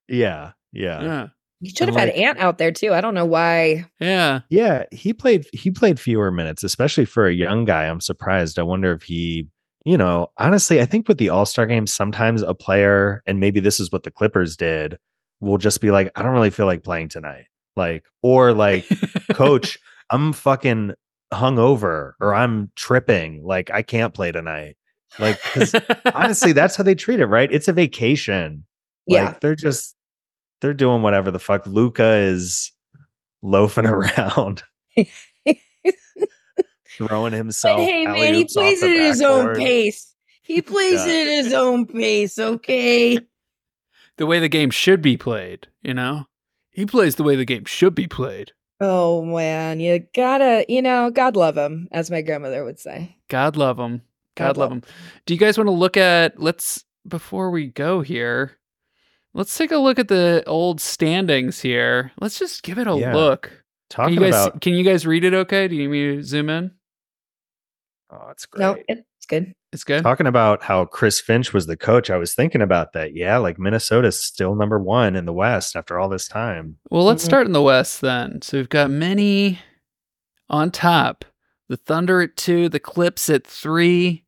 Yeah, 0.08 0.52
yeah, 0.72 1.02
yeah. 1.02 1.26
He 1.60 1.70
should 1.70 1.88
have 1.88 1.94
like, 1.94 2.12
had 2.12 2.16
Ant 2.16 2.38
out 2.40 2.58
there 2.58 2.72
too. 2.72 2.92
I 2.92 3.00
don't 3.00 3.14
know 3.14 3.24
why. 3.24 3.86
Yeah. 3.98 4.40
Yeah. 4.50 4.84
He 4.90 5.14
played 5.14 5.46
he 5.54 5.70
played 5.70 5.98
fewer 5.98 6.30
minutes, 6.30 6.62
especially 6.62 7.06
for 7.06 7.26
a 7.26 7.32
young 7.32 7.64
guy. 7.64 7.84
I'm 7.84 8.02
surprised. 8.02 8.58
I 8.58 8.62
wonder 8.62 8.92
if 8.92 9.04
he, 9.04 9.48
you 9.86 9.96
know, 9.96 10.26
honestly, 10.36 10.82
I 10.82 10.84
think 10.84 11.08
with 11.08 11.16
the 11.16 11.30
All-Star 11.30 11.64
game, 11.64 11.86
sometimes 11.86 12.42
a 12.42 12.52
player, 12.52 13.22
and 13.26 13.40
maybe 13.40 13.60
this 13.60 13.80
is 13.80 13.90
what 13.90 14.02
the 14.02 14.10
Clippers 14.10 14.58
did, 14.58 14.98
will 15.44 15.58
just 15.58 15.80
be 15.80 15.90
like, 15.90 16.10
I 16.16 16.22
don't 16.22 16.32
really 16.32 16.50
feel 16.50 16.66
like 16.66 16.82
playing 16.82 17.08
tonight. 17.08 17.46
Like, 17.76 18.04
or 18.22 18.52
like, 18.52 18.86
coach, 19.32 19.78
I'm 20.10 20.32
fucking 20.32 20.94
hungover 21.32 22.12
or 22.20 22.34
I'm 22.34 22.70
tripping. 22.76 23.44
Like, 23.44 23.70
I 23.70 23.82
can't 23.82 24.14
play 24.14 24.32
tonight. 24.32 24.76
Like, 25.18 25.38
honestly, 26.14 26.52
that's 26.54 26.76
how 26.76 26.84
they 26.84 26.94
treat 26.94 27.20
it, 27.20 27.26
right? 27.26 27.52
It's 27.52 27.68
a 27.68 27.72
vacation. 27.72 28.64
Yeah. 29.06 29.26
Like, 29.26 29.40
they're 29.40 29.54
just 29.54 29.94
they're 30.60 30.74
doing 30.74 31.02
whatever 31.02 31.30
the 31.30 31.38
fuck. 31.38 31.66
Luka 31.66 32.14
is 32.16 32.72
loafing 33.42 33.86
around. 33.86 34.62
throwing 36.96 37.32
himself. 37.32 37.78
But 37.78 37.84
hey 37.84 38.06
man, 38.06 38.34
he 38.34 38.44
plays 38.44 38.82
it 38.82 38.90
at 38.90 39.06
his 39.06 39.22
own 39.22 39.54
pace. 39.54 40.14
He 40.42 40.62
plays 40.62 41.04
yeah. 41.06 41.12
it 41.12 41.26
at 41.26 41.44
his 41.44 41.52
own 41.52 41.86
pace, 41.86 42.38
okay? 42.38 43.18
The 44.16 44.26
way 44.26 44.38
the 44.38 44.48
game 44.48 44.70
should 44.70 45.02
be 45.02 45.16
played, 45.16 45.68
you 45.82 45.94
know? 45.94 46.26
He 46.70 46.86
plays 46.86 47.16
the 47.16 47.22
way 47.22 47.36
the 47.36 47.44
game 47.44 47.64
should 47.64 47.94
be 47.94 48.06
played. 48.06 48.52
Oh 48.80 49.24
man, 49.24 49.80
you 49.80 50.04
gotta, 50.14 50.64
you 50.68 50.82
know, 50.82 51.10
God 51.10 51.36
love 51.36 51.56
him, 51.56 51.88
as 51.92 52.10
my 52.10 52.22
grandmother 52.22 52.64
would 52.64 52.78
say. 52.78 53.16
God 53.28 53.56
love 53.56 53.78
him. 53.78 54.02
God, 54.34 54.46
God 54.46 54.56
love 54.56 54.72
him. 54.72 54.82
Do 55.26 55.34
you 55.34 55.40
guys 55.40 55.56
want 55.56 55.68
to 55.68 55.72
look 55.72 55.96
at 55.96 56.40
let's 56.40 56.84
before 57.06 57.50
we 57.50 57.68
go 57.68 58.00
here? 58.00 58.58
Let's 59.32 59.56
take 59.56 59.72
a 59.72 59.78
look 59.78 59.98
at 59.98 60.08
the 60.08 60.42
old 60.46 60.80
standings 60.80 61.60
here. 61.60 62.12
Let's 62.20 62.38
just 62.38 62.62
give 62.62 62.78
it 62.78 62.86
a 62.86 62.96
yeah. 62.96 63.14
look. 63.14 63.64
Talking 63.90 64.14
can 64.14 64.24
you 64.24 64.30
guys, 64.30 64.46
about 64.46 64.60
can 64.60 64.74
you 64.74 64.84
guys 64.84 65.06
read 65.06 65.24
it 65.24 65.34
okay? 65.34 65.68
Do 65.68 65.76
you 65.76 65.82
need 65.82 65.88
me 65.88 66.16
to 66.16 66.22
zoom 66.22 66.50
in? 66.50 66.72
Oh, 68.10 68.28
it's 68.30 68.46
great. 68.46 68.84
No, 68.88 68.96
it's 69.24 69.30
good. 69.30 69.54
It's 69.72 69.84
good. 69.84 70.02
Talking 70.02 70.26
about 70.26 70.62
how 70.62 70.84
Chris 70.84 71.18
Finch 71.18 71.52
was 71.54 71.66
the 71.66 71.76
coach, 71.76 72.10
I 72.10 72.18
was 72.18 72.34
thinking 72.34 72.60
about 72.60 72.92
that. 72.92 73.16
Yeah, 73.16 73.38
like 73.38 73.58
Minnesota's 73.58 74.22
still 74.22 74.54
number 74.54 74.78
one 74.78 75.16
in 75.16 75.24
the 75.24 75.32
West 75.32 75.76
after 75.76 75.98
all 75.98 76.08
this 76.08 76.28
time. 76.28 76.76
Well, 76.90 77.04
let's 77.04 77.22
mm-hmm. 77.22 77.28
start 77.28 77.46
in 77.46 77.52
the 77.52 77.62
West 77.62 78.02
then. 78.02 78.42
So 78.42 78.58
we've 78.58 78.68
got 78.68 78.90
many 78.90 79.60
on 80.50 80.70
top. 80.70 81.24
The 81.68 81.78
Thunder 81.78 82.20
at 82.20 82.36
two, 82.36 82.68
the 82.68 82.78
Clips 82.78 83.30
at 83.30 83.46
three, 83.46 84.24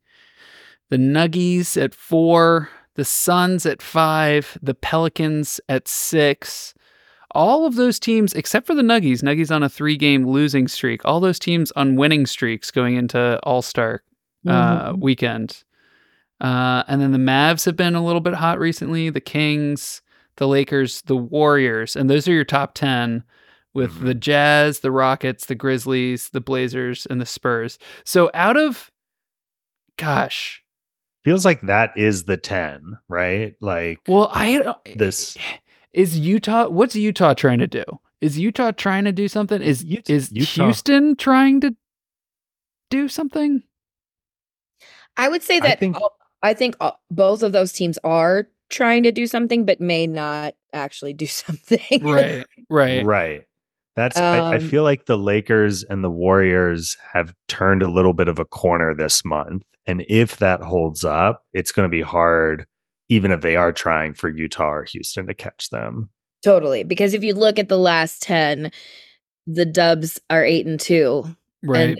the 0.88 0.96
Nuggies 0.96 1.80
at 1.80 1.94
four, 1.94 2.70
the 2.94 3.04
Suns 3.04 3.66
at 3.66 3.82
five, 3.82 4.56
the 4.62 4.74
Pelicans 4.74 5.60
at 5.68 5.86
six. 5.86 6.72
All 7.32 7.66
of 7.66 7.74
those 7.74 8.00
teams, 8.00 8.32
except 8.32 8.66
for 8.66 8.74
the 8.74 8.80
Nuggies, 8.80 9.22
Nuggies 9.22 9.54
on 9.54 9.62
a 9.62 9.68
three 9.68 9.98
game 9.98 10.26
losing 10.26 10.66
streak, 10.66 11.04
all 11.04 11.20
those 11.20 11.38
teams 11.38 11.70
on 11.72 11.96
winning 11.96 12.24
streaks 12.24 12.70
going 12.70 12.96
into 12.96 13.38
All 13.42 13.60
Star 13.60 14.02
uh, 14.46 14.90
mm-hmm. 14.90 15.00
weekend. 15.00 15.62
Uh, 16.40 16.82
and 16.88 17.00
then 17.00 17.12
the 17.12 17.18
Mavs 17.18 17.64
have 17.64 17.76
been 17.76 17.94
a 17.94 18.04
little 18.04 18.20
bit 18.20 18.34
hot 18.34 18.58
recently, 18.58 19.08
the 19.10 19.20
Kings, 19.20 20.02
the 20.36 20.48
Lakers, 20.48 21.02
the 21.02 21.16
Warriors. 21.16 21.96
And 21.96 22.10
those 22.10 22.28
are 22.28 22.32
your 22.32 22.44
top 22.44 22.74
10 22.74 23.22
with 23.72 23.92
mm-hmm. 23.92 24.06
the 24.06 24.14
Jazz, 24.14 24.80
the 24.80 24.90
Rockets, 24.90 25.46
the 25.46 25.54
Grizzlies, 25.54 26.30
the 26.30 26.40
Blazers, 26.40 27.06
and 27.06 27.20
the 27.20 27.26
Spurs. 27.26 27.78
So 28.04 28.30
out 28.34 28.56
of, 28.56 28.90
gosh, 29.96 30.62
feels 31.26 31.44
like 31.44 31.60
that 31.62 31.90
is 31.96 32.22
the 32.22 32.36
10 32.36 32.98
right 33.08 33.56
like 33.60 33.98
well 34.06 34.30
i 34.32 34.58
uh, 34.58 34.74
this 34.94 35.36
is 35.92 36.16
utah 36.16 36.68
what's 36.68 36.94
utah 36.94 37.34
trying 37.34 37.58
to 37.58 37.66
do 37.66 37.82
is 38.20 38.38
utah 38.38 38.70
trying 38.70 39.04
to 39.04 39.10
do 39.10 39.26
something 39.26 39.60
is 39.60 39.82
Utah, 39.82 40.12
is 40.12 40.30
Utah. 40.30 40.66
houston 40.66 41.16
trying 41.16 41.60
to 41.60 41.74
do 42.90 43.08
something 43.08 43.60
i 45.16 45.28
would 45.28 45.42
say 45.42 45.60
that 45.60 45.72
I 45.72 45.76
think, 45.76 45.96
all, 45.96 46.16
I 46.42 46.54
think 46.54 46.76
all, 46.80 47.00
both 47.10 47.42
of 47.42 47.52
those 47.52 47.72
teams 47.72 47.98
are 48.04 48.48
trying 48.68 49.02
to 49.04 49.12
do 49.12 49.26
something 49.26 49.64
but 49.64 49.80
may 49.80 50.06
not 50.06 50.54
actually 50.72 51.12
do 51.12 51.26
something 51.26 52.04
right 52.04 52.44
right 52.68 53.04
right 53.04 53.46
that's 53.96 54.18
um, 54.18 54.24
I, 54.24 54.38
I, 54.38 54.56
um 54.56 54.68
feel 54.68 54.82
like 54.82 55.06
the 55.06 55.18
Lakers 55.18 55.82
and 55.82 56.04
the 56.04 56.10
Warriors 56.10 56.96
have 57.12 57.34
turned 57.48 57.82
a 57.82 57.90
little 57.90 58.12
bit 58.12 58.28
of 58.28 58.38
a 58.38 58.44
corner 58.44 58.94
this 58.94 59.24
month. 59.24 59.64
And 59.86 60.04
if 60.08 60.36
that 60.36 60.60
holds 60.60 61.04
up, 61.04 61.44
it's 61.54 61.72
going 61.72 61.86
to 61.86 61.90
be 61.90 62.02
hard, 62.02 62.66
even 63.08 63.32
if 63.32 63.40
they 63.40 63.56
are 63.56 63.72
trying 63.72 64.12
for 64.12 64.28
Utah 64.28 64.70
or 64.70 64.84
Houston 64.84 65.26
to 65.26 65.34
catch 65.34 65.70
them. 65.70 66.10
Totally. 66.44 66.84
Because 66.84 67.14
if 67.14 67.24
you 67.24 67.34
look 67.34 67.58
at 67.58 67.68
the 67.68 67.78
last 67.78 68.22
10, 68.22 68.70
the 69.46 69.64
Dubs 69.64 70.20
are 70.28 70.44
eight 70.44 70.66
and 70.66 70.78
two. 70.78 71.24
Right. 71.64 71.90
And 71.90 71.98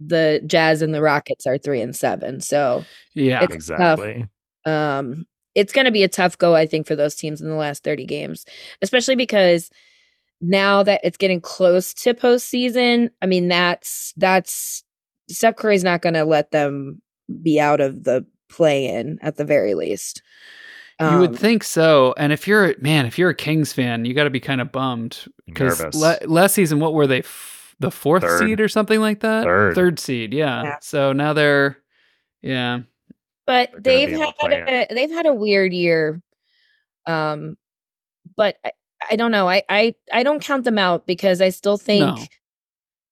the 0.00 0.42
Jazz 0.46 0.82
and 0.82 0.94
the 0.94 1.02
Rockets 1.02 1.46
are 1.46 1.58
three 1.58 1.80
and 1.80 1.94
seven. 1.94 2.40
So 2.40 2.84
yeah, 3.14 3.42
exactly. 3.42 4.26
Tough. 4.64 4.72
Um, 4.72 5.26
it's 5.54 5.72
going 5.72 5.86
to 5.86 5.90
be 5.90 6.02
a 6.02 6.08
tough 6.08 6.36
go, 6.36 6.54
I 6.54 6.66
think, 6.66 6.86
for 6.86 6.94
those 6.94 7.14
teams 7.14 7.40
in 7.40 7.48
the 7.48 7.54
last 7.54 7.82
30 7.82 8.04
games, 8.04 8.44
especially 8.82 9.16
because 9.16 9.70
now 10.42 10.82
that 10.82 11.00
it's 11.02 11.16
getting 11.16 11.40
close 11.40 11.94
to 11.94 12.12
postseason, 12.12 13.08
I 13.22 13.26
mean, 13.26 13.48
that's, 13.48 14.12
that's, 14.16 14.84
Steph 15.28 15.56
Curry's 15.56 15.82
not 15.82 16.02
going 16.02 16.14
to 16.14 16.24
let 16.24 16.50
them 16.50 17.00
be 17.42 17.58
out 17.58 17.80
of 17.80 18.04
the 18.04 18.24
play 18.48 18.86
in 18.86 19.18
at 19.22 19.36
the 19.36 19.44
very 19.44 19.74
least. 19.74 20.22
Um, 20.98 21.14
you 21.14 21.20
would 21.20 21.30
um, 21.30 21.36
think 21.36 21.64
so. 21.64 22.14
And 22.16 22.32
if 22.32 22.46
you're 22.46 22.74
man, 22.78 23.06
if 23.06 23.18
you're 23.18 23.30
a 23.30 23.34
Kings 23.34 23.72
fan, 23.72 24.04
you 24.04 24.14
got 24.14 24.24
to 24.24 24.30
be 24.30 24.40
kind 24.40 24.60
of 24.60 24.72
bummed 24.72 25.26
because 25.46 25.82
le- 25.94 26.18
last 26.26 26.54
season, 26.54 26.80
what 26.80 26.94
were 26.94 27.06
they? 27.06 27.18
F- 27.18 27.55
the 27.78 27.90
fourth 27.90 28.22
Third. 28.22 28.40
seed 28.40 28.60
or 28.60 28.68
something 28.68 29.00
like 29.00 29.20
that. 29.20 29.44
Third, 29.44 29.74
Third 29.74 29.98
seed, 29.98 30.32
yeah. 30.32 30.62
yeah. 30.62 30.76
So 30.80 31.12
now 31.12 31.32
they're, 31.32 31.78
yeah. 32.42 32.80
But 33.46 33.70
they've 33.78 34.10
had 34.10 34.34
a, 34.52 34.86
they've 34.90 35.10
had 35.10 35.26
a 35.26 35.34
weird 35.34 35.72
year. 35.72 36.20
Um, 37.06 37.56
but 38.36 38.56
I, 38.64 38.72
I 39.10 39.16
don't 39.16 39.30
know. 39.30 39.48
I 39.48 39.62
I 39.68 39.94
I 40.12 40.24
don't 40.24 40.42
count 40.42 40.64
them 40.64 40.78
out 40.78 41.06
because 41.06 41.40
I 41.40 41.50
still 41.50 41.78
think 41.78 42.02
no 42.02 42.24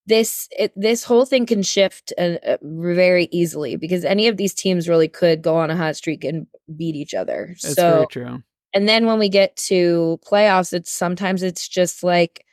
this 0.07 0.49
it, 0.59 0.73
this 0.77 1.05
whole 1.05 1.25
thing 1.25 1.47
can 1.47 1.63
shift 1.63 2.13
uh, 2.19 2.37
uh, 2.47 2.57
very 2.63 3.29
easily 3.31 3.77
because 3.77 4.05
any 4.05 4.29
of 4.29 4.37
these 4.37 4.55
teams 4.55 4.89
really 4.89 5.09
could 5.09 5.43
go 5.43 5.57
on 5.57 5.71
a 5.71 5.77
hot 5.77 5.97
streak 5.97 6.25
and 6.25 6.47
beat 6.77 6.95
each 6.95 7.15
other. 7.15 7.57
That's 7.63 7.75
so, 7.75 7.91
very 7.91 8.07
true. 8.09 8.43
And 8.75 8.89
then 8.89 9.07
when 9.07 9.19
we 9.19 9.29
get 9.29 9.57
to 9.69 10.19
playoffs, 10.27 10.73
it's 10.73 10.93
sometimes 10.93 11.43
it's 11.43 11.69
just 11.69 12.03
like 12.03 12.45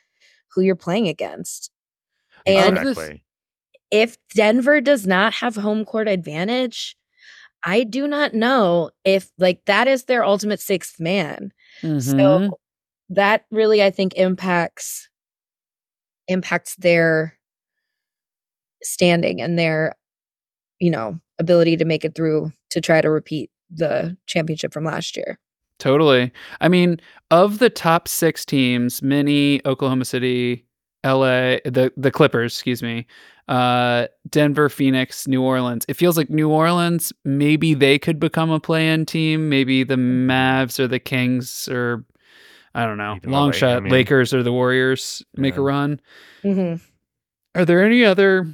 who 0.54 0.62
you're 0.62 0.76
playing 0.76 1.08
against. 1.08 1.70
And 2.46 2.78
exactly. 2.78 3.22
if 3.90 4.16
Denver 4.34 4.80
does 4.80 5.06
not 5.06 5.34
have 5.34 5.56
home 5.56 5.84
court 5.84 6.08
advantage, 6.08 6.96
I 7.64 7.84
do 7.84 8.08
not 8.08 8.34
know 8.34 8.90
if 9.04 9.30
like 9.38 9.64
that 9.66 9.88
is 9.88 10.04
their 10.04 10.24
ultimate 10.24 10.60
sixth 10.60 10.98
man. 10.98 11.52
Mm-hmm. 11.82 11.98
So 11.98 12.58
that 13.10 13.44
really 13.50 13.82
I 13.82 13.90
think 13.90 14.14
impacts 14.14 15.08
impacts 16.28 16.76
their 16.76 17.38
standing 18.82 19.40
and 19.40 19.58
their 19.58 19.94
you 20.80 20.90
know 20.90 21.20
ability 21.38 21.76
to 21.76 21.84
make 21.84 22.04
it 22.04 22.14
through 22.14 22.52
to 22.70 22.80
try 22.80 23.00
to 23.00 23.10
repeat 23.10 23.50
the 23.70 24.16
championship 24.26 24.72
from 24.72 24.84
last 24.84 25.16
year. 25.16 25.38
Totally. 25.78 26.30
I 26.60 26.68
mean, 26.68 27.00
of 27.30 27.58
the 27.58 27.70
top 27.70 28.06
6 28.06 28.44
teams, 28.44 29.02
many 29.02 29.60
Oklahoma 29.66 30.04
City, 30.04 30.64
LA, 31.04 31.58
the 31.64 31.92
the 31.96 32.10
Clippers, 32.10 32.54
excuse 32.54 32.82
me, 32.82 33.06
uh, 33.48 34.06
Denver, 34.28 34.68
Phoenix, 34.68 35.26
New 35.26 35.42
Orleans. 35.42 35.84
It 35.88 35.94
feels 35.94 36.16
like 36.16 36.30
New 36.30 36.48
Orleans, 36.48 37.12
maybe 37.24 37.74
they 37.74 37.98
could 37.98 38.20
become 38.20 38.50
a 38.50 38.60
play-in 38.60 39.04
team. 39.06 39.48
Maybe 39.48 39.84
the 39.84 39.96
Mavs 39.96 40.78
or 40.78 40.86
the 40.86 41.00
Kings 41.00 41.68
or 41.68 42.04
I 42.74 42.86
don't 42.86 42.98
know, 42.98 43.18
long 43.24 43.52
shot 43.52 43.76
I 43.76 43.80
mean, 43.80 43.92
Lakers 43.92 44.32
or 44.32 44.42
the 44.42 44.52
Warriors 44.52 45.22
make 45.36 45.54
yeah. 45.54 45.60
a 45.60 45.64
run. 45.64 46.00
Mm-hmm. 46.42 46.82
Are 47.58 47.64
there 47.64 47.84
any 47.84 48.04
other 48.04 48.46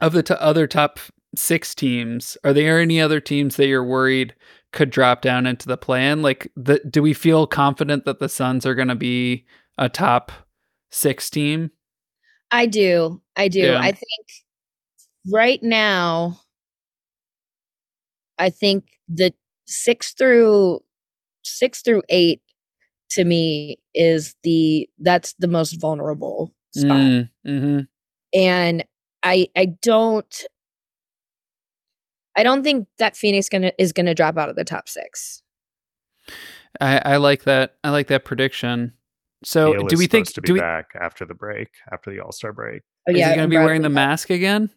of 0.00 0.12
the 0.12 0.22
t- 0.22 0.34
other 0.34 0.66
top 0.66 0.98
six 1.34 1.74
teams? 1.74 2.38
Are 2.44 2.52
there 2.52 2.80
any 2.80 3.00
other 3.00 3.20
teams 3.20 3.56
that 3.56 3.66
you're 3.66 3.84
worried 3.84 4.34
could 4.72 4.90
drop 4.90 5.20
down 5.20 5.46
into 5.46 5.66
the 5.66 5.76
plan? 5.76 6.22
Like, 6.22 6.50
the, 6.56 6.80
do 6.88 7.02
we 7.02 7.12
feel 7.12 7.46
confident 7.46 8.04
that 8.04 8.18
the 8.18 8.28
Suns 8.28 8.64
are 8.64 8.74
going 8.74 8.88
to 8.88 8.94
be 8.94 9.44
a 9.76 9.88
top 9.88 10.32
six 10.90 11.30
team? 11.30 11.70
I 12.50 12.66
do. 12.66 13.20
I 13.36 13.48
do. 13.48 13.60
Yeah. 13.60 13.78
I 13.78 13.92
think 13.92 14.26
right 15.30 15.62
now, 15.62 16.40
I 18.38 18.50
think 18.50 18.84
the 19.08 19.32
six 19.66 20.14
through 20.14 20.80
six 21.44 21.82
through 21.82 22.02
eight 22.08 22.40
to 23.10 23.24
me 23.24 23.78
is 23.94 24.34
the 24.42 24.88
that's 24.98 25.34
the 25.38 25.48
most 25.48 25.80
vulnerable 25.80 26.54
spot. 26.74 26.96
Mm, 26.96 27.30
mm-hmm. 27.46 27.80
And 28.34 28.84
I 29.22 29.48
I 29.56 29.66
don't 29.82 30.44
I 32.36 32.42
don't 32.42 32.62
think 32.62 32.86
that 32.98 33.16
Phoenix 33.16 33.48
gonna 33.48 33.72
is 33.78 33.92
gonna 33.92 34.14
drop 34.14 34.38
out 34.38 34.48
of 34.48 34.56
the 34.56 34.64
top 34.64 34.88
six. 34.88 35.42
I, 36.80 36.98
I 37.04 37.16
like 37.16 37.44
that. 37.44 37.76
I 37.82 37.90
like 37.90 38.08
that 38.08 38.24
prediction. 38.24 38.92
So, 39.44 39.72
Neil 39.72 39.86
do 39.86 39.96
we 39.96 40.06
think 40.06 40.32
to 40.32 40.40
be 40.40 40.52
we, 40.52 40.60
back 40.60 40.90
after 41.00 41.24
the 41.24 41.34
break, 41.34 41.68
after 41.92 42.10
the 42.10 42.20
All 42.20 42.32
Star 42.32 42.52
break? 42.52 42.82
Oh, 43.08 43.12
yeah, 43.12 43.26
is 43.26 43.30
he 43.30 43.36
going 43.36 43.50
to 43.50 43.56
be 43.56 43.62
wearing 43.62 43.82
the 43.82 43.88
mask 43.88 44.30
again? 44.30 44.70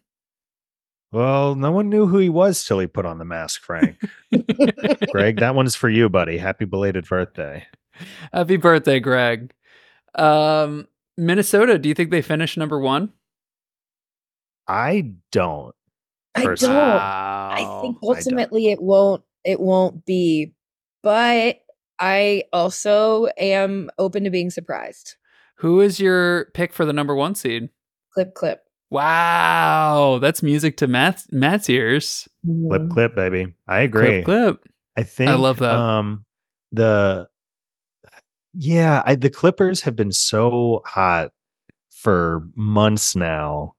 Well, 1.10 1.54
no 1.54 1.70
one 1.72 1.90
knew 1.90 2.06
who 2.06 2.18
he 2.18 2.30
was 2.30 2.64
till 2.64 2.78
he 2.78 2.86
put 2.86 3.04
on 3.04 3.18
the 3.18 3.24
mask, 3.24 3.62
Frank. 3.62 4.00
Greg, 5.10 5.40
that 5.40 5.54
one's 5.54 5.74
for 5.74 5.90
you, 5.90 6.08
buddy. 6.08 6.38
Happy 6.38 6.64
belated 6.64 7.06
birthday. 7.06 7.66
Happy 8.32 8.56
birthday, 8.56 8.98
Greg. 8.98 9.52
Um, 10.14 10.88
Minnesota, 11.18 11.78
do 11.78 11.88
you 11.88 11.94
think 11.94 12.10
they 12.10 12.22
finish 12.22 12.56
number 12.56 12.78
one? 12.78 13.12
I 14.66 15.12
don't. 15.32 15.74
I 16.34 16.44
don't. 16.44 16.64
I 16.70 17.80
think 17.82 17.98
ultimately 18.02 18.68
I 18.68 18.72
it 18.72 18.82
won't. 18.82 19.22
It 19.44 19.60
won't 19.60 20.06
be. 20.06 20.54
But 21.02 21.61
I 22.02 22.44
also 22.52 23.28
am 23.38 23.88
open 23.96 24.24
to 24.24 24.30
being 24.30 24.50
surprised. 24.50 25.14
Who 25.58 25.80
is 25.80 26.00
your 26.00 26.46
pick 26.46 26.72
for 26.72 26.84
the 26.84 26.92
number 26.92 27.14
one 27.14 27.36
seed? 27.36 27.68
Clip, 28.12 28.34
clip. 28.34 28.64
Wow, 28.90 30.18
that's 30.20 30.42
music 30.42 30.76
to 30.78 30.88
Matt's 30.88 31.28
Matt's 31.30 31.70
ears. 31.70 32.28
Clip, 32.44 32.82
mm-hmm. 32.82 32.90
clip, 32.92 33.14
baby. 33.14 33.54
I 33.68 33.80
agree. 33.82 34.22
Clip, 34.22 34.24
clip. 34.24 34.68
I 34.96 35.04
think 35.04 35.30
I 35.30 35.34
love 35.34 35.60
that. 35.60 35.76
Um, 35.76 36.24
the 36.72 37.28
yeah, 38.52 39.02
I, 39.06 39.14
the 39.14 39.30
Clippers 39.30 39.82
have 39.82 39.94
been 39.94 40.12
so 40.12 40.82
hot 40.84 41.30
for 41.90 42.48
months 42.56 43.14
now, 43.14 43.74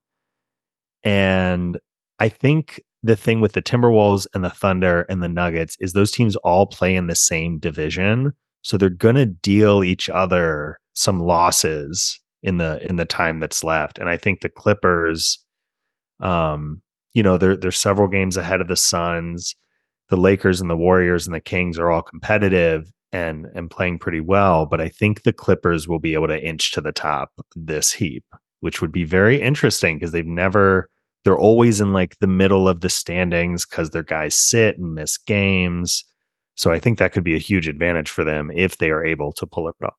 and 1.03 1.77
I 2.19 2.29
think 2.29 2.81
the 3.03 3.15
thing 3.17 3.41
with 3.41 3.51
the 3.51 3.61
Timberwolves 3.61 4.25
and 4.33 4.43
the 4.43 4.49
Thunder 4.49 5.01
and 5.09 5.21
the 5.21 5.29
Nuggets 5.29 5.75
is 5.79 5.93
those 5.93 6.11
teams 6.11 6.35
all 6.37 6.65
play 6.65 6.95
in 6.95 7.07
the 7.07 7.15
same 7.15 7.59
division. 7.59 8.31
So 8.61 8.77
they're 8.77 8.89
going 8.89 9.15
to 9.15 9.25
deal 9.25 9.83
each 9.83 10.09
other 10.09 10.79
some 10.93 11.19
losses 11.19 12.19
in 12.41 12.57
the 12.57 12.85
in 12.87 12.95
the 12.95 13.05
time 13.05 13.39
that's 13.39 13.63
left. 13.63 13.99
And 13.99 14.09
I 14.09 14.17
think 14.17 14.41
the 14.41 14.49
Clippers 14.49 15.39
um 16.21 16.81
you 17.13 17.21
know, 17.21 17.37
they're 17.37 17.57
they're 17.57 17.71
several 17.71 18.07
games 18.07 18.37
ahead 18.37 18.61
of 18.61 18.67
the 18.67 18.75
Suns. 18.75 19.55
The 20.09 20.17
Lakers 20.17 20.61
and 20.61 20.69
the 20.69 20.77
Warriors 20.77 21.25
and 21.25 21.35
the 21.35 21.39
Kings 21.41 21.77
are 21.77 21.91
all 21.91 22.01
competitive 22.01 22.91
and 23.11 23.47
and 23.53 23.69
playing 23.69 23.99
pretty 23.99 24.19
well, 24.21 24.65
but 24.65 24.81
I 24.81 24.89
think 24.89 25.23
the 25.23 25.33
Clippers 25.33 25.87
will 25.87 25.99
be 25.99 26.13
able 26.13 26.27
to 26.27 26.43
inch 26.43 26.71
to 26.71 26.81
the 26.81 26.91
top 26.91 27.31
this 27.55 27.93
heap, 27.93 28.25
which 28.61 28.81
would 28.81 28.91
be 28.91 29.03
very 29.03 29.41
interesting 29.41 29.97
because 29.97 30.11
they've 30.11 30.25
never 30.25 30.89
they're 31.23 31.37
always 31.37 31.79
in 31.81 31.93
like 31.93 32.17
the 32.19 32.27
middle 32.27 32.67
of 32.67 32.81
the 32.81 32.89
standings 32.89 33.65
because 33.65 33.89
their 33.89 34.03
guys 34.03 34.35
sit 34.35 34.77
and 34.77 34.93
miss 34.93 35.17
games. 35.17 36.03
So 36.55 36.71
I 36.71 36.79
think 36.79 36.99
that 36.99 37.13
could 37.13 37.23
be 37.23 37.35
a 37.35 37.39
huge 37.39 37.67
advantage 37.67 38.09
for 38.09 38.23
them 38.23 38.51
if 38.53 38.77
they 38.77 38.89
are 38.89 39.03
able 39.03 39.31
to 39.33 39.47
pull 39.47 39.67
it 39.67 39.75
off. 39.83 39.93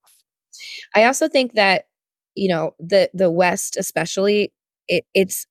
I 0.95 1.05
also 1.05 1.29
think 1.29 1.55
that 1.55 1.87
you 2.35 2.49
know 2.49 2.75
the 2.79 3.11
the 3.15 3.31
West, 3.31 3.77
especially, 3.77 4.53
it, 4.89 5.05
it's 5.15 5.47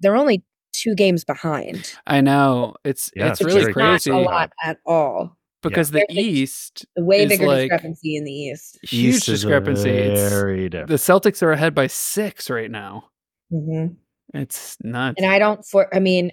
they're 0.00 0.16
only 0.16 0.44
two 0.72 0.94
games 0.94 1.24
behind. 1.24 1.92
I 2.06 2.20
know 2.20 2.76
it's 2.84 3.10
yeah, 3.14 3.30
it's, 3.30 3.40
it's 3.40 3.54
really 3.54 3.72
crazy. 3.72 4.10
Not 4.10 4.20
a 4.20 4.24
lot 4.24 4.52
at 4.62 4.78
all 4.86 5.36
because 5.62 5.92
yeah. 5.92 6.02
the 6.08 6.20
East 6.20 6.86
the 6.96 7.04
way 7.04 7.26
bigger 7.26 7.46
like, 7.46 7.70
discrepancy 7.70 8.16
in 8.16 8.24
the 8.24 8.32
East. 8.32 8.78
Huge 8.82 9.16
East 9.16 9.26
discrepancy. 9.26 9.90
Very 9.90 10.68
different. 10.68 10.88
The 10.88 10.94
Celtics 10.96 11.42
are 11.42 11.52
ahead 11.52 11.74
by 11.74 11.86
six 11.86 12.48
right 12.50 12.70
now. 12.70 13.10
Mm-hmm. 13.52 13.94
It's 14.34 14.76
nuts. 14.82 15.16
And 15.20 15.30
I 15.30 15.38
don't 15.38 15.64
for 15.64 15.94
I 15.94 16.00
mean 16.00 16.32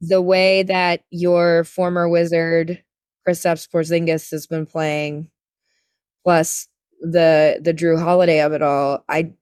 the 0.00 0.22
way 0.22 0.62
that 0.64 1.02
your 1.10 1.64
former 1.64 2.08
wizard 2.08 2.82
Kristaps 3.26 3.68
Porzingis 3.68 4.30
has 4.30 4.46
been 4.46 4.66
playing, 4.66 5.30
plus 6.24 6.68
the 7.00 7.60
the 7.62 7.74
Jrue 7.74 8.02
Holiday 8.02 8.40
of 8.40 8.52
it 8.52 8.62
all, 8.62 9.04
I 9.08 9.32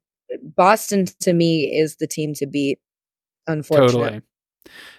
Boston 0.43 1.07
to 1.21 1.33
me 1.33 1.65
is 1.65 1.97
the 1.97 2.07
team 2.07 2.35
to 2.35 2.47
beat. 2.47 2.79
Unfortunately. 3.47 4.03
Totally. 4.03 4.23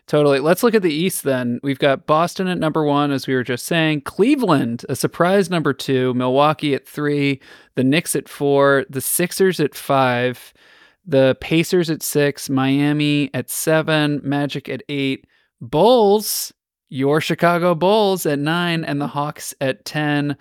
Totally. 0.05 0.39
Let's 0.39 0.63
look 0.63 0.75
at 0.75 0.81
the 0.81 0.93
East 0.93 1.23
then. 1.23 1.61
We've 1.63 1.79
got 1.79 2.05
Boston 2.05 2.49
at 2.49 2.57
number 2.57 2.83
one, 2.83 3.11
as 3.11 3.25
we 3.25 3.33
were 3.33 3.43
just 3.43 3.65
saying. 3.65 4.01
Cleveland, 4.01 4.85
a 4.89 4.95
surprise 4.97 5.49
number 5.49 5.71
two. 5.71 6.13
Milwaukee 6.13 6.75
at 6.75 6.85
three. 6.85 7.39
The 7.75 7.85
Knicks 7.85 8.13
at 8.15 8.27
four. 8.27 8.85
The 8.89 8.99
Sixers 8.99 9.61
at 9.61 9.73
five 9.73 10.53
the 11.05 11.35
Pacers 11.41 11.89
at 11.89 12.01
six, 12.01 12.49
Miami 12.49 13.29
at 13.33 13.49
seven, 13.49 14.21
Magic 14.23 14.69
at 14.69 14.83
eight, 14.89 15.25
Bulls, 15.61 16.53
your 16.89 17.21
Chicago 17.21 17.75
Bulls 17.75 18.25
at 18.25 18.39
nine, 18.39 18.83
and 18.85 19.01
the 19.01 19.07
Hawks 19.07 19.53
at 19.59 19.83
10. 19.85 20.37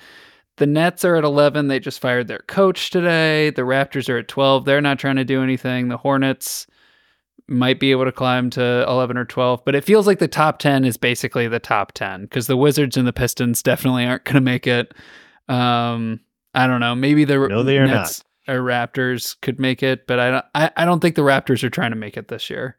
The 0.58 0.66
Nets 0.66 1.04
are 1.04 1.16
at 1.16 1.24
11. 1.24 1.68
They 1.68 1.80
just 1.80 2.00
fired 2.00 2.28
their 2.28 2.44
coach 2.46 2.90
today. 2.90 3.50
The 3.50 3.62
Raptors 3.62 4.08
are 4.08 4.18
at 4.18 4.28
12. 4.28 4.64
They're 4.64 4.80
not 4.80 4.98
trying 4.98 5.16
to 5.16 5.24
do 5.24 5.42
anything. 5.42 5.88
The 5.88 5.96
Hornets 5.96 6.66
might 7.48 7.80
be 7.80 7.90
able 7.90 8.04
to 8.04 8.12
climb 8.12 8.50
to 8.50 8.84
11 8.86 9.16
or 9.16 9.24
12, 9.24 9.64
but 9.64 9.74
it 9.74 9.84
feels 9.84 10.06
like 10.06 10.18
the 10.18 10.28
top 10.28 10.58
10 10.58 10.84
is 10.84 10.96
basically 10.96 11.48
the 11.48 11.58
top 11.58 11.92
10 11.92 12.22
because 12.22 12.46
the 12.46 12.56
Wizards 12.56 12.96
and 12.96 13.06
the 13.06 13.12
Pistons 13.12 13.62
definitely 13.62 14.04
aren't 14.04 14.24
going 14.24 14.34
to 14.34 14.40
make 14.40 14.66
it. 14.66 14.94
Um, 15.48 16.20
I 16.54 16.66
don't 16.66 16.80
know. 16.80 16.94
Maybe 16.94 17.24
the 17.24 17.48
no, 17.48 17.62
they 17.62 17.78
are 17.78 17.86
Nets, 17.86 18.20
not 18.20 18.31
or 18.48 18.58
Raptors 18.58 19.36
could 19.40 19.60
make 19.60 19.82
it, 19.82 20.06
but 20.06 20.18
I 20.18 20.30
don't. 20.30 20.44
I, 20.54 20.70
I 20.76 20.84
don't 20.84 21.00
think 21.00 21.14
the 21.14 21.22
Raptors 21.22 21.62
are 21.62 21.70
trying 21.70 21.92
to 21.92 21.96
make 21.96 22.16
it 22.16 22.28
this 22.28 22.50
year. 22.50 22.76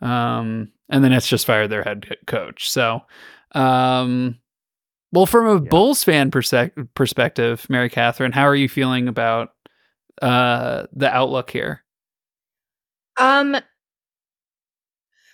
Um, 0.00 0.72
and 0.88 1.02
then 1.02 1.12
it's 1.12 1.28
just 1.28 1.46
fired 1.46 1.70
their 1.70 1.82
head 1.82 2.16
coach. 2.26 2.70
So, 2.70 3.00
um, 3.52 4.38
well, 5.12 5.26
from 5.26 5.46
a 5.46 5.54
yeah. 5.54 5.68
Bulls 5.70 6.04
fan 6.04 6.30
perse- 6.30 6.70
perspective, 6.94 7.66
Mary 7.70 7.88
Catherine, 7.88 8.32
how 8.32 8.46
are 8.46 8.54
you 8.56 8.68
feeling 8.68 9.08
about 9.08 9.50
uh 10.22 10.86
the 10.92 11.14
outlook 11.14 11.50
here? 11.50 11.82
Um, 13.18 13.56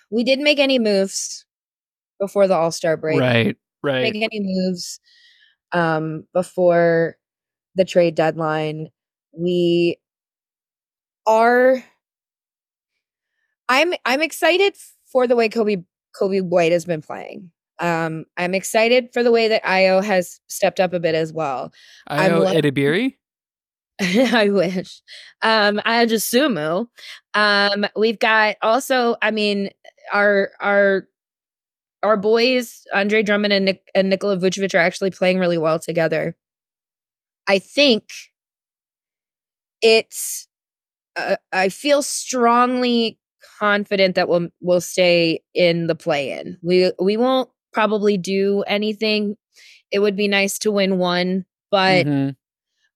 we 0.09 0.23
didn't 0.23 0.45
make 0.45 0.59
any 0.59 0.79
moves 0.79 1.45
before 2.19 2.47
the 2.47 2.55
All 2.55 2.71
Star 2.71 2.95
break. 2.95 3.19
Right, 3.19 3.57
right. 3.81 4.13
Make 4.13 4.23
any 4.23 4.39
moves 4.41 4.99
um 5.73 6.25
before 6.33 7.17
the 7.75 7.83
trade 7.83 8.15
deadline 8.15 8.89
we 9.37 9.97
are 11.25 11.83
I'm 13.69 13.93
I'm 14.05 14.21
excited 14.21 14.75
for 15.11 15.27
the 15.27 15.35
way 15.35 15.49
Coby 15.49 15.83
Coby 16.19 16.41
White 16.41 16.71
has 16.71 16.85
been 16.85 17.01
playing. 17.01 17.51
Um, 17.79 18.25
I'm 18.37 18.53
excited 18.53 19.09
for 19.13 19.23
the 19.23 19.31
way 19.31 19.47
that 19.47 19.63
Ayo 19.63 20.03
has 20.03 20.39
stepped 20.47 20.79
up 20.79 20.93
a 20.93 20.99
bit 20.99 21.15
as 21.15 21.33
well. 21.33 21.73
Ayo 22.09 22.41
lo- 22.41 22.53
Edebiri? 22.53 23.15
I 24.01 24.49
wish. 24.49 25.01
Um, 25.41 25.79
Dosunmu. 25.85 26.87
Um, 27.33 27.85
we've 27.95 28.19
got 28.19 28.57
also, 28.61 29.15
I 29.21 29.31
mean, 29.31 29.69
our 30.11 30.51
our 30.59 31.07
our 32.03 32.17
boys, 32.17 32.85
Andre 32.93 33.23
Drummond 33.23 33.53
and 33.53 33.65
Nick 33.65 33.89
and 33.95 34.09
Nikola 34.09 34.37
Vucevic 34.37 34.73
are 34.73 34.79
actually 34.79 35.11
playing 35.11 35.39
really 35.39 35.57
well 35.57 35.79
together. 35.79 36.35
I 37.47 37.59
think 37.59 38.11
it's 39.83 40.47
uh, 41.15 41.35
I 41.51 41.69
feel 41.69 42.01
strongly 42.01 43.19
confident 43.59 44.15
that 44.15 44.27
we'll 44.27 44.47
we'll 44.61 44.81
stay 44.81 45.41
in 45.53 45.85
the 45.85 45.95
play-in. 45.95 46.57
We 46.63 46.91
we 46.99 47.17
won't 47.17 47.49
probably 47.71 48.17
do 48.17 48.63
anything. 48.65 49.35
It 49.91 49.99
would 49.99 50.15
be 50.15 50.27
nice 50.27 50.57
to 50.59 50.71
win 50.71 50.97
one, 50.97 51.45
but 51.69 52.07
mm-hmm. 52.07 52.31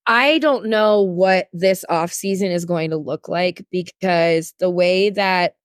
I 0.08 0.40
don't 0.40 0.68
know 0.68 1.04
what 1.04 1.50
this 1.54 1.86
off 1.90 2.12
season 2.12 2.50
is 2.50 2.66
going 2.66 2.90
to 2.92 2.98
look 2.98 3.28
like 3.28 3.66
because 3.72 4.54
the 4.60 4.70
way 4.70 5.10
that 5.12 5.56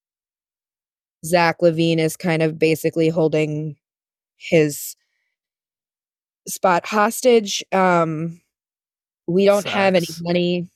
Zach 1.25 1.59
LaVine 1.63 1.99
is 1.99 2.17
kind 2.17 2.43
of 2.43 2.59
basically 2.59 3.09
holding 3.09 3.77
his 4.37 4.97
spot 6.49 6.85
hostage. 6.85 7.63
Um, 7.73 8.41
we 9.29 9.45
don't 9.45 9.63
Sucks. 9.63 9.75
have 9.75 9.95
any 9.95 10.07
money. 10.21 10.69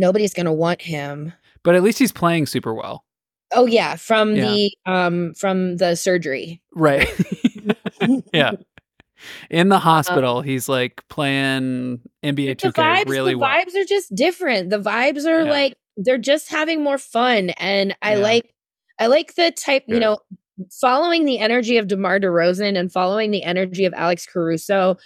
Nobody's 0.00 0.34
going 0.34 0.46
to 0.46 0.52
want 0.52 0.82
him. 0.82 1.32
But 1.62 1.74
at 1.74 1.82
least 1.82 1.98
he's 1.98 2.10
playing 2.10 2.46
super 2.46 2.74
well. 2.74 3.04
Oh 3.52 3.66
yeah, 3.66 3.96
from 3.96 4.36
yeah. 4.36 4.50
the 4.50 4.72
um 4.86 5.34
from 5.34 5.76
the 5.76 5.96
surgery. 5.96 6.62
Right. 6.74 7.08
yeah. 8.32 8.52
In 9.50 9.68
the 9.68 9.78
hospital, 9.78 10.38
um, 10.38 10.44
he's 10.44 10.68
like 10.68 11.02
playing 11.08 12.00
NBA 12.24 12.56
2K 12.56 12.72
vibes, 12.72 13.08
really 13.08 13.32
the 13.32 13.38
well. 13.38 13.50
vibes 13.50 13.74
are 13.74 13.84
just 13.84 14.14
different. 14.14 14.70
The 14.70 14.80
vibes 14.80 15.26
are 15.26 15.44
yeah. 15.44 15.50
like 15.50 15.74
they're 15.96 16.16
just 16.16 16.48
having 16.48 16.82
more 16.82 16.96
fun 16.96 17.50
and 17.50 17.94
I 18.00 18.14
yeah. 18.14 18.22
like 18.22 18.54
I 18.98 19.08
like 19.08 19.34
the 19.34 19.50
type, 19.50 19.84
you 19.88 19.98
know, 19.98 20.18
following 20.70 21.24
the 21.24 21.38
energy 21.38 21.76
of 21.76 21.88
DeMar 21.88 22.20
DeRozan 22.20 22.78
and 22.78 22.92
following 22.92 23.30
the 23.30 23.42
energy 23.42 23.84
of 23.84 23.94
Alex 23.94 24.26
Caruso 24.26 24.96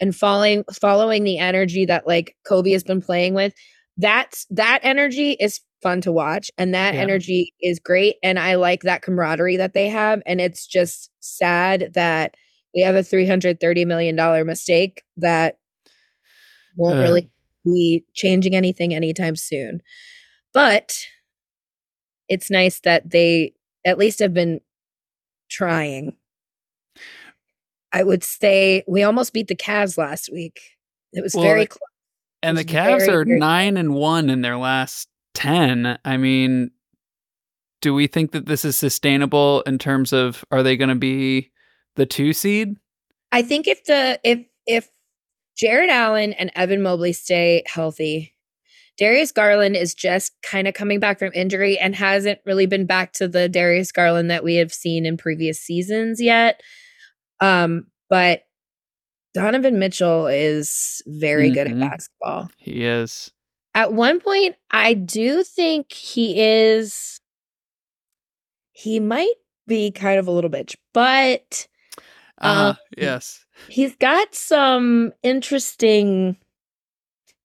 and 0.00 0.14
following 0.14 0.64
following 0.72 1.24
the 1.24 1.38
energy 1.38 1.84
that 1.86 2.06
like 2.06 2.36
Coby 2.46 2.72
has 2.72 2.82
been 2.82 3.00
playing 3.00 3.34
with. 3.34 3.54
That's 3.96 4.46
that 4.50 4.80
energy 4.82 5.32
is 5.32 5.60
fun 5.82 6.00
to 6.02 6.12
watch 6.12 6.50
and 6.56 6.74
that 6.74 6.94
yeah. 6.94 7.00
energy 7.00 7.52
is 7.60 7.80
great 7.80 8.16
and 8.22 8.38
I 8.38 8.54
like 8.54 8.82
that 8.82 9.02
camaraderie 9.02 9.56
that 9.56 9.74
they 9.74 9.88
have 9.88 10.22
and 10.26 10.40
it's 10.40 10.64
just 10.64 11.10
sad 11.18 11.90
that 11.94 12.36
we 12.72 12.82
have 12.82 12.94
a 12.94 13.02
330 13.02 13.84
million 13.84 14.14
dollar 14.14 14.44
mistake 14.44 15.02
that 15.16 15.56
won't 16.76 16.98
uh. 16.98 17.02
really 17.02 17.30
be 17.64 18.04
changing 18.14 18.56
anything 18.56 18.94
anytime 18.94 19.36
soon. 19.36 19.82
But 20.52 20.98
it's 22.28 22.50
nice 22.50 22.80
that 22.80 23.10
they 23.10 23.54
at 23.84 23.98
least 23.98 24.18
have 24.18 24.34
been 24.34 24.60
trying. 25.50 26.16
I 27.92 28.02
would 28.02 28.24
say 28.24 28.84
we 28.88 29.02
almost 29.02 29.32
beat 29.32 29.48
the 29.48 29.54
Cavs 29.54 29.98
last 29.98 30.30
week. 30.32 30.60
It 31.12 31.22
was 31.22 31.34
well, 31.34 31.44
very 31.44 31.66
close. 31.66 31.78
And 32.42 32.56
the 32.56 32.64
Cavs 32.64 33.08
are 33.08 33.24
very 33.24 33.38
nine 33.38 33.76
and 33.76 33.94
one 33.94 34.28
in 34.28 34.40
their 34.40 34.56
last 34.56 35.08
10. 35.34 35.98
I 36.04 36.16
mean, 36.16 36.70
do 37.80 37.94
we 37.94 38.06
think 38.06 38.32
that 38.32 38.46
this 38.46 38.64
is 38.64 38.76
sustainable 38.76 39.62
in 39.62 39.78
terms 39.78 40.12
of 40.12 40.44
are 40.50 40.62
they 40.62 40.76
going 40.76 40.88
to 40.88 40.94
be 40.94 41.50
the 41.96 42.06
two 42.06 42.32
seed? 42.32 42.76
I 43.30 43.42
think 43.42 43.66
if 43.66 43.84
the 43.84 44.20
if 44.24 44.44
if 44.66 44.88
Jarrett 45.56 45.90
Allen 45.90 46.32
and 46.34 46.50
Evan 46.54 46.82
Mobley 46.82 47.12
stay 47.12 47.62
healthy, 47.66 48.34
Darius 48.98 49.32
Garland 49.32 49.76
is 49.76 49.94
just 49.94 50.32
kind 50.42 50.68
of 50.68 50.74
coming 50.74 51.00
back 51.00 51.18
from 51.18 51.32
injury 51.34 51.78
and 51.78 51.94
hasn't 51.94 52.40
really 52.44 52.66
been 52.66 52.86
back 52.86 53.12
to 53.14 53.28
the 53.28 53.48
Darius 53.48 53.92
Garland 53.92 54.30
that 54.30 54.44
we 54.44 54.56
have 54.56 54.72
seen 54.72 55.06
in 55.06 55.16
previous 55.16 55.60
seasons 55.60 56.20
yet. 56.20 56.60
Um, 57.40 57.86
but 58.08 58.42
Donovan 59.34 59.78
Mitchell 59.78 60.26
is 60.26 61.02
very 61.06 61.46
mm-hmm. 61.46 61.54
good 61.54 61.66
at 61.66 61.72
mm-hmm. 61.72 61.88
basketball. 61.88 62.50
He 62.58 62.84
is. 62.84 63.30
At 63.74 63.92
one 63.92 64.20
point, 64.20 64.56
I 64.70 64.94
do 64.94 65.42
think 65.42 65.92
he 65.92 66.40
is. 66.40 67.20
He 68.72 69.00
might 69.00 69.34
be 69.66 69.90
kind 69.90 70.18
of 70.18 70.26
a 70.26 70.30
little 70.30 70.50
bitch, 70.50 70.76
but 70.92 71.66
uh, 72.40 72.74
um, 72.74 72.76
yes, 72.96 73.44
he's 73.68 73.94
got 73.96 74.34
some 74.34 75.12
interesting 75.22 76.36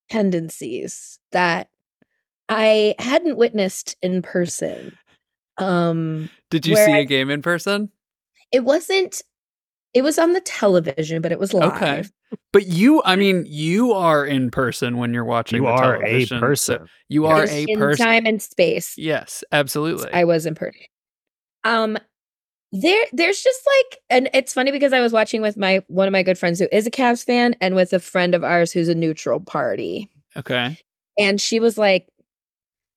tendencies 0.10 1.20
that 1.32 1.70
I 2.50 2.96
hadn't 3.00 3.38
witnessed 3.38 3.96
in 4.02 4.22
person. 4.22 4.98
Um, 5.58 6.30
Did 6.50 6.66
you 6.66 6.76
see 6.76 6.94
I, 6.94 6.98
a 7.00 7.06
game 7.06 7.30
in 7.30 7.42
person? 7.42 7.92
It 8.52 8.64
wasn't. 8.64 9.22
It 9.98 10.04
was 10.04 10.20
on 10.20 10.34
the 10.34 10.42
television, 10.42 11.24
but 11.24 11.32
it 11.32 11.40
was 11.40 11.56
live. 11.56 11.74
Okay. 11.74 12.04
But 12.54 12.68
you, 12.68 13.02
I 13.04 13.16
mean, 13.16 13.46
you 13.48 13.94
are 13.94 14.24
in 14.24 14.52
person 14.52 14.98
when 14.98 15.12
you're 15.12 15.26
watching. 15.26 15.58
You 15.58 15.66
are 15.66 16.06
a 16.06 16.24
person. 16.28 16.78
So 16.78 16.86
you 17.10 17.26
are 17.26 17.46
a 17.46 17.66
in 17.68 17.80
person. 17.80 18.06
Time 18.06 18.28
and 18.28 18.40
space. 18.40 18.96
Yes, 18.96 19.44
absolutely. 19.52 20.14
I 20.14 20.24
was 20.24 20.46
in 20.46 20.54
person. 20.54 20.82
Um, 21.64 21.98
there, 22.72 23.06
there's 23.12 23.42
just 23.42 23.60
like, 23.66 24.00
and 24.12 24.30
it's 24.36 24.54
funny 24.54 24.72
because 24.72 24.94
I 24.94 25.00
was 25.00 25.12
watching 25.12 25.42
with 25.42 25.58
my 25.58 25.82
one 25.88 26.08
of 26.08 26.12
my 26.12 26.22
good 26.22 26.38
friends 26.38 26.60
who 26.60 26.68
is 26.72 26.86
a 26.86 26.92
Cavs 26.92 27.26
fan, 27.26 27.56
and 27.60 27.74
with 27.74 27.92
a 27.92 28.00
friend 28.00 28.36
of 28.36 28.44
ours 28.44 28.72
who's 28.72 28.90
a 28.90 28.94
neutral 28.94 29.40
party. 29.40 30.12
Okay. 30.36 30.78
And 31.18 31.42
she 31.42 31.60
was 31.60 31.76
like, 31.80 32.08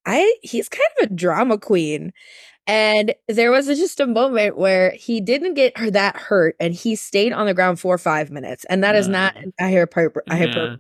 I 0.05 0.37
he's 0.43 0.69
kind 0.69 0.91
of 1.01 1.11
a 1.11 1.15
drama 1.15 1.57
queen. 1.57 2.13
And 2.71 3.17
there 3.27 3.51
was 3.51 3.67
just 3.67 3.99
a 3.99 4.07
moment 4.07 4.57
where 4.57 4.93
he 4.93 5.21
didn't 5.21 5.55
get 5.55 5.77
her 5.77 5.91
that 5.91 6.15
hurt 6.15 6.55
and 6.61 6.73
he 6.73 6.95
stayed 6.95 7.33
on 7.33 7.47
the 7.47 7.53
ground 7.53 7.81
for 7.81 7.99
five 7.99 8.31
minutes. 8.31 8.65
And 8.67 8.85
that 8.85 8.95
is 8.95 9.09
not 9.09 9.37
a 9.59 9.69
hyper, 9.69 10.23
a 10.29 10.37
hyper. 10.37 10.65
Yeah. 10.65 10.77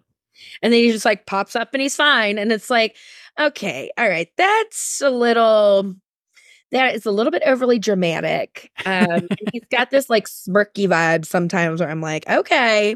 And 0.62 0.72
then 0.72 0.74
he 0.74 0.92
just 0.92 1.04
like 1.04 1.26
pops 1.26 1.56
up 1.56 1.70
and 1.72 1.82
he's 1.82 1.96
fine. 1.96 2.38
And 2.38 2.52
it's 2.52 2.70
like, 2.70 2.94
okay, 3.40 3.90
all 3.98 4.08
right, 4.08 4.28
that's 4.36 5.00
a 5.00 5.10
little 5.10 5.96
that 6.70 6.94
is 6.94 7.06
a 7.06 7.10
little 7.10 7.32
bit 7.32 7.42
overly 7.44 7.80
dramatic. 7.80 8.70
Um, 8.86 9.26
he's 9.52 9.64
got 9.72 9.90
this 9.90 10.08
like 10.08 10.28
smirky 10.28 10.86
vibe 10.86 11.26
sometimes 11.26 11.80
where 11.80 11.90
I'm 11.90 12.00
like, 12.00 12.24
okay. 12.28 12.94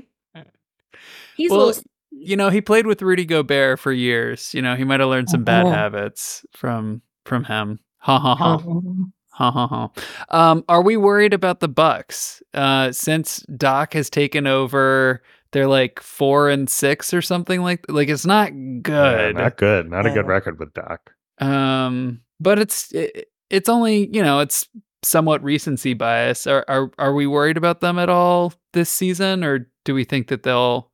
He's 1.37 1.51
well, 1.51 1.67
little... 1.67 1.83
you 2.13 2.37
know, 2.37 2.49
he 2.49 2.61
played 2.61 2.87
with 2.87 3.03
Rudy 3.03 3.25
Gobert 3.25 3.81
for 3.81 3.91
years. 3.91 4.55
You 4.55 4.63
know, 4.63 4.77
he 4.77 4.85
might 4.85 5.01
have 5.01 5.09
learned 5.09 5.31
some 5.31 5.43
bad 5.43 5.67
uh-huh. 5.67 5.75
habits 5.75 6.47
from 6.53 7.03
from 7.25 7.43
him. 7.43 7.81
Ha 8.05 8.19
ha 8.19 8.35
ha. 8.35 8.55
Uh-huh. 8.57 9.05
Ha 9.31 9.51
ha 9.51 9.67
ha. 9.67 9.91
Um, 10.29 10.63
are 10.69 10.83
we 10.83 10.99
worried 10.99 11.33
about 11.33 11.61
the 11.61 11.69
Bucks? 11.69 12.43
Uh, 12.53 12.93
since 12.93 13.39
Doc 13.57 13.95
has 13.95 14.11
taken 14.11 14.47
over, 14.47 15.23
they're 15.53 15.67
like 15.67 16.01
four 16.01 16.51
and 16.51 16.69
six 16.69 17.15
or 17.15 17.23
something 17.23 17.63
like 17.63 17.85
like 17.89 18.11
it's 18.11 18.27
not 18.27 18.51
good. 18.83 19.37
Yeah, 19.37 19.43
not 19.43 19.57
good. 19.57 19.91
Not 19.91 20.05
a 20.05 20.11
good 20.11 20.27
record 20.27 20.59
with 20.59 20.75
Doc. 20.75 21.15
Um, 21.39 22.21
but 22.41 22.59
it's 22.59 22.93
it, 22.93 23.31
it's 23.49 23.71
only 23.71 24.15
you 24.15 24.23
know 24.23 24.41
it's 24.41 24.69
somewhat 25.03 25.43
recency 25.43 25.95
bias. 25.95 26.47
Are 26.47 26.67
are 26.69 26.91
are 26.99 27.15
we 27.15 27.27
worried 27.27 27.57
about 27.57 27.81
them 27.81 27.99
at 27.99 28.11
all 28.11 28.53
this 28.75 28.91
season, 28.91 29.43
or 29.43 29.67
do 29.87 29.95
we 29.95 30.05
think 30.05 30.29
that 30.29 30.43
they'll? 30.43 30.91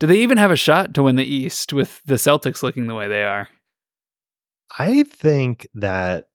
Do 0.00 0.06
they 0.06 0.20
even 0.20 0.38
have 0.38 0.50
a 0.50 0.56
shot 0.56 0.94
to 0.94 1.02
win 1.02 1.16
the 1.16 1.24
East 1.24 1.74
with 1.74 2.00
the 2.06 2.14
Celtics 2.14 2.62
looking 2.62 2.86
the 2.86 2.94
way 2.94 3.06
they 3.06 3.22
are? 3.24 3.48
I 4.78 5.04
think 5.04 5.68
that 5.74 6.28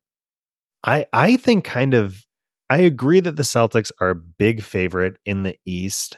I 0.83 1.05
I 1.13 1.37
think 1.37 1.65
kind 1.65 1.93
of 1.93 2.25
I 2.69 2.79
agree 2.79 3.19
that 3.19 3.35
the 3.35 3.43
Celtics 3.43 3.91
are 3.99 4.11
a 4.11 4.15
big 4.15 4.61
favorite 4.61 5.17
in 5.25 5.43
the 5.43 5.57
East. 5.65 6.17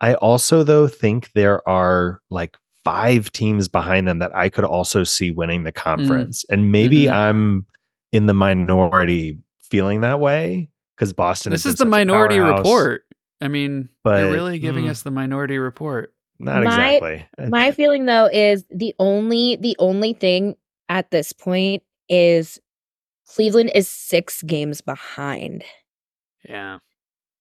I 0.00 0.14
also 0.14 0.62
though 0.62 0.88
think 0.88 1.32
there 1.32 1.66
are 1.68 2.20
like 2.30 2.56
five 2.84 3.30
teams 3.32 3.68
behind 3.68 4.08
them 4.08 4.18
that 4.20 4.34
I 4.34 4.48
could 4.48 4.64
also 4.64 5.04
see 5.04 5.30
winning 5.30 5.64
the 5.64 5.72
mm. 5.72 5.76
conference. 5.76 6.44
Mm. 6.44 6.54
And 6.54 6.72
maybe 6.72 7.04
mm-hmm. 7.04 7.14
I'm 7.14 7.66
in 8.12 8.26
the 8.26 8.34
minority 8.34 9.38
feeling 9.62 10.00
that 10.00 10.20
way 10.20 10.70
because 10.96 11.12
Boston. 11.12 11.52
This 11.52 11.66
is 11.66 11.76
the 11.76 11.84
minority 11.84 12.38
report. 12.38 13.04
I 13.40 13.48
mean, 13.48 13.88
but, 14.04 14.20
you're 14.20 14.32
really 14.32 14.58
giving 14.58 14.84
mm, 14.84 14.90
us 14.90 15.02
the 15.02 15.10
minority 15.10 15.58
report. 15.58 16.12
Not 16.38 16.62
my, 16.62 16.92
exactly. 16.92 17.48
my 17.48 17.70
feeling 17.72 18.06
though 18.06 18.28
is 18.30 18.64
the 18.70 18.94
only 18.98 19.56
the 19.56 19.76
only 19.78 20.12
thing 20.12 20.56
at 20.90 21.10
this 21.10 21.32
point 21.32 21.82
is 22.10 22.60
Cleveland 23.26 23.70
is 23.74 23.88
six 23.88 24.42
games 24.42 24.82
behind. 24.82 25.64
Yeah. 26.46 26.78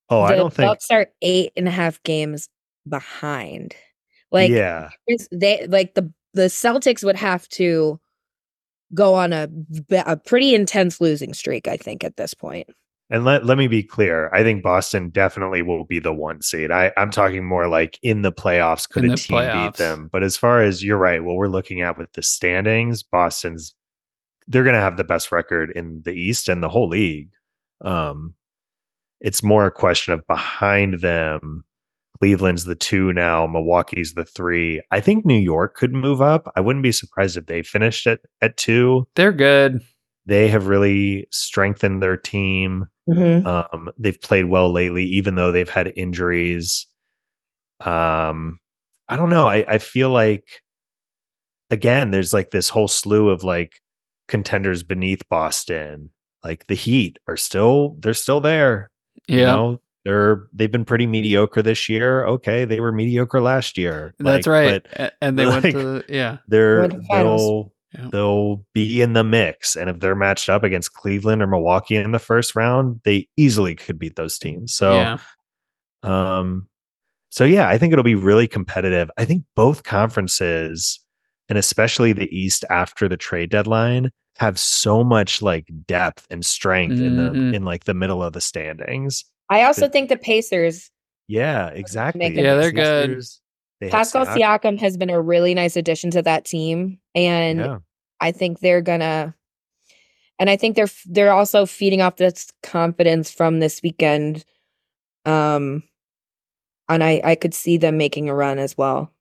Oh, 0.09 0.21
the 0.27 0.33
I 0.33 0.35
don't 0.35 0.55
Bucks 0.55 0.87
think 0.87 1.07
are 1.07 1.11
eight 1.21 1.51
and 1.57 1.67
a 1.67 1.71
half 1.71 2.01
games 2.03 2.47
behind. 2.87 3.75
Like, 4.31 4.51
yeah, 4.51 4.89
they 5.31 5.65
like 5.67 5.95
the 5.95 6.13
the 6.33 6.43
Celtics 6.43 7.03
would 7.03 7.15
have 7.15 7.49
to 7.49 7.99
go 8.93 9.15
on 9.15 9.33
a, 9.33 9.49
a 10.05 10.15
pretty 10.15 10.53
intense 10.53 11.01
losing 11.01 11.33
streak, 11.33 11.67
I 11.67 11.77
think, 11.77 12.03
at 12.03 12.17
this 12.17 12.33
point. 12.33 12.67
And 13.11 13.25
let, 13.25 13.43
let 13.43 13.57
me 13.57 13.67
be 13.67 13.81
clear. 13.81 14.29
I 14.33 14.43
think 14.43 14.61
Boston 14.61 15.09
definitely 15.09 15.63
will 15.63 15.83
be 15.83 15.99
the 15.99 16.13
one 16.13 16.41
seed. 16.43 16.71
I, 16.71 16.91
I'm 16.95 17.09
talking 17.09 17.43
more 17.43 17.67
like 17.67 17.97
in 18.03 18.21
the 18.21 18.31
playoffs, 18.31 18.87
could 18.87 19.03
in 19.03 19.11
a 19.11 19.17
team 19.17 19.37
playoffs. 19.37 19.71
beat 19.71 19.77
them? 19.77 20.09
But 20.11 20.21
as 20.21 20.37
far 20.37 20.61
as 20.61 20.83
you're 20.83 20.97
right, 20.97 21.23
what 21.23 21.35
we're 21.35 21.47
looking 21.47 21.81
at 21.81 21.97
with 21.97 22.13
the 22.13 22.21
standings, 22.21 23.01
Boston's 23.01 23.73
they're 24.47 24.63
gonna 24.63 24.79
have 24.79 24.97
the 24.97 25.03
best 25.03 25.31
record 25.31 25.71
in 25.71 26.01
the 26.05 26.11
East 26.11 26.49
and 26.49 26.61
the 26.61 26.69
whole 26.69 26.89
league. 26.89 27.29
Um 27.81 28.35
it's 29.21 29.43
more 29.43 29.65
a 29.65 29.71
question 29.71 30.13
of 30.13 30.25
behind 30.27 31.01
them 31.01 31.63
Cleveland's 32.19 32.65
the 32.65 32.75
two 32.75 33.13
now, 33.13 33.47
Milwaukee's 33.47 34.13
the 34.13 34.25
three. 34.25 34.81
I 34.91 34.99
think 34.99 35.25
New 35.25 35.37
York 35.37 35.75
could 35.75 35.93
move 35.93 36.21
up. 36.21 36.51
I 36.55 36.59
wouldn't 36.59 36.83
be 36.83 36.91
surprised 36.91 37.37
if 37.37 37.45
they 37.45 37.63
finished 37.63 38.05
at 38.07 38.19
at 38.41 38.57
two. 38.57 39.07
They're 39.15 39.31
good. 39.31 39.81
They 40.29 40.47
have 40.49 40.67
really 40.67 41.27
strengthened 41.31 42.03
their 42.03 42.15
team. 42.15 42.85
Mm-hmm. 43.09 43.47
Um, 43.47 43.89
they've 43.97 44.21
played 44.21 44.45
well 44.45 44.71
lately, 44.71 45.03
even 45.05 45.33
though 45.33 45.51
they've 45.51 45.67
had 45.67 45.91
injuries. 45.95 46.85
Um, 47.79 48.59
I 49.07 49.15
don't 49.15 49.31
know. 49.31 49.47
I, 49.47 49.65
I 49.67 49.77
feel 49.79 50.11
like 50.11 50.61
again, 51.71 52.11
there's 52.11 52.31
like 52.31 52.51
this 52.51 52.69
whole 52.69 52.87
slew 52.87 53.29
of 53.29 53.43
like 53.43 53.81
contenders 54.27 54.83
beneath 54.83 55.27
Boston. 55.29 56.11
Like 56.43 56.67
the 56.67 56.75
Heat 56.75 57.17
are 57.27 57.35
still 57.35 57.95
they're 57.99 58.13
still 58.13 58.39
there. 58.39 58.91
Yeah. 59.27 59.37
You 59.37 59.45
know, 59.45 59.81
they're 60.05 60.47
they've 60.53 60.71
been 60.71 60.85
pretty 60.85 61.07
mediocre 61.07 61.63
this 61.63 61.89
year. 61.89 62.23
Okay, 62.27 62.65
they 62.65 62.79
were 62.79 62.91
mediocre 62.91 63.41
last 63.41 63.79
year. 63.79 64.13
That's 64.19 64.45
like, 64.45 64.85
right. 64.95 65.11
and 65.21 65.39
they 65.39 65.45
like, 65.47 65.63
went 65.63 65.75
to 65.75 66.03
yeah. 66.07 66.37
They're 66.47 66.87
they'll 66.87 67.73
yeah. 67.93 68.09
they'll 68.11 68.65
be 68.73 69.01
in 69.01 69.13
the 69.13 69.23
mix, 69.23 69.75
and 69.75 69.89
if 69.89 69.99
they're 69.99 70.15
matched 70.15 70.49
up 70.49 70.63
against 70.63 70.93
Cleveland 70.93 71.41
or 71.41 71.47
Milwaukee 71.47 71.95
in 71.95 72.11
the 72.11 72.19
first 72.19 72.55
round, 72.55 73.01
they 73.03 73.27
easily 73.37 73.75
could 73.75 73.99
beat 73.99 74.15
those 74.15 74.37
teams. 74.37 74.73
So, 74.73 74.93
yeah. 74.93 75.17
um, 76.03 76.67
so 77.29 77.45
yeah, 77.45 77.67
I 77.67 77.77
think 77.77 77.93
it'll 77.93 78.03
be 78.03 78.15
really 78.15 78.47
competitive. 78.47 79.09
I 79.17 79.25
think 79.25 79.43
both 79.55 79.83
conferences, 79.83 80.99
and 81.47 81.57
especially 81.57 82.13
the 82.13 82.29
East 82.35 82.65
after 82.69 83.07
the 83.07 83.17
trade 83.17 83.49
deadline, 83.49 84.11
have 84.37 84.59
so 84.59 85.03
much 85.03 85.41
like 85.41 85.67
depth 85.85 86.25
and 86.29 86.45
strength 86.45 86.95
mm-hmm. 86.95 87.05
in 87.05 87.15
the 87.17 87.29
mm-hmm. 87.31 87.53
in 87.55 87.65
like 87.65 87.83
the 87.83 87.93
middle 87.93 88.23
of 88.23 88.33
the 88.33 88.41
standings 88.41 89.25
I 89.49 89.63
also 89.63 89.81
the, 89.81 89.89
think 89.89 90.09
the 90.09 90.17
Pacers. 90.17 90.91
Yeah, 91.27 91.67
exactly. 91.67 92.27
Yeah, 92.27 92.55
they're 92.55 92.71
good. 92.71 93.19
They 93.19 93.21
Pascal 93.87 94.25
Siakam 94.25 94.77
has 94.79 94.97
been 94.97 95.09
a 95.09 95.21
really 95.21 95.53
nice 95.53 95.75
addition 95.75 96.11
to 96.11 96.21
that 96.21 96.45
team, 96.45 96.99
and 97.15 97.59
yeah. 97.59 97.77
I 98.19 98.31
think 98.31 98.59
they're 98.59 98.81
gonna. 98.81 99.33
And 100.37 100.49
I 100.49 100.55
think 100.55 100.75
they're 100.75 100.89
they're 101.05 101.33
also 101.33 101.65
feeding 101.65 102.01
off 102.01 102.17
this 102.17 102.51
confidence 102.63 103.31
from 103.31 103.59
this 103.59 103.81
weekend, 103.81 104.43
um, 105.25 105.83
and 106.87 107.03
I 107.03 107.21
I 107.23 107.35
could 107.35 107.53
see 107.53 107.77
them 107.77 107.97
making 107.97 108.29
a 108.29 108.35
run 108.35 108.59
as 108.59 108.77
well. 108.77 109.11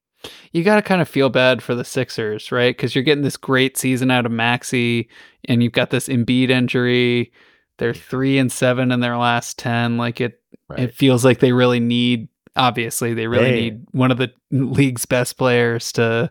You 0.52 0.64
got 0.64 0.76
to 0.76 0.82
kind 0.82 1.00
of 1.00 1.08
feel 1.08 1.28
bad 1.28 1.62
for 1.62 1.74
the 1.74 1.84
Sixers, 1.84 2.50
right? 2.50 2.76
Because 2.76 2.94
you're 2.94 3.04
getting 3.04 3.22
this 3.22 3.36
great 3.36 3.76
season 3.76 4.10
out 4.10 4.26
of 4.26 4.32
Maxey, 4.32 5.08
and 5.44 5.62
you've 5.62 5.72
got 5.72 5.90
this 5.90 6.08
Embiid 6.08 6.50
injury. 6.50 7.32
They're 7.78 7.94
three 7.94 8.38
and 8.38 8.50
seven 8.50 8.90
in 8.90 9.00
their 9.00 9.16
last 9.16 9.58
ten. 9.58 9.96
Like 9.96 10.20
it, 10.20 10.42
right. 10.68 10.80
it 10.80 10.94
feels 10.94 11.24
like 11.24 11.38
they 11.38 11.52
really 11.52 11.80
need. 11.80 12.28
Obviously, 12.58 13.14
they 13.14 13.26
really 13.26 13.50
they, 13.50 13.60
need 13.60 13.86
one 13.92 14.10
of 14.10 14.18
the 14.18 14.32
league's 14.50 15.06
best 15.06 15.38
players 15.38 15.92
to, 15.92 16.30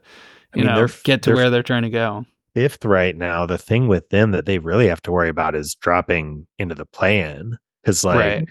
you 0.53 0.63
I 0.63 0.65
mean, 0.65 0.75
know, 0.75 0.87
get 1.03 1.23
to 1.23 1.33
where 1.33 1.49
they're 1.49 1.63
trying 1.63 1.83
to 1.83 1.89
go. 1.89 2.25
Fifth 2.53 2.85
right 2.85 3.15
now. 3.15 3.45
The 3.45 3.57
thing 3.57 3.87
with 3.87 4.09
them 4.09 4.31
that 4.31 4.45
they 4.45 4.59
really 4.59 4.87
have 4.87 5.01
to 5.03 5.11
worry 5.11 5.29
about 5.29 5.55
is 5.55 5.75
dropping 5.75 6.47
into 6.59 6.75
the 6.75 6.85
play-in 6.85 7.57
because, 7.81 8.03
like, 8.03 8.17
right. 8.17 8.47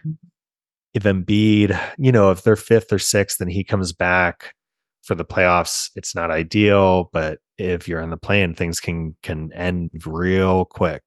if 0.95 1.03
Embiid, 1.03 1.79
you 1.99 2.13
know, 2.13 2.31
if 2.31 2.43
they're 2.43 2.57
fifth 2.57 2.93
or 2.93 2.99
sixth, 2.99 3.41
and 3.41 3.51
he 3.51 3.65
comes 3.65 3.93
back 3.93 4.55
for 5.03 5.15
the 5.15 5.25
playoffs, 5.25 5.91
it's 5.97 6.15
not 6.15 6.31
ideal. 6.31 7.11
But 7.13 7.41
if 7.59 7.89
you're 7.89 8.01
in 8.01 8.11
the 8.11 8.17
play-in, 8.17 8.55
things 8.55 8.81
can 8.81 9.17
can 9.23 9.53
end 9.53 9.91
real 10.07 10.65
quick. 10.65 11.03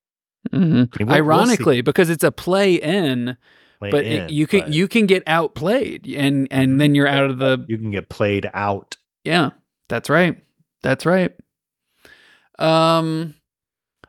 Mm-hmm. 0.51 1.03
we'll, 1.05 1.15
Ironically, 1.15 1.77
we'll 1.77 1.83
because 1.83 2.09
it's 2.09 2.23
a 2.23 2.31
play 2.31 2.75
in, 2.75 3.37
play 3.79 3.91
but 3.91 4.05
in, 4.05 4.29
you 4.29 4.47
can 4.47 4.61
but 4.61 4.73
you 4.73 4.87
can 4.87 5.05
get 5.05 5.23
outplayed, 5.27 6.07
and 6.07 6.47
and 6.51 6.79
then 6.79 6.95
you're 6.95 7.07
out 7.07 7.29
of 7.29 7.37
the. 7.39 7.65
You 7.67 7.77
can 7.77 7.91
get 7.91 8.09
played 8.09 8.49
out. 8.53 8.97
Yeah, 9.23 9.51
that's 9.87 10.09
right. 10.09 10.37
That's 10.83 11.05
right. 11.05 11.33
Um, 12.57 13.35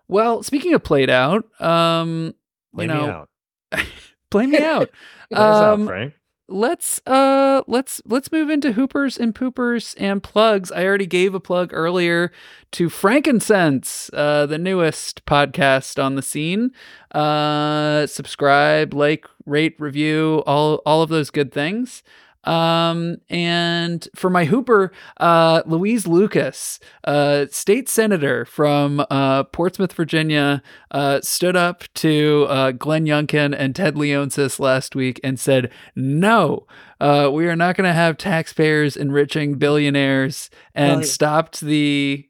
well, 0.08 0.42
speaking 0.42 0.74
of 0.74 0.82
played 0.82 1.10
out, 1.10 1.44
um, 1.60 2.34
play 2.74 2.84
you 2.84 2.88
know, 2.88 3.26
play 4.30 4.46
me 4.46 4.58
out. 4.58 4.90
um, 5.32 5.42
out, 5.42 5.86
Frank 5.86 6.14
let's 6.50 7.00
uh 7.06 7.62
let's 7.66 8.02
let's 8.06 8.32
move 8.32 8.50
into 8.50 8.72
hoopers 8.72 9.16
and 9.16 9.34
poopers 9.34 9.94
and 9.98 10.22
plugs. 10.22 10.72
I 10.72 10.84
already 10.84 11.06
gave 11.06 11.34
a 11.34 11.40
plug 11.40 11.70
earlier 11.72 12.32
to 12.72 12.88
Frank 12.88 13.26
and 13.26 13.42
Sense 13.42 14.10
uh 14.12 14.46
the 14.46 14.58
newest 14.58 15.24
podcast 15.26 16.02
on 16.02 16.16
the 16.16 16.22
scene. 16.22 16.72
Uh 17.12 18.06
subscribe 18.06 18.92
like 18.92 19.26
rate 19.46 19.76
review 19.78 20.42
all 20.46 20.76
all 20.86 21.02
of 21.02 21.08
those 21.08 21.30
good 21.30 21.52
things 21.52 22.02
um, 22.44 23.18
and 23.28 24.08
for 24.14 24.30
my 24.30 24.46
Hooper, 24.46 24.92
uh, 25.18 25.62
Louise 25.66 26.06
Lucas, 26.06 26.80
uh, 27.04 27.46
state 27.50 27.88
senator 27.88 28.44
from 28.44 29.04
uh, 29.10 29.44
Portsmouth, 29.44 29.92
Virginia, 29.92 30.62
uh, 30.90 31.20
stood 31.22 31.56
up 31.56 31.84
to 31.94 32.46
uh, 32.48 32.72
Glenn 32.72 33.04
Youngkin 33.04 33.54
and 33.56 33.76
Ted 33.76 33.94
Leonsis 33.94 34.58
last 34.58 34.94
week 34.94 35.20
and 35.22 35.38
said, 35.38 35.70
no, 35.94 36.66
uh, 37.00 37.30
we 37.32 37.46
are 37.46 37.56
not 37.56 37.76
going 37.76 37.88
to 37.88 37.94
have 37.94 38.16
taxpayers 38.16 38.96
enriching 38.96 39.54
billionaires 39.54 40.50
and 40.74 41.04
stopped 41.06 41.60
the 41.60 42.26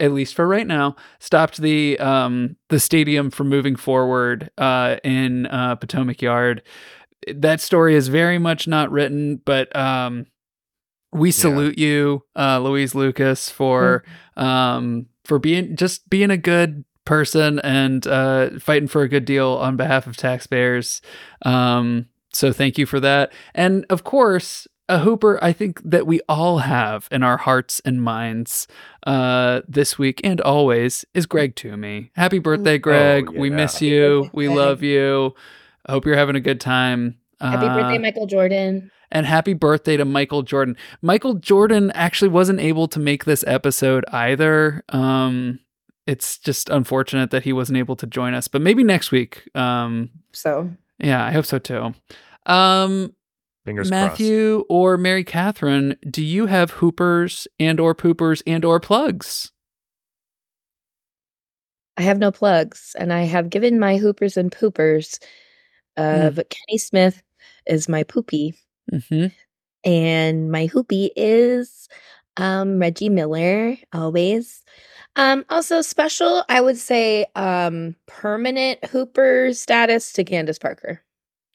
at 0.00 0.12
least 0.12 0.34
for 0.34 0.46
right 0.46 0.66
now, 0.66 0.94
stopped 1.18 1.58
the 1.58 1.98
um, 1.98 2.56
the 2.68 2.78
stadium 2.78 3.30
from 3.30 3.48
moving 3.48 3.76
forward 3.76 4.50
uh, 4.58 4.96
in 5.02 5.46
uh, 5.46 5.74
Potomac 5.76 6.22
Yard 6.22 6.62
that 7.34 7.60
story 7.60 7.94
is 7.94 8.08
very 8.08 8.38
much 8.38 8.66
not 8.66 8.90
written, 8.90 9.36
but 9.44 9.74
um, 9.76 10.26
we 11.12 11.30
salute 11.30 11.78
yeah. 11.78 11.86
you, 11.86 12.22
uh, 12.36 12.58
Louise 12.60 12.94
Lucas, 12.94 13.50
for 13.50 14.04
mm-hmm. 14.36 14.44
um, 14.44 15.06
for 15.24 15.38
being 15.38 15.76
just 15.76 16.08
being 16.08 16.30
a 16.30 16.36
good 16.36 16.84
person 17.04 17.58
and 17.60 18.06
uh, 18.06 18.50
fighting 18.58 18.88
for 18.88 19.02
a 19.02 19.08
good 19.08 19.24
deal 19.24 19.48
on 19.52 19.76
behalf 19.76 20.06
of 20.06 20.16
taxpayers. 20.16 21.00
Um, 21.42 22.06
so 22.32 22.52
thank 22.52 22.76
you 22.76 22.84
for 22.84 23.00
that. 23.00 23.32
And 23.54 23.86
of 23.88 24.04
course, 24.04 24.68
a 24.88 25.00
hooper 25.00 25.42
I 25.42 25.52
think 25.52 25.80
that 25.84 26.06
we 26.06 26.20
all 26.28 26.58
have 26.58 27.08
in 27.10 27.22
our 27.22 27.38
hearts 27.38 27.80
and 27.84 28.02
minds 28.02 28.66
uh, 29.06 29.62
this 29.66 29.98
week 29.98 30.20
and 30.24 30.40
always 30.40 31.04
is 31.14 31.26
Greg 31.26 31.56
Toomey. 31.56 32.10
Happy 32.14 32.38
birthday, 32.38 32.74
oh, 32.74 32.78
Greg. 32.78 33.26
Oh, 33.28 33.32
yeah. 33.32 33.40
We 33.40 33.50
miss 33.50 33.82
you. 33.82 34.30
We 34.32 34.48
love 34.48 34.82
you. 34.82 35.34
I 35.88 35.92
hope 35.92 36.04
you're 36.04 36.16
having 36.16 36.36
a 36.36 36.40
good 36.40 36.60
time. 36.60 37.18
Happy 37.40 37.66
uh, 37.66 37.74
birthday, 37.74 37.98
Michael 37.98 38.26
Jordan. 38.26 38.90
And 39.10 39.24
happy 39.24 39.54
birthday 39.54 39.96
to 39.96 40.04
Michael 40.04 40.42
Jordan. 40.42 40.76
Michael 41.00 41.34
Jordan 41.34 41.90
actually 41.92 42.28
wasn't 42.28 42.60
able 42.60 42.88
to 42.88 43.00
make 43.00 43.24
this 43.24 43.42
episode 43.46 44.04
either. 44.12 44.84
Um, 44.90 45.60
it's 46.06 46.38
just 46.38 46.68
unfortunate 46.68 47.30
that 47.30 47.44
he 47.44 47.54
wasn't 47.54 47.78
able 47.78 47.96
to 47.96 48.06
join 48.06 48.34
us, 48.34 48.48
but 48.48 48.60
maybe 48.60 48.84
next 48.84 49.10
week. 49.10 49.48
Um, 49.54 50.10
so 50.32 50.70
yeah, 50.98 51.24
I 51.24 51.32
hope 51.32 51.46
so 51.46 51.58
too. 51.58 51.94
Um, 52.44 53.14
Fingers 53.64 53.90
Matthew 53.90 54.56
crossed. 54.56 54.66
or 54.68 54.98
Mary 54.98 55.24
Catherine, 55.24 55.96
do 56.10 56.22
you 56.22 56.46
have 56.46 56.72
hoopers 56.72 57.46
and 57.58 57.80
or 57.80 57.94
poopers 57.94 58.42
and 58.46 58.64
or 58.64 58.78
plugs? 58.78 59.52
I 61.96 62.02
have 62.02 62.18
no 62.18 62.30
plugs, 62.30 62.94
and 62.98 63.12
I 63.12 63.22
have 63.22 63.50
given 63.50 63.80
my 63.80 63.96
hoopers 63.96 64.36
and 64.36 64.52
poopers 64.52 65.18
of 65.98 66.34
mm. 66.34 66.44
Kenny 66.48 66.78
Smith 66.78 67.22
is 67.66 67.88
my 67.88 68.02
poopy. 68.02 68.54
Mm-hmm. 68.92 69.26
And 69.84 70.50
my 70.50 70.66
hoopy 70.66 71.10
is 71.16 71.88
um, 72.36 72.78
Reggie 72.78 73.08
Miller, 73.08 73.76
always. 73.92 74.62
Um, 75.16 75.44
also 75.50 75.80
special, 75.80 76.44
I 76.48 76.60
would 76.60 76.78
say 76.78 77.26
um, 77.34 77.96
permanent 78.06 78.84
hooper 78.86 79.52
status 79.52 80.12
to 80.14 80.24
Candace 80.24 80.58
Parker. 80.58 81.02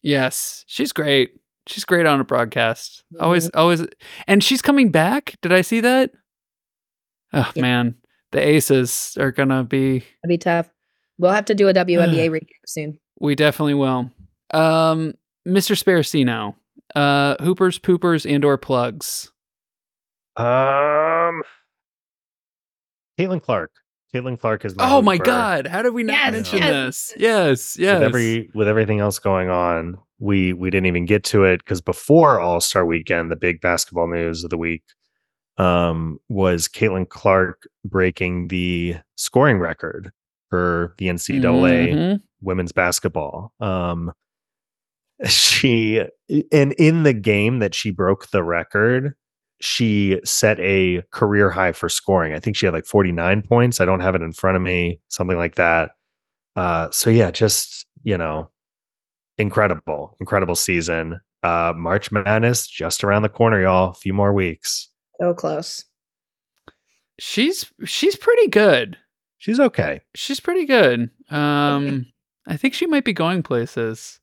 Yes, 0.01 0.65
she's 0.67 0.91
great. 0.91 1.39
She's 1.67 1.85
great 1.85 2.05
on 2.05 2.19
a 2.19 2.25
broadcast. 2.25 3.03
Mm-hmm. 3.13 3.23
Always, 3.23 3.49
always. 3.51 3.85
And 4.27 4.43
she's 4.43 4.61
coming 4.61 4.91
back. 4.91 5.35
Did 5.41 5.53
I 5.53 5.61
see 5.61 5.79
that? 5.79 6.11
Oh, 7.31 7.51
yeah. 7.55 7.61
man. 7.61 7.95
The 8.31 8.45
Aces 8.45 9.15
are 9.19 9.31
going 9.31 9.49
to 9.49 9.63
be. 9.63 9.97
It'll 9.97 10.27
be 10.27 10.37
tough. 10.37 10.69
We'll 11.17 11.31
have 11.31 11.45
to 11.45 11.55
do 11.55 11.69
a 11.69 11.73
WNBA 11.73 12.29
recap 12.31 12.49
soon. 12.65 12.99
We 13.19 13.35
definitely 13.35 13.75
will. 13.75 14.11
Um, 14.53 15.13
Mr. 15.47 15.75
Sparacino, 15.75 16.55
uh, 16.95 17.35
hoopers, 17.43 17.79
poopers, 17.79 18.31
and 18.31 18.45
or 18.45 18.57
plugs. 18.57 19.31
Um, 20.35 21.43
Caitlin 23.19 23.41
Clark. 23.41 23.71
Caitlin 24.13 24.39
Clark 24.39 24.65
is. 24.65 24.75
My 24.75 24.85
oh 24.85 24.87
hooper. 24.95 25.03
my 25.03 25.17
God! 25.17 25.67
How 25.67 25.81
did 25.81 25.93
we 25.93 26.03
not 26.03 26.13
yes, 26.13 26.31
mention 26.31 26.59
yes. 26.59 26.69
this? 26.69 27.13
Yes, 27.17 27.77
yes. 27.79 27.93
With 27.95 28.03
every 28.03 28.49
with 28.53 28.67
everything 28.67 28.99
else 28.99 29.19
going 29.19 29.49
on, 29.49 29.97
we 30.19 30.53
we 30.53 30.69
didn't 30.69 30.85
even 30.85 31.05
get 31.05 31.23
to 31.25 31.43
it 31.43 31.63
because 31.63 31.81
before 31.81 32.39
All 32.39 32.61
Star 32.61 32.85
Weekend, 32.85 33.31
the 33.31 33.35
big 33.35 33.59
basketball 33.59 34.07
news 34.07 34.43
of 34.43 34.49
the 34.51 34.57
week 34.57 34.83
um, 35.57 36.19
was 36.29 36.67
Caitlin 36.67 37.09
Clark 37.09 37.67
breaking 37.85 38.49
the 38.49 38.97
scoring 39.15 39.59
record 39.59 40.11
for 40.49 40.93
the 40.99 41.07
NCAA 41.07 41.93
mm-hmm. 41.93 42.15
women's 42.41 42.71
basketball. 42.71 43.51
Um, 43.59 44.11
she 45.27 46.01
and 46.51 46.73
in 46.73 47.03
the 47.03 47.13
game 47.13 47.59
that 47.59 47.75
she 47.75 47.91
broke 47.91 48.29
the 48.31 48.43
record, 48.43 49.13
she 49.61 50.19
set 50.23 50.59
a 50.59 51.03
career 51.11 51.49
high 51.49 51.71
for 51.71 51.89
scoring. 51.89 52.33
I 52.33 52.39
think 52.39 52.55
she 52.55 52.65
had 52.65 52.73
like 52.73 52.85
49 52.85 53.43
points. 53.43 53.79
I 53.79 53.85
don't 53.85 54.01
have 54.01 54.15
it 54.15 54.21
in 54.21 54.33
front 54.33 54.57
of 54.57 54.61
me, 54.63 54.99
something 55.07 55.37
like 55.37 55.55
that. 55.55 55.91
Uh, 56.55 56.89
so 56.91 57.09
yeah, 57.09 57.31
just 57.31 57.85
you 58.03 58.17
know, 58.17 58.49
incredible, 59.37 60.17
incredible 60.19 60.55
season. 60.55 61.19
Uh, 61.43 61.73
March 61.75 62.11
Madness 62.11 62.67
just 62.67 63.03
around 63.03 63.23
the 63.23 63.29
corner, 63.29 63.61
y'all. 63.61 63.91
A 63.91 63.95
few 63.95 64.13
more 64.13 64.33
weeks. 64.33 64.89
So 65.19 65.33
close. 65.33 65.85
She's 67.19 67.71
she's 67.85 68.15
pretty 68.15 68.47
good. 68.47 68.97
She's 69.37 69.59
okay. 69.59 70.01
She's 70.15 70.39
pretty 70.39 70.65
good. 70.65 71.09
Um, 71.29 72.05
I 72.47 72.57
think 72.57 72.73
she 72.73 72.85
might 72.85 73.03
be 73.03 73.13
going 73.13 73.43
places. 73.43 74.19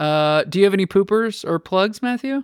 Uh, 0.00 0.44
do 0.44 0.58
you 0.58 0.64
have 0.64 0.72
any 0.72 0.86
poopers 0.86 1.44
or 1.46 1.58
plugs, 1.58 2.00
Matthew? 2.00 2.42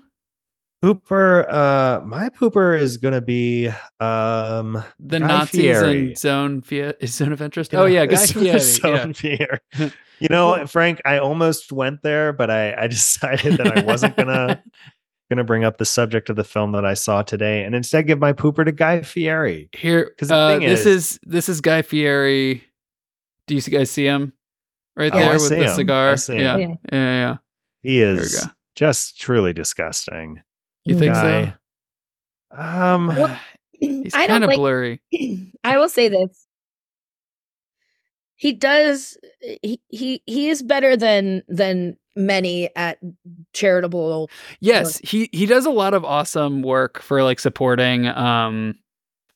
Pooper, 0.85 1.51
uh, 1.51 2.05
my 2.05 2.29
pooper 2.29 2.79
is 2.79 2.99
gonna 2.99 3.23
be 3.23 3.69
um 3.99 4.85
the 5.01 5.21
Guy 5.21 5.27
Nazis 5.27 5.61
Fieri. 5.61 6.11
in 6.11 6.15
zone 6.15 6.63
zone 7.07 7.33
of 7.33 7.41
interest. 7.41 7.75
Oh 7.75 7.87
yeah, 7.87 8.05
Guy 8.05 8.17
Fieri. 8.27 8.61
zone 8.61 9.09
yeah. 9.09 9.13
Fieri. 9.13 9.93
You 10.19 10.29
know, 10.31 10.67
Frank, 10.67 11.03
I 11.05 11.19
almost 11.19 11.73
went 11.73 12.01
there, 12.03 12.33
but 12.33 12.51
I 12.51 12.75
I 12.75 12.87
decided 12.89 13.59
that 13.59 13.77
I 13.77 13.83
wasn't 13.83 14.17
gonna 14.17 14.63
gonna 15.29 15.45
bring 15.45 15.63
up 15.63 15.77
the 15.77 15.85
subject 15.85 16.31
of 16.31 16.37
the 16.37 16.45
film 16.45 16.73
that 16.73 16.87
I 16.87 16.95
saw 16.95 17.21
today, 17.21 17.65
and 17.65 17.75
instead 17.75 18.07
give 18.07 18.19
my 18.19 18.33
pooper 18.33 18.65
to 18.65 18.73
Guy 18.73 19.03
Fieri. 19.03 19.69
Here, 19.73 20.07
because 20.07 20.31
uh, 20.31 20.59
this 20.59 20.87
is, 20.87 20.87
is, 20.87 21.21
this 21.23 21.49
is 21.51 21.61
Guy 21.61 21.83
Fieri. 21.83 22.65
Do 23.47 23.55
you 23.55 23.61
guys 23.61 23.91
see 23.91 24.07
him 24.07 24.33
right 24.97 25.13
oh, 25.15 25.19
there 25.19 25.35
with 25.35 25.51
the 25.51 25.65
him. 25.65 25.75
cigar? 25.75 26.17
Yeah. 26.29 26.57
yeah, 26.57 26.57
yeah, 26.59 26.75
yeah. 26.93 27.37
He 27.87 28.03
is 28.03 28.45
just 28.74 29.16
truly 29.20 29.53
disgusting. 29.53 30.43
You 30.84 30.99
think 30.99 31.14
guy. 31.14 31.55
so? 32.53 32.61
Um, 32.61 33.07
well, 33.07 33.39
he's 33.72 34.12
kind 34.12 34.43
of 34.43 34.49
like, 34.49 34.57
blurry. 34.57 35.01
I 35.64 35.78
will 35.78 35.89
say 35.89 36.09
this: 36.09 36.49
he 38.34 38.53
does. 38.53 39.16
He 39.62 39.80
he 39.89 40.20
he 40.26 40.49
is 40.49 40.64
better 40.64 40.97
than 40.97 41.45
than 41.47 41.97
many 42.16 42.74
at 42.74 42.99
charitable. 43.53 44.30
Yes, 44.59 44.99
he 44.99 45.28
he 45.30 45.47
does 45.47 45.64
a 45.64 45.70
lot 45.70 45.95
of 45.95 46.05
awesome 46.05 46.62
work 46.62 47.01
for 47.01 47.22
like 47.22 47.39
supporting 47.39 48.09
um 48.09 48.74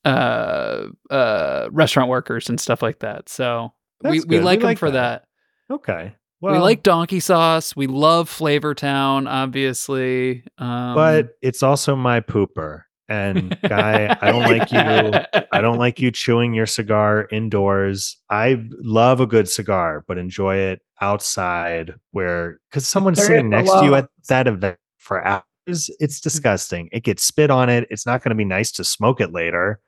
uh 0.05 0.87
uh 1.09 1.69
restaurant 1.71 2.09
workers 2.09 2.49
and 2.49 2.61
stuff 2.61 2.83
like 2.83 2.99
that. 2.99 3.29
So 3.29 3.73
we, 4.03 4.23
we 4.23 4.41
like 4.41 4.59
we 4.59 4.63
him 4.63 4.69
like 4.71 4.79
for 4.79 4.91
that. 4.91 5.27
that. 5.69 5.75
Okay. 5.75 6.15
Well, 6.41 6.55
we 6.55 6.59
like 6.59 6.83
donkey 6.83 7.21
sauce. 7.21 7.77
We 7.77 7.87
love 7.87 8.29
Flavor 8.29 8.75
Town, 8.75 9.27
obviously. 9.27 10.45
Um, 10.57 10.95
but 10.95 11.31
it's 11.43 11.63
also 11.63 11.95
my 11.95 12.21
pooper. 12.21 12.85
And 13.11 13.59
guy, 13.63 14.17
I 14.21 14.31
don't 14.31 14.43
like 14.43 14.71
you. 14.73 15.43
I 15.53 15.61
don't 15.61 15.79
like 15.79 15.99
you 15.99 16.13
chewing 16.13 16.55
your 16.55 16.67
cigar 16.67 17.27
indoors. 17.31 18.17
I 18.31 18.65
love 18.79 19.21
a 19.21 19.27
good 19.27 19.49
cigar, 19.49 20.05
but 20.07 20.17
enjoy 20.17 20.57
it 20.57 20.81
outside 21.01 21.95
where 22.13 22.61
because 22.71 22.87
someone's 22.87 23.25
sitting 23.25 23.51
next 23.51 23.73
to 23.73 23.85
you 23.85 23.95
at 23.97 24.09
that 24.29 24.47
event 24.47 24.79
for 24.99 25.27
hours. 25.27 25.43
It's 25.67 26.21
disgusting. 26.21 26.89
It 26.93 27.03
gets 27.03 27.25
spit 27.25 27.51
on 27.51 27.69
it. 27.69 27.87
It's 27.91 28.07
not 28.07 28.23
going 28.23 28.31
to 28.31 28.37
be 28.37 28.45
nice 28.45 28.71
to 28.73 28.85
smoke 28.85 29.21
it 29.21 29.33
later. 29.33 29.81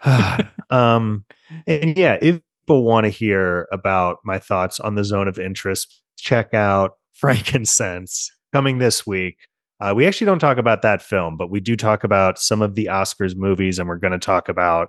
um, 0.70 1.24
and 1.66 1.96
yeah, 1.96 2.18
if 2.20 2.40
people 2.66 2.82
want 2.82 3.04
to 3.04 3.10
hear 3.10 3.68
about 3.70 4.18
my 4.24 4.40
thoughts 4.40 4.80
on 4.80 4.96
the 4.96 5.04
zone 5.04 5.28
of 5.28 5.38
interest, 5.38 6.02
check 6.18 6.52
out 6.52 6.92
Frank 7.12 7.54
and 7.54 7.66
Sense 7.66 8.30
coming 8.52 8.78
this 8.78 9.06
week. 9.06 9.38
Uh, 9.78 9.92
we 9.94 10.06
actually 10.06 10.24
don't 10.24 10.38
talk 10.38 10.58
about 10.58 10.82
that 10.82 11.00
film, 11.00 11.36
but 11.36 11.50
we 11.50 11.60
do 11.60 11.76
talk 11.76 12.02
about 12.02 12.38
some 12.38 12.62
of 12.62 12.74
the 12.74 12.86
Oscars 12.86 13.36
movies, 13.36 13.78
and 13.78 13.88
we're 13.88 13.96
going 13.96 14.12
to 14.12 14.18
talk 14.18 14.48
about 14.48 14.88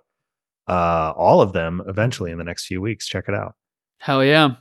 uh, 0.67 1.13
all 1.15 1.41
of 1.41 1.53
them 1.53 1.84
eventually 1.88 2.32
in 2.32 2.38
the 2.38 2.43
next 2.43 2.65
few 2.65 2.82
weeks. 2.82 3.07
Check 3.07 3.25
it 3.28 3.36
out. 3.36 3.53
Hell 3.99 4.23
yeah. 4.23 4.55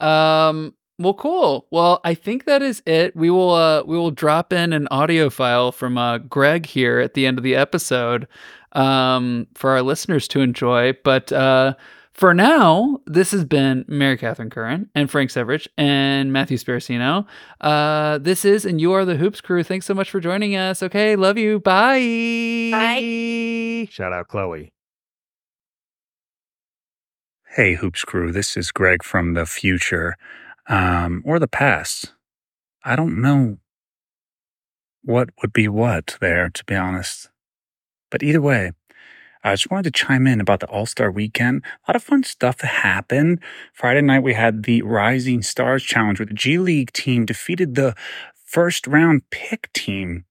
Um, 0.00 0.74
well, 0.98 1.14
cool. 1.14 1.68
Well, 1.70 2.00
I 2.04 2.14
think 2.14 2.44
that 2.44 2.60
is 2.60 2.82
it. 2.86 3.16
We 3.16 3.30
will 3.30 3.52
uh, 3.52 3.82
we 3.84 3.96
will 3.96 4.10
drop 4.10 4.52
in 4.52 4.72
an 4.72 4.88
audio 4.90 5.30
file 5.30 5.72
from 5.72 5.96
uh, 5.96 6.18
Greg 6.18 6.66
here 6.66 6.98
at 6.98 7.14
the 7.14 7.26
end 7.26 7.38
of 7.38 7.44
the 7.44 7.54
episode 7.54 8.26
um, 8.72 9.46
for 9.54 9.70
our 9.70 9.82
listeners 9.82 10.26
to 10.28 10.40
enjoy. 10.40 10.92
But 11.04 11.32
uh, 11.32 11.74
for 12.14 12.34
now, 12.34 13.00
this 13.06 13.30
has 13.30 13.44
been 13.44 13.84
Mary 13.88 14.18
Catherine 14.18 14.50
Curran 14.50 14.90
and 14.94 15.10
Frank 15.10 15.30
Severich 15.30 15.66
and 15.78 16.32
Matthew 16.32 16.58
Sparacino. 16.58 17.26
Uh, 17.60 18.18
this 18.18 18.44
is 18.44 18.64
and 18.64 18.80
you 18.80 18.92
are 18.92 19.04
the 19.04 19.16
Hoops 19.16 19.40
Crew. 19.40 19.62
Thanks 19.62 19.86
so 19.86 19.94
much 19.94 20.10
for 20.10 20.20
joining 20.20 20.54
us. 20.54 20.82
Okay, 20.82 21.16
love 21.16 21.38
you. 21.38 21.60
Bye. 21.60 22.70
Bye. 22.70 23.88
Shout 23.90 24.12
out 24.12 24.28
Chloe. 24.28 24.72
Hey, 27.54 27.74
Hoops 27.74 28.04
Crew. 28.04 28.32
This 28.32 28.56
is 28.56 28.70
Greg 28.70 29.02
from 29.02 29.34
the 29.34 29.46
future 29.46 30.16
um, 30.68 31.22
or 31.24 31.38
the 31.38 31.48
past. 31.48 32.14
I 32.84 32.96
don't 32.96 33.20
know 33.20 33.58
what 35.02 35.30
would 35.40 35.52
be 35.52 35.68
what 35.68 36.16
there, 36.20 36.50
to 36.50 36.64
be 36.64 36.74
honest. 36.74 37.28
But 38.10 38.22
either 38.22 38.40
way, 38.40 38.72
I 39.44 39.52
just 39.54 39.70
wanted 39.70 39.92
to 39.94 40.04
chime 40.04 40.26
in 40.26 40.40
about 40.40 40.60
the 40.60 40.68
All 40.68 40.86
Star 40.86 41.10
weekend. 41.10 41.64
A 41.64 41.90
lot 41.90 41.96
of 41.96 42.02
fun 42.02 42.22
stuff 42.22 42.60
happened. 42.60 43.40
Friday 43.72 44.02
night, 44.02 44.22
we 44.22 44.34
had 44.34 44.62
the 44.64 44.82
Rising 44.82 45.42
Stars 45.42 45.82
Challenge 45.82 46.18
where 46.18 46.26
the 46.26 46.34
G 46.34 46.58
League 46.58 46.92
team 46.92 47.26
defeated 47.26 47.74
the 47.74 47.94
first 48.44 48.86
round 48.86 49.28
pick 49.30 49.72
team 49.72 50.24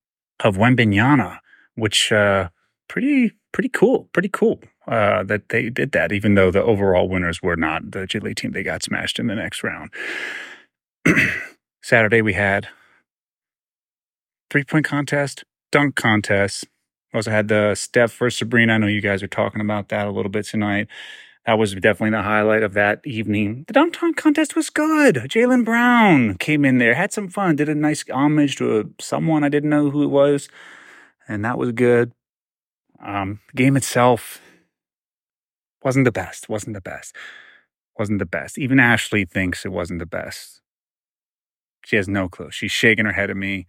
of 0.44 0.56
Wembanyama, 0.56 1.40
which, 1.76 2.12
uh, 2.12 2.50
pretty, 2.88 3.34
pretty 3.52 3.70
cool. 3.70 4.10
Pretty 4.14 4.30
cool, 4.30 4.62
uh, 4.88 5.24
that 5.24 5.50
they 5.50 5.70
did 5.70 5.92
that, 5.92 6.12
even 6.12 6.36
though 6.36 6.52
the 6.52 6.64
overall 6.64 7.10
winners 7.10 7.42
were 7.42 7.58
not 7.58 7.92
the 7.92 8.08
G 8.08 8.20
League 8.20 8.38
team. 8.38 8.52
They 8.52 8.64
got 8.64 8.84
smashed 8.84 9.20
in 9.20 9.28
the 9.28 9.36
next 9.36 9.64
round. 9.64 9.92
Saturday, 11.84 12.22
we 12.22 12.34
had 12.34 12.70
three 14.50 14.64
point 14.64 14.86
contest, 14.86 15.44
dunk 15.72 15.96
contest, 15.96 16.66
also 17.14 17.32
had 17.32 17.48
the 17.48 17.76
Steph 17.76 18.14
versus 18.18 18.40
Sabrina. 18.40 18.74
I 18.74 18.78
know 18.78 18.88
you 18.88 19.02
guys 19.02 19.22
are 19.24 19.28
talking 19.28 19.62
about 19.62 19.90
that 19.90 20.08
a 20.08 20.12
little 20.12 20.32
bit 20.32 20.46
tonight. 20.46 20.88
That 21.46 21.58
was 21.58 21.74
definitely 21.74 22.12
the 22.12 22.22
highlight 22.22 22.62
of 22.62 22.74
that 22.74 23.02
evening. 23.04 23.66
The 23.68 23.74
downtown 23.74 24.14
contest 24.14 24.56
was 24.56 24.70
good. 24.70 25.16
Jaylen 25.16 25.66
Brown 25.66 26.38
came 26.38 26.64
in 26.64 26.78
there, 26.78 26.94
had 26.94 27.12
some 27.12 27.30
fun, 27.30 27.56
did 27.56 27.68
a 27.68 27.74
nice 27.76 28.06
homage 28.12 28.56
to 28.58 28.80
a, 28.80 28.84
someone 29.02 29.44
I 29.44 29.50
didn't 29.50 29.72
know 29.72 29.90
who 29.90 30.04
it 30.04 30.12
was, 30.12 30.50
and 31.28 31.44
that 31.44 31.58
was 31.58 31.72
good. 31.72 32.12
Um, 33.04 33.40
the 33.52 33.64
game 33.64 33.76
itself 33.76 34.40
wasn't 35.84 36.06
the 36.06 36.12
best. 36.12 36.48
wasn't 36.48 36.76
the 36.76 36.82
best. 36.82 37.16
wasn't 37.98 38.20
the 38.20 38.26
best. 38.26 38.60
Even 38.60 38.80
Ashley 38.80 39.26
thinks 39.26 39.66
it 39.66 39.72
wasn't 39.72 40.00
the 40.00 40.06
best. 40.06 40.62
She 41.86 41.96
has 41.96 42.08
no 42.08 42.30
clue. 42.30 42.52
She's 42.52 42.72
shaking 42.72 43.06
her 43.06 43.14
head 43.14 43.32
at 43.32 43.38
me. 43.38 43.66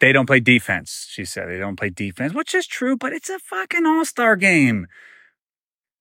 They 0.00 0.12
don't 0.12 0.26
play 0.26 0.40
defense, 0.40 1.08
she 1.10 1.24
said. 1.24 1.48
They 1.48 1.58
don't 1.58 1.76
play 1.76 1.90
defense, 1.90 2.34
which 2.34 2.54
is 2.54 2.66
true, 2.66 2.96
but 2.96 3.12
it's 3.12 3.30
a 3.30 3.38
fucking 3.38 3.86
all 3.86 4.04
star 4.04 4.36
game. 4.36 4.86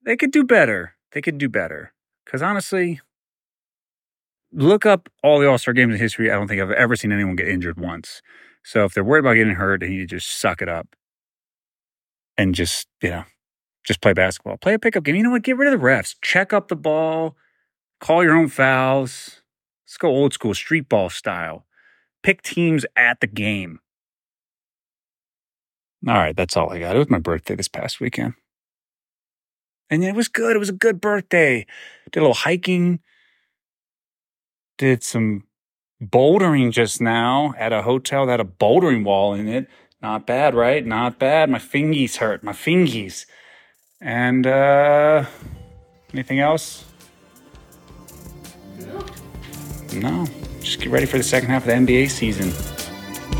They 0.05 0.17
could 0.17 0.31
do 0.31 0.43
better. 0.43 0.95
They 1.11 1.21
could 1.21 1.37
do 1.37 1.47
better. 1.49 1.93
Because 2.25 2.41
honestly, 2.41 2.99
look 4.51 4.85
up 4.85 5.09
all 5.23 5.39
the 5.39 5.47
all 5.47 5.57
star 5.57 5.73
games 5.73 5.93
in 5.93 5.99
history. 5.99 6.31
I 6.31 6.35
don't 6.35 6.47
think 6.47 6.61
I've 6.61 6.71
ever 6.71 6.95
seen 6.95 7.11
anyone 7.11 7.35
get 7.35 7.47
injured 7.47 7.79
once. 7.79 8.21
So 8.63 8.85
if 8.85 8.93
they're 8.93 9.03
worried 9.03 9.21
about 9.21 9.35
getting 9.35 9.55
hurt, 9.55 9.81
they 9.81 9.89
need 9.89 10.09
to 10.09 10.15
just 10.17 10.39
suck 10.39 10.61
it 10.61 10.69
up 10.69 10.95
and 12.37 12.55
just, 12.55 12.87
you 13.01 13.09
know, 13.09 13.23
just 13.83 14.01
play 14.01 14.13
basketball. 14.13 14.57
Play 14.57 14.73
a 14.73 14.79
pickup 14.79 15.03
game. 15.03 15.15
You 15.15 15.23
know 15.23 15.31
what? 15.31 15.43
Get 15.43 15.57
rid 15.57 15.73
of 15.73 15.79
the 15.79 15.85
refs. 15.85 16.15
Check 16.21 16.53
up 16.53 16.69
the 16.69 16.75
ball. 16.75 17.35
Call 17.99 18.23
your 18.23 18.35
own 18.35 18.47
fouls. 18.47 19.41
Let's 19.85 19.97
go 19.97 20.09
old 20.09 20.33
school, 20.33 20.53
street 20.53 20.87
ball 20.89 21.09
style 21.09 21.65
pick 22.23 22.41
teams 22.41 22.85
at 22.95 23.19
the 23.19 23.27
game. 23.27 23.79
All 26.07 26.15
right, 26.15 26.35
that's 26.35 26.57
all 26.57 26.71
I 26.71 26.79
got. 26.79 26.95
It 26.95 26.99
was 26.99 27.09
my 27.09 27.19
birthday 27.19 27.55
this 27.55 27.67
past 27.67 27.99
weekend. 27.99 28.33
And 29.89 30.03
it 30.03 30.15
was 30.15 30.27
good. 30.27 30.55
It 30.55 30.59
was 30.59 30.69
a 30.69 30.73
good 30.73 30.99
birthday. 30.99 31.65
Did 32.11 32.19
a 32.19 32.23
little 32.23 32.33
hiking. 32.33 32.99
Did 34.77 35.03
some 35.03 35.43
bouldering 36.01 36.71
just 36.71 36.99
now 36.99 37.53
at 37.57 37.71
a 37.71 37.83
hotel 37.83 38.25
that 38.25 38.33
had 38.33 38.39
a 38.41 38.43
bouldering 38.43 39.03
wall 39.03 39.33
in 39.33 39.47
it. 39.47 39.69
Not 40.01 40.25
bad, 40.25 40.55
right? 40.55 40.85
Not 40.85 41.19
bad. 41.19 41.49
My 41.49 41.59
fingies 41.59 42.17
hurt. 42.17 42.43
My 42.43 42.51
fingies. 42.51 43.25
And 44.01 44.45
uh 44.45 45.25
anything 46.11 46.39
else? 46.39 46.83
No. 48.79 49.05
No 49.93 50.27
just 50.63 50.79
get 50.79 50.89
ready 50.89 51.05
for 51.05 51.17
the 51.17 51.23
second 51.23 51.49
half 51.49 51.63
of 51.63 51.67
the 51.67 51.73
NBA 51.73 52.09
season. 52.09 52.51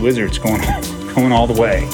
Wizards 0.03 0.37
going 0.37 0.61
going 1.15 1.31
all 1.31 1.47
the 1.47 1.59
way. 1.59 1.87